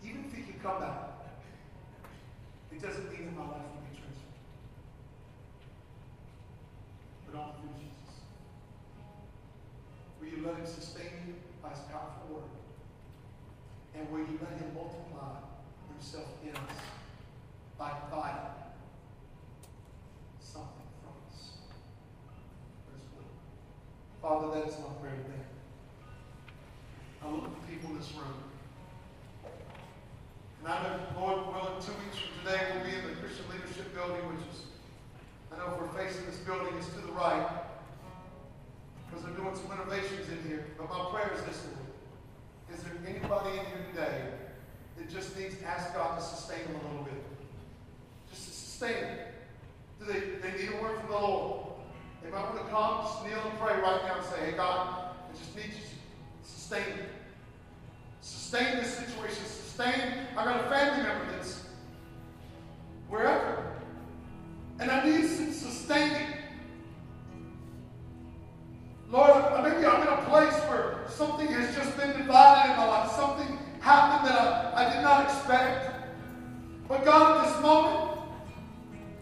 Even 0.08 0.26
if 0.26 0.36
he 0.36 0.44
could 0.44 0.62
come 0.62 0.80
back, 0.80 1.12
it 2.82 2.88
doesn't 2.88 3.12
mean 3.12 3.26
that 3.26 3.38
my 3.38 3.46
life 3.46 3.70
will 3.78 3.86
be 3.86 3.94
transformed. 3.94 4.42
But 7.30 7.38
only 7.38 7.54
through 7.62 7.78
Jesus. 7.78 8.26
Will 10.18 10.30
you 10.34 10.42
let 10.42 10.58
him 10.58 10.66
sustain 10.66 11.14
you 11.28 11.36
by 11.62 11.70
his 11.70 11.86
powerful 11.94 12.26
word? 12.34 12.50
And 13.94 14.10
will 14.10 14.26
you 14.26 14.40
let 14.42 14.58
him 14.58 14.74
multiply 14.74 15.46
himself 15.94 16.26
in 16.42 16.58
us 16.58 16.74
by 17.78 17.94
dividing 18.02 18.50
something 20.42 20.90
from 21.06 21.14
us? 21.30 21.62
Father, 24.24 24.58
that 24.58 24.68
is 24.68 24.80
my 24.80 24.90
prayer 24.98 25.22
today. 25.22 25.46
I 27.22 27.30
look 27.30 27.46
at 27.46 27.62
the 27.62 27.68
people 27.70 27.92
in 27.92 28.00
this 28.00 28.10
room. 28.18 28.51
And 30.64 30.72
I 30.72 30.84
know, 30.84 31.00
Lord 31.18 31.48
willing, 31.48 31.82
two 31.82 31.98
weeks 32.06 32.22
from 32.22 32.46
today 32.46 32.62
we'll 32.70 32.86
be 32.86 32.94
in 32.94 33.02
the 33.02 33.18
Christian 33.18 33.50
Leadership 33.50 33.90
Building, 33.98 34.22
which 34.30 34.46
is, 34.54 34.70
I 35.50 35.58
know 35.58 35.74
if 35.74 35.82
we're 35.82 35.98
facing 35.98 36.26
this 36.30 36.38
building, 36.46 36.70
it's 36.78 36.86
to 36.94 37.02
the 37.02 37.12
right. 37.18 37.50
Because 39.10 39.26
they're 39.26 39.34
doing 39.34 39.58
some 39.58 39.74
renovations 39.74 40.30
in 40.30 40.38
here. 40.46 40.70
But 40.78 40.86
my 40.86 41.10
prayer 41.10 41.34
is 41.34 41.42
this, 41.50 41.66
Lord. 41.66 42.78
Is 42.78 42.86
there 42.86 42.94
anybody 43.10 43.58
in 43.58 43.66
here 43.74 43.86
today 43.90 44.22
that 44.98 45.10
just 45.10 45.34
needs 45.34 45.58
to 45.58 45.66
ask 45.66 45.96
God 45.96 46.20
to 46.20 46.24
sustain 46.24 46.62
them 46.70 46.78
a 46.78 46.88
little 46.94 47.10
bit? 47.10 47.26
Just 48.30 48.46
to 48.46 48.54
sustain 48.54 49.02
them. 49.02 49.18
Do 49.98 50.14
they, 50.14 50.20
they 50.46 50.62
need 50.62 50.78
a 50.78 50.82
word 50.82 51.02
from 51.02 51.10
the 51.10 51.18
Lord? 51.18 51.74
They 52.22 52.30
might 52.30 52.46
want 52.46 52.62
to 52.62 52.70
come, 52.70 53.02
just 53.02 53.26
kneel 53.26 53.42
and 53.50 53.58
pray 53.58 53.82
right 53.82 54.06
now 54.06 54.22
and 54.22 54.26
say, 54.30 54.46
hey, 54.46 54.54
God, 54.54 55.10
I 55.26 55.34
just 55.34 55.56
need 55.58 55.74
you 55.74 55.82
to 55.82 56.46
sustain 56.46 56.86
me. 56.86 57.04
sustain 58.22 58.78
this 58.78 58.94
situation, 58.94 59.44
sustain. 59.82 60.14
I 60.38 60.46
got 60.46 60.66
a 60.66 60.70
family 60.70 61.04
member 61.04 61.32
that's 61.32 61.64
wherever. 63.10 63.74
And 64.80 64.90
I 64.90 65.06
need 65.06 65.28
some 65.28 65.52
sustaining. 65.52 66.28
Lord, 69.10 69.44
maybe 69.64 69.86
I'm 69.86 70.02
in 70.02 70.08
a 70.08 70.24
place 70.30 70.54
where 70.70 71.00
something 71.10 71.48
has 71.48 71.76
just 71.76 71.98
been 71.98 72.18
divided 72.18 72.72
in 72.72 72.78
my 72.78 72.88
life. 72.88 73.12
Something 73.12 73.58
happened 73.82 74.30
that 74.30 74.40
I, 74.40 74.86
I 74.86 74.94
did 74.94 75.02
not 75.02 75.26
expect. 75.26 75.96
But 76.88 77.04
God, 77.04 77.46
at 77.46 77.52
this 77.52 77.62
moment, 77.62 78.20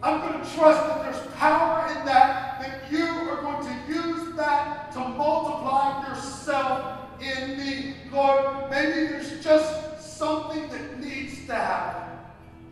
I'm 0.02 0.20
going 0.20 0.32
to 0.32 0.50
trust 0.54 0.86
that 0.86 1.02
there's 1.02 1.34
power 1.34 1.88
in 1.88 2.06
that, 2.06 2.60
that 2.60 2.90
you 2.90 3.04
are 3.04 3.42
going 3.42 3.66
to 3.66 3.92
use 3.92 4.34
that 4.36 4.92
to 4.92 5.00
multiply 5.00 6.08
yourself 6.08 7.00
in 7.20 7.58
me. 7.58 7.94
Lord, 8.10 8.70
maybe 8.70 9.08
there's 9.08 9.42
just 9.44 9.89
something 10.20 10.68
that 10.68 11.00
needs 11.00 11.46
to 11.46 11.54
happen. 11.54 12.18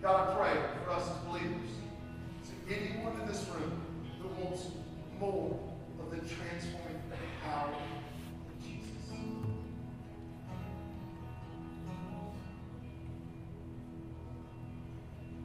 God, 0.03 0.29
I 0.29 0.35
pray 0.35 0.61
for 0.85 0.91
us 0.91 1.09
as 1.09 1.17
believers, 1.27 1.71
to 2.45 2.75
anyone 2.75 3.19
in 3.23 3.27
this 3.27 3.47
room 3.49 3.81
who 4.21 4.29
wants 4.45 4.67
more 5.19 5.59
of 5.99 6.11
the 6.11 6.19
transforming 6.19 7.01
power 7.43 7.71
of 7.71 8.63
Jesus. 8.63 9.17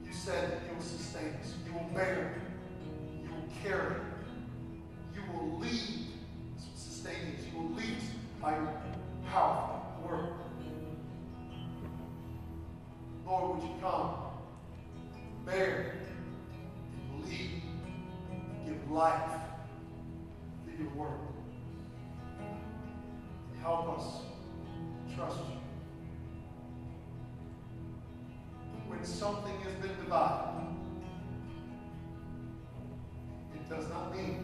You 0.05 0.11
said 0.11 0.51
that 0.51 0.59
you 0.67 0.75
will 0.75 0.83
sustain 0.83 1.37
us, 1.41 1.53
you 1.65 1.71
will 1.71 1.89
bear, 1.95 2.41
you 3.23 3.29
will 3.29 3.49
carry, 3.63 3.95
you 5.15 5.21
will 5.31 5.57
lead, 5.57 6.07
sustain 6.77 7.37
us, 7.37 7.45
you 7.49 7.61
will 7.61 7.71
lead 7.75 7.95
by 8.41 8.57
your 8.57 8.73
powerful 9.31 10.05
word. 10.05 10.42
Lord, 13.33 13.55
would 13.55 13.63
you 13.67 13.75
come, 13.81 14.13
bear, 15.43 15.95
lead, 17.25 17.63
give 18.63 18.91
life 18.91 19.31
to 20.67 20.83
your 20.83 20.91
word. 20.91 21.17
And 22.39 23.59
help 23.59 23.97
us 23.97 24.05
trust 25.15 25.39
you. 25.49 25.57
When 28.87 29.03
something 29.03 29.59
has 29.61 29.73
been 29.81 29.95
divided, 29.95 30.67
it 33.55 33.67
does 33.67 33.89
not 33.89 34.15
mean 34.15 34.42